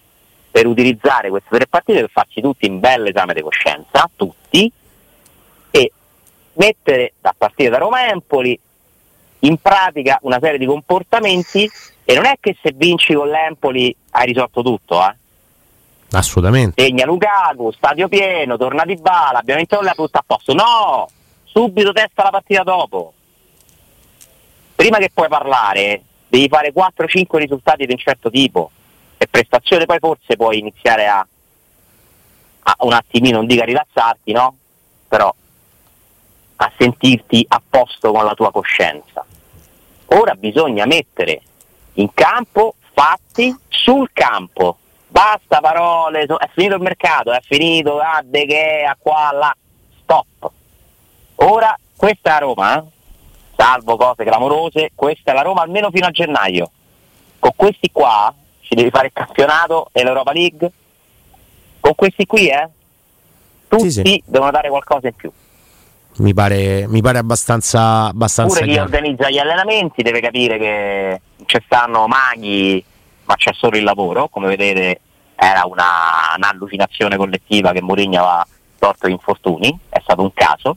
per 0.52 0.68
utilizzare 0.68 1.30
queste 1.30 1.50
tre 1.50 1.66
partite 1.66 2.02
per 2.02 2.12
farci 2.12 2.42
tutti 2.42 2.70
un 2.70 2.80
bel 2.80 3.08
esame 3.08 3.34
di 3.34 3.42
coscienza, 3.42 4.08
tutti, 4.16 4.72
mettere 6.54 7.14
a 7.22 7.34
partire 7.38 7.70
da 7.70 7.78
Roma 7.78 8.10
Empoli 8.10 8.60
in 9.40 9.58
pratica 9.58 10.20
una 10.24 10.40
serie 10.40 10.58
di 10.58 10.66
comportamenti 10.66 11.70
e 12.04 12.14
non 12.16 12.26
è 12.26 12.36
che 12.40 12.58
se 12.62 12.74
vinci 12.76 13.14
con 13.14 13.30
l'Empoli 13.30 13.96
hai 14.12 14.26
risolto 14.26 14.62
tutto, 14.62 15.02
eh. 15.02 15.16
Assolutamente. 16.12 16.82
Segna 16.82 17.06
Lukaku, 17.06 17.72
stadio 17.72 18.10
pieno, 18.10 18.58
torna 18.58 18.84
di 18.84 18.96
bala, 18.98 19.40
abbiamo 19.40 19.60
vinto 19.60 19.80
la 19.82 19.94
tutto 19.94 20.18
a 20.18 20.24
posto. 20.26 20.54
No! 20.54 21.10
Subito 21.44 21.94
testa 21.94 22.24
la 22.24 22.30
partita 22.30 22.64
dopo. 22.64 23.14
Prima 24.76 24.98
che 24.98 25.10
puoi 25.14 25.30
parlare, 25.30 26.02
devi 26.28 26.48
fare 26.50 26.74
4-5 26.74 27.38
risultati 27.38 27.86
di 27.86 27.94
un 27.94 27.98
certo 27.98 28.30
tipo 28.30 28.72
e 29.18 29.28
prestazione 29.28 29.86
poi 29.86 30.00
forse 30.00 30.36
puoi 30.36 30.60
iniziare 30.60 31.08
a, 31.08 31.26
a 32.64 32.76
un 32.80 32.94
attimino, 32.94 33.38
non 33.38 33.46
dica 33.46 33.64
rilassarti, 33.64 34.32
no? 34.32 34.56
Però 35.08 35.34
a 36.64 36.72
sentirti 36.78 37.44
a 37.50 37.62
posto 37.68 38.12
con 38.12 38.24
la 38.24 38.36
tua 38.36 38.52
coscienza. 38.52 39.26
Ora 40.14 40.36
bisogna 40.36 40.86
mettere 40.86 41.42
in 41.94 42.14
campo 42.14 42.76
fatti 42.94 43.56
sul 43.68 44.12
campo. 44.14 44.78
Basta 45.08 45.60
parole, 45.60 46.24
è 46.24 46.50
finito 46.54 46.76
il 46.76 46.82
mercato, 46.82 47.32
è 47.32 47.40
finito, 47.42 48.00
ah, 48.00 48.22
de 48.24 48.46
che, 48.46 48.86
a 48.88 48.96
qua, 48.98 49.32
là. 49.34 49.56
Stop. 50.02 50.52
Ora 51.36 51.76
questa 51.96 52.30
è 52.30 52.34
la 52.34 52.46
Roma, 52.46 52.78
eh? 52.78 52.84
salvo 53.56 53.98
cose 53.98 54.24
clamorose, 54.24 54.92
questa 54.94 55.32
è 55.32 55.34
la 55.34 55.42
Roma 55.42 55.64
almeno 55.64 55.90
fino 55.90 56.06
a 56.06 56.12
gennaio. 56.12 56.70
Con 57.40 57.52
questi 57.56 57.92
qua 57.92 58.32
ci 58.62 58.76
devi 58.76 58.92
fare 58.92 59.08
il 59.08 59.14
campionato 59.14 59.90
e 59.92 60.04
l'Europa 60.04 60.32
League. 60.32 60.72
Con 61.80 61.96
questi 61.96 62.28
qui, 62.28 62.50
eh? 62.50 62.70
Tutti 63.68 63.90
sì, 63.90 64.02
sì. 64.06 64.24
devono 64.26 64.52
dare 64.52 64.70
qualcosa 64.70 65.08
in 65.08 65.16
più 65.16 65.32
mi 66.18 66.34
pare, 66.34 66.88
mi 66.88 67.02
pare 67.02 67.18
abbastanza, 67.18 68.06
abbastanza 68.06 68.56
Pure 68.56 68.68
chi 68.68 68.74
chiaro. 68.74 68.90
organizza 68.90 69.30
gli 69.30 69.38
allenamenti 69.38 70.02
deve 70.02 70.20
capire 70.20 70.58
che 70.58 71.22
ci 71.46 71.62
stanno 71.66 72.08
maghi, 72.08 72.84
ma 73.24 73.36
c'è 73.36 73.52
solo 73.54 73.78
il 73.78 73.84
lavoro. 73.84 74.28
Come 74.28 74.48
vedete 74.48 75.00
era 75.36 75.66
una, 75.66 76.36
un'allucinazione 76.36 77.16
collettiva 77.18 77.72
che 77.72 77.82
Mourinho 77.82 78.20
aveva 78.20 78.48
torto 78.78 79.08
gli 79.08 79.12
infortuni, 79.12 79.76
è 79.90 80.00
stato 80.02 80.22
un 80.22 80.34
caso, 80.34 80.76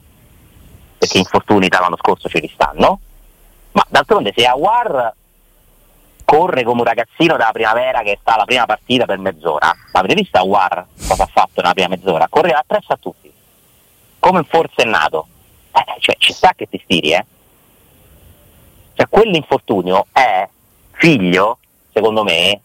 perché 0.97 1.17
infortuni 1.17 1.67
dall'anno 1.67 1.97
scorso 1.97 2.29
ce 2.29 2.39
li 2.39 2.49
stanno. 2.53 2.99
Ma 3.73 3.85
d'altronde 3.89 4.31
se 4.35 4.45
Awar 4.45 5.13
corre 6.23 6.63
come 6.63 6.79
un 6.81 6.87
ragazzino 6.87 7.35
della 7.35 7.51
primavera 7.51 8.01
che 8.01 8.17
sta 8.21 8.35
alla 8.35 8.45
prima 8.45 8.65
partita 8.65 9.05
per 9.05 9.19
mezz'ora, 9.19 9.71
avete 9.91 10.15
visto 10.15 10.37
Awar 10.37 10.85
cosa 11.07 11.23
ha 11.23 11.29
fatto 11.31 11.61
nella 11.61 11.73
prima 11.73 11.89
mezz'ora? 11.89 12.27
Correva 12.29 12.59
appresso 12.59 12.93
a 12.93 12.97
tutti 12.99 13.33
come 14.25 14.41
forse 14.41 14.81
è 14.81 14.85
nato. 14.85 15.27
Eh, 15.71 15.99
cioè, 15.99 16.15
ci 16.17 16.33
sta 16.33 16.53
che 16.55 16.67
ti 16.67 16.81
stiri, 16.83 17.11
eh? 17.11 17.25
Cioè, 18.95 19.07
quell'infortunio 19.07 20.07
è 20.11 20.49
figlio, 20.93 21.59
secondo 21.93 22.23
me, 22.23 22.59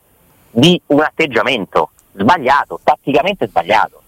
di 0.51 0.81
un 0.87 1.03
atteggiamento 1.03 1.91
sbagliato, 2.15 2.81
tatticamente 2.83 3.47
sbagliato. 3.47 4.01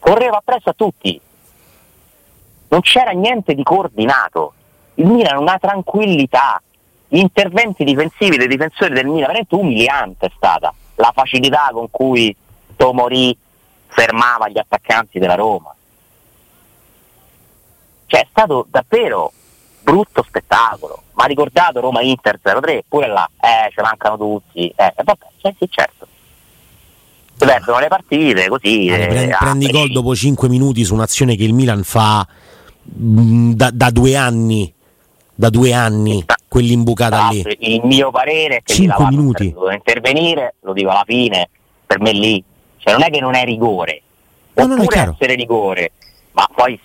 Correva 0.00 0.38
appresso 0.38 0.70
a 0.70 0.72
tutti. 0.72 1.20
Non 2.66 2.80
c'era 2.80 3.12
niente 3.12 3.54
di 3.54 3.62
coordinato. 3.62 4.54
Il 4.94 5.06
Milan 5.06 5.38
una 5.38 5.58
tranquillità. 5.60 6.60
Gli 7.06 7.18
interventi 7.18 7.84
difensivi 7.84 8.36
dei 8.36 8.48
difensori 8.48 8.92
del 8.92 9.06
Milan 9.06 9.28
veramente 9.28 9.54
umiliante 9.54 10.26
è 10.26 10.32
stata 10.34 10.74
la 10.96 11.12
facilità 11.14 11.68
con 11.72 11.88
cui 11.90 12.34
Tomori 12.74 13.36
fermava 13.86 14.48
gli 14.48 14.58
attaccanti 14.58 15.20
della 15.20 15.36
Roma. 15.36 15.72
Cioè 18.08 18.22
è 18.22 18.26
stato 18.30 18.66
davvero 18.68 19.32
brutto 19.82 20.24
spettacolo. 20.26 21.02
Ma 21.12 21.24
ricordato 21.26 21.80
Roma 21.80 22.00
Inter 22.00 22.40
0-3, 22.42 22.80
pure 22.88 23.06
là, 23.06 23.28
eh, 23.40 23.70
ci 23.70 23.80
mancano 23.80 24.16
tutti. 24.16 24.72
Eh, 24.74 24.92
vabbè, 24.96 25.26
cioè, 25.40 25.54
sì, 25.58 25.68
certo. 25.70 26.06
Si 27.36 27.44
perdono 27.44 27.78
le 27.78 27.88
partite 27.88 28.48
così. 28.48 28.86
Eh, 28.86 29.06
prendi, 29.06 29.34
prendi 29.38 29.70
gol 29.70 29.92
dopo 29.92 30.14
5 30.14 30.48
minuti 30.48 30.84
su 30.84 30.94
un'azione 30.94 31.36
che 31.36 31.44
il 31.44 31.54
Milan 31.54 31.84
fa 31.84 32.26
mm, 32.98 33.52
da, 33.52 33.70
da 33.72 33.90
due 33.90 34.16
anni 34.16 34.72
da 35.38 35.50
due 35.50 35.72
anni 35.72 36.24
quell'imbucata 36.48 37.28
lì. 37.28 37.44
Il 37.60 37.82
mio 37.84 38.10
parere 38.10 38.56
è 38.56 38.62
che 38.64 38.74
5 38.74 39.06
minuti. 39.06 39.52
doveva 39.52 39.74
intervenire, 39.74 40.56
lo 40.62 40.72
dico 40.72 40.90
alla 40.90 41.04
fine, 41.06 41.48
per 41.86 42.00
me 42.00 42.10
lì, 42.10 42.42
cioè 42.78 42.92
non 42.94 43.04
è 43.04 43.10
che 43.10 43.20
non 43.20 43.36
è 43.36 43.44
rigore, 43.44 44.02
no, 44.54 44.66
non 44.66 44.80
è 44.80 44.84
essere 44.84 45.36
rigore, 45.36 45.92
ma 46.38 46.48
poi 46.54 46.80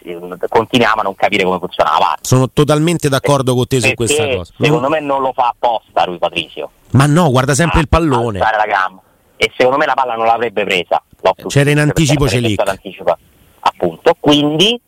continuiamo 0.49 1.01
a 1.01 1.03
non 1.03 1.15
capire 1.15 1.43
come 1.43 1.59
funziona 1.59 1.91
la 1.91 1.97
VAR. 1.99 2.17
Sono 2.21 2.49
totalmente 2.49 3.07
d'accordo 3.07 3.53
con 3.53 3.67
te 3.67 3.79
su 3.79 3.93
questa 3.93 4.27
cosa. 4.27 4.51
Secondo 4.59 4.89
me 4.89 4.99
non 4.99 5.21
lo 5.21 5.31
fa 5.31 5.49
apposta 5.49 6.05
lui 6.07 6.17
Patricio. 6.17 6.71
Ma 6.91 7.05
no, 7.05 7.29
guarda 7.29 7.53
sempre 7.53 7.77
ah, 7.77 7.81
il 7.81 7.87
pallone. 7.87 8.39
La 8.39 8.65
gamba. 8.65 9.01
E 9.35 9.51
secondo 9.55 9.77
me 9.77 9.85
la 9.85 9.93
palla 9.93 10.15
non 10.15 10.25
l'avrebbe 10.25 10.63
presa. 10.63 11.03
C'era 11.47 11.69
in 11.69 11.77
anticipo 11.77 12.27
Celic. 12.27 12.63
Appunto, 13.65 14.15
quindi 14.19 14.79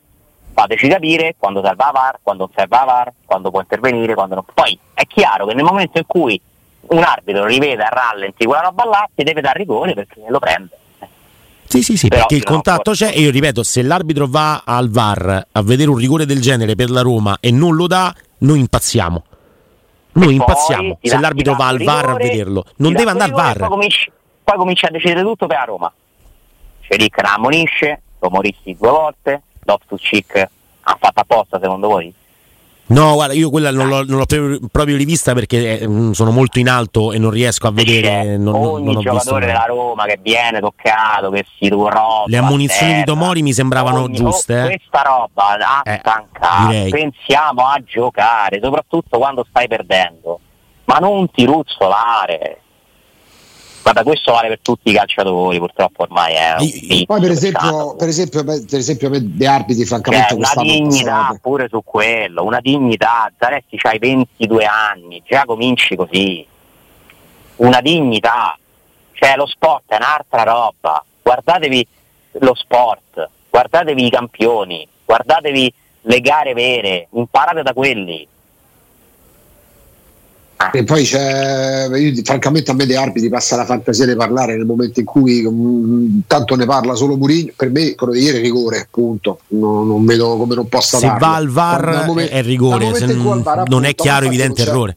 fateci 0.52 0.88
capire 0.88 1.36
quando 1.38 1.62
serve 1.62 1.84
la 1.84 1.90
VAR, 1.92 2.18
quando 2.20 2.46
non 2.46 2.52
serve 2.56 2.76
la 2.76 2.84
VAR, 2.84 3.12
quando 3.24 3.50
può 3.50 3.60
intervenire, 3.60 4.14
quando 4.14 4.34
non. 4.34 4.44
Poi 4.52 4.76
è 4.94 5.04
chiaro 5.06 5.46
che 5.46 5.54
nel 5.54 5.64
momento 5.64 5.98
in 5.98 6.06
cui 6.06 6.40
un 6.88 7.02
arbitro 7.04 7.44
rivede 7.44 7.84
a 7.84 7.88
rallenti 7.88 8.44
quella 8.44 8.62
roba 8.62 8.84
là, 8.84 9.08
si 9.14 9.22
deve 9.22 9.40
dare 9.40 9.58
rigore 9.60 9.94
perché 9.94 10.24
lo 10.26 10.40
prende. 10.40 10.76
Sì, 11.76 11.82
sì, 11.82 11.96
sì, 11.96 12.08
Però, 12.08 12.20
perché 12.20 12.36
il 12.36 12.44
contatto 12.44 12.92
c'è 12.92 13.12
e 13.14 13.20
io 13.20 13.30
ripeto, 13.30 13.62
se 13.62 13.82
l'arbitro 13.82 14.26
va 14.26 14.62
al 14.64 14.88
VAR 14.88 15.46
a 15.52 15.62
vedere 15.62 15.90
un 15.90 15.96
rigore 15.96 16.24
del 16.24 16.40
genere 16.40 16.74
per 16.74 16.90
la 16.90 17.02
Roma 17.02 17.36
e 17.40 17.50
non 17.50 17.74
lo 17.74 17.86
dà, 17.86 18.14
noi 18.38 18.60
impazziamo. 18.60 19.24
Noi 20.12 20.34
impazziamo 20.34 20.98
se 21.02 21.18
l'arbitro 21.18 21.54
va 21.54 21.68
al 21.68 21.82
VAR 21.82 22.08
a 22.10 22.14
vederlo. 22.14 22.64
Non 22.76 22.94
deve 22.94 23.10
andare 23.10 23.30
al 23.30 23.36
VAR. 23.36 23.58
Poi 23.58 23.68
comincia, 23.68 24.10
poi 24.42 24.56
comincia 24.56 24.86
a 24.86 24.90
decidere 24.90 25.20
tutto 25.20 25.46
per 25.46 25.58
la 25.58 25.64
Roma. 25.64 25.92
Celic 26.80 27.20
la 27.20 27.34
ammonisce, 27.34 28.02
lo 28.20 28.30
morissi 28.30 28.74
due 28.78 28.90
volte, 28.90 29.42
Loftus-Cheek 29.64 30.48
ha 30.88 30.96
fatto 30.98 31.20
apposta 31.20 31.58
secondo 31.60 31.88
voi? 31.88 32.14
No, 32.88 33.14
guarda, 33.14 33.34
io 33.34 33.50
quella 33.50 33.72
non 33.72 33.88
l'ho, 33.88 34.04
non 34.04 34.18
l'ho, 34.18 34.58
proprio 34.70 34.96
rivista 34.96 35.34
perché 35.34 35.80
eh, 35.80 35.88
sono 36.12 36.30
molto 36.30 36.60
in 36.60 36.68
alto 36.68 37.12
e 37.12 37.18
non 37.18 37.30
riesco 37.30 37.66
a 37.66 37.72
vedere. 37.72 38.36
Non, 38.36 38.54
ogni 38.54 38.92
non 38.92 39.02
giocatore 39.02 39.46
della 39.46 39.64
Roma 39.66 40.04
che 40.04 40.18
viene 40.22 40.60
toccato, 40.60 41.30
che 41.30 41.44
si 41.58 41.68
roba. 41.68 42.24
Le 42.26 42.36
ammonizioni 42.36 42.94
di 42.94 43.04
Domori 43.04 43.42
mi 43.42 43.52
sembravano 43.52 44.02
ogni, 44.02 44.14
giuste. 44.14 44.62
Oh, 44.62 44.66
questa 44.66 45.02
roba 45.02 45.82
a 45.82 45.82
eh, 45.84 45.98
stancare. 45.98 46.88
Pensiamo 46.90 47.66
a 47.66 47.82
giocare, 47.84 48.60
soprattutto 48.62 49.18
quando 49.18 49.44
stai 49.48 49.66
perdendo. 49.66 50.38
Ma 50.84 50.98
non 50.98 51.28
ti 51.32 51.44
ruzzolare. 51.44 52.60
Guarda, 53.86 54.02
questo 54.02 54.32
vale 54.32 54.48
per 54.48 54.58
tutti 54.62 54.90
i 54.90 54.92
calciatori, 54.92 55.58
purtroppo 55.58 56.02
ormai 56.02 56.34
è. 56.34 56.56
Un 56.58 57.04
Poi, 57.04 57.20
per 57.20 57.30
esempio, 57.30 57.94
per 57.94 58.08
esempio, 58.08 58.42
per 58.42 58.78
esempio, 58.80 59.10
per 59.10 59.20
gli 59.20 59.44
arbitri, 59.44 59.84
francamente, 59.84 60.26
cioè, 60.30 60.38
una 60.38 60.62
dignità 60.72 61.38
pure 61.40 61.68
su 61.68 61.80
quello, 61.84 62.42
una 62.42 62.58
dignità. 62.58 63.30
Zanetti 63.38 63.76
c'hai 63.76 64.00
22 64.00 64.64
anni, 64.64 65.22
già 65.24 65.44
cominci 65.44 65.94
così. 65.94 66.44
Una 67.56 67.80
dignità, 67.80 68.58
cioè 69.12 69.36
lo 69.36 69.46
sport 69.46 69.84
è 69.86 69.94
un'altra 69.94 70.42
roba. 70.42 71.04
Guardatevi 71.22 71.86
lo 72.40 72.56
sport, 72.56 73.28
guardatevi 73.48 74.04
i 74.04 74.10
campioni, 74.10 74.88
guardatevi 75.04 75.72
le 76.00 76.20
gare 76.20 76.54
vere, 76.54 77.06
imparate 77.12 77.62
da 77.62 77.72
quelli 77.72 78.26
e 80.72 80.84
poi 80.84 81.04
c'è, 81.04 81.86
io, 81.96 82.22
francamente 82.24 82.70
a 82.70 82.74
me 82.74 82.86
dei 82.86 82.96
arbitri 82.96 83.28
passa 83.28 83.56
la 83.56 83.66
fantasia 83.66 84.06
di 84.06 84.16
parlare 84.16 84.56
nel 84.56 84.64
momento 84.64 85.00
in 85.00 85.06
cui 85.06 85.44
um, 85.44 86.22
tanto 86.26 86.56
ne 86.56 86.64
parla 86.64 86.94
solo 86.94 87.16
Murigno, 87.16 87.52
per 87.54 87.70
me 87.70 87.94
quello 87.94 88.14
di 88.14 88.20
ieri 88.20 88.38
è 88.38 88.40
rigore, 88.40 88.80
appunto, 88.80 89.40
non, 89.48 89.86
non 89.86 90.04
vedo 90.06 90.36
come 90.38 90.54
non 90.54 90.66
possa 90.66 90.96
Se 90.96 91.14
va 91.18 91.34
al 91.34 91.48
VAR 91.48 92.04
momento, 92.06 92.32
è 92.32 92.42
rigore, 92.42 92.94
se 92.94 93.04
non, 93.04 93.42
VAR, 93.42 93.58
appunto, 93.58 93.74
non 93.74 93.84
è 93.84 93.94
chiaro 93.94 94.24
evidente 94.24 94.62
errore. 94.62 94.96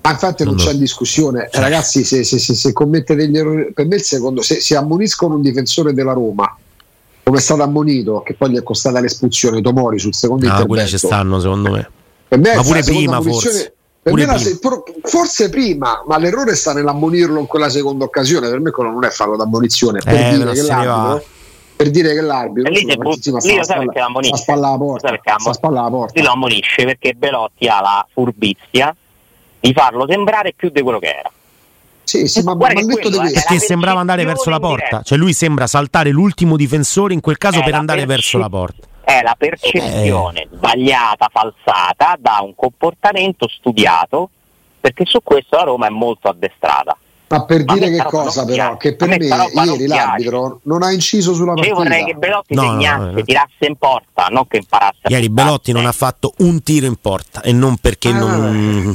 Ma 0.00 0.12
infatti 0.12 0.44
non, 0.44 0.54
non 0.54 0.64
c'è 0.64 0.74
discussione, 0.74 1.48
cioè. 1.52 1.60
ragazzi, 1.60 2.02
se, 2.02 2.24
se, 2.24 2.38
se, 2.38 2.72
commette 2.72 3.14
degli 3.14 3.36
errori, 3.36 3.72
per 3.74 3.86
me 3.86 3.96
il 3.96 4.02
secondo, 4.02 4.40
se, 4.40 4.60
se 4.60 4.76
ammoniscono 4.76 5.34
un 5.34 5.42
difensore 5.42 5.92
della 5.92 6.14
Roma, 6.14 6.56
come 7.22 7.36
è 7.36 7.40
stato 7.40 7.62
ammonito, 7.62 8.22
che 8.24 8.34
poi 8.34 8.50
gli 8.50 8.56
è 8.56 8.62
costata 8.62 8.98
l'espulsione 9.00 9.60
Tomori 9.60 9.98
sul 9.98 10.14
secondo 10.14 10.46
no, 10.46 10.52
intervento. 10.52 10.74
quelle 10.74 10.88
ci 10.88 10.98
stanno 10.98 11.38
secondo 11.40 11.70
me. 11.72 11.90
Me 12.28 12.54
Ma 12.54 12.62
pure 12.62 12.82
prima 12.82 13.20
forse 13.20 13.75
prima. 14.12 14.38
Se, 14.38 14.58
forse 15.02 15.48
prima, 15.48 16.02
ma 16.06 16.18
l'errore 16.18 16.54
sta 16.54 16.72
nell'ammonirlo 16.72 17.40
in 17.40 17.46
quella 17.46 17.68
seconda 17.68 18.04
occasione. 18.04 18.48
Per 18.48 18.60
me 18.60 18.70
quello 18.70 18.90
non 18.90 19.04
è 19.04 19.10
farlo 19.10 19.36
d'ammonizione. 19.36 20.00
Per, 20.02 20.14
eh, 20.14 20.36
dire, 20.36 20.52
che 20.52 20.62
l'arbitro, 20.62 21.24
per 21.76 21.90
dire 21.90 22.14
che 22.14 22.20
l'arbitro. 22.20 22.70
lì, 22.70 22.86
se 22.88 22.96
but- 22.96 23.44
lì 23.44 23.56
lo 23.56 23.64
sai 23.64 23.78
perché 23.84 23.98
l'ammonisce. 23.98 24.36
Spalla 24.36 24.68
alla 24.68 24.76
porta. 24.76 25.20
Sta 25.38 25.52
spalla 25.52 25.80
alla 25.80 25.90
porta. 25.90 26.20
Lì 26.20 26.26
lo 26.26 26.32
ammonisce 26.32 26.84
perché 26.84 27.12
Belotti 27.14 27.66
ha 27.66 27.80
la 27.80 28.06
furbizia 28.12 28.94
di 29.60 29.72
farlo 29.72 30.06
sembrare 30.08 30.52
più 30.54 30.70
di 30.70 30.82
quello 30.82 30.98
che 30.98 31.16
era. 31.18 31.30
Sì, 32.04 32.28
sì, 32.28 32.42
ma, 32.42 32.54
ma 32.54 32.68
detto 32.68 33.08
di 33.08 33.18
Perché 33.18 33.58
sembrava 33.58 33.98
andare 33.98 34.24
verso 34.24 34.48
la 34.48 34.60
porta. 34.60 35.02
Cioè 35.02 35.18
lui 35.18 35.32
sembra 35.32 35.66
saltare 35.66 36.10
l'ultimo 36.10 36.56
difensore 36.56 37.14
in 37.14 37.20
quel 37.20 37.36
caso 37.36 37.62
per 37.62 37.74
andare 37.74 38.06
verso 38.06 38.38
la 38.38 38.48
porta 38.48 38.86
è 39.06 39.22
la 39.22 39.36
percezione 39.38 40.42
eh. 40.42 40.48
sbagliata, 40.50 41.28
falsata 41.30 42.16
da 42.18 42.40
un 42.42 42.56
comportamento 42.56 43.46
studiato, 43.46 44.30
perché 44.80 45.04
su 45.06 45.22
questo 45.22 45.54
la 45.54 45.62
Roma 45.62 45.86
è 45.86 45.90
molto 45.90 46.26
addestrata. 46.26 46.98
Ma 47.28 47.44
per 47.44 47.64
ma 47.64 47.74
dire 47.74 47.90
che 47.90 48.04
cosa 48.04 48.44
però? 48.44 48.76
Che 48.76 48.94
per 48.94 49.08
me, 49.08 49.18
me 49.18 49.64
ieri 49.64 49.86
l'arbitro 49.88 50.60
non 50.64 50.82
ha 50.82 50.92
inciso 50.92 51.34
sulla 51.34 51.54
partita. 51.54 51.74
Io 51.74 51.82
vorrei 51.82 52.04
che 52.04 52.14
Belotti 52.14 52.54
no, 52.54 52.62
segnasse, 52.62 53.04
no, 53.04 53.10
no, 53.10 53.22
tirasse 53.22 53.66
in 53.66 53.76
porta, 53.76 54.26
non 54.30 54.46
che 54.46 54.58
imparasse 54.58 54.98
a 55.02 55.10
Ieri 55.10 55.28
Belotti 55.28 55.72
non 55.72 55.86
ha 55.86 55.92
fatto 55.92 56.34
un 56.38 56.62
tiro 56.62 56.86
in 56.86 56.94
porta 56.96 57.42
e 57.42 57.52
non 57.52 57.78
perché 57.78 58.10
ah. 58.10 58.18
non, 58.18 58.84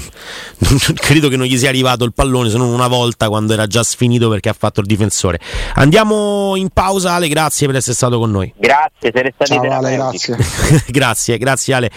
non, 0.58 0.80
credo 0.96 1.28
che 1.28 1.36
non 1.36 1.46
gli 1.46 1.58
sia 1.58 1.68
arrivato 1.68 2.06
il 2.06 2.14
pallone, 2.14 2.50
se 2.50 2.58
non 2.58 2.68
una 2.68 2.88
volta 2.88 3.28
quando 3.28 3.52
era 3.52 3.68
già 3.68 3.84
sfinito 3.84 4.30
perché 4.30 4.48
ha 4.48 4.56
fatto 4.58 4.80
il 4.80 4.86
difensore. 4.86 5.40
Andiamo 5.76 6.56
in 6.56 6.70
pausa 6.70 7.14
Ale, 7.14 7.28
grazie 7.28 7.68
per 7.68 7.76
essere 7.76 7.96
stato 7.96 8.18
con 8.18 8.32
noi. 8.32 8.54
Grazie, 8.56 9.12
siete 9.14 9.34
stati 9.36 9.52
Ciao, 9.52 9.72
Ale, 9.72 9.96
grazie. 9.96 10.38
grazie, 10.88 11.38
grazie 11.38 11.74
Ale. 11.74 11.90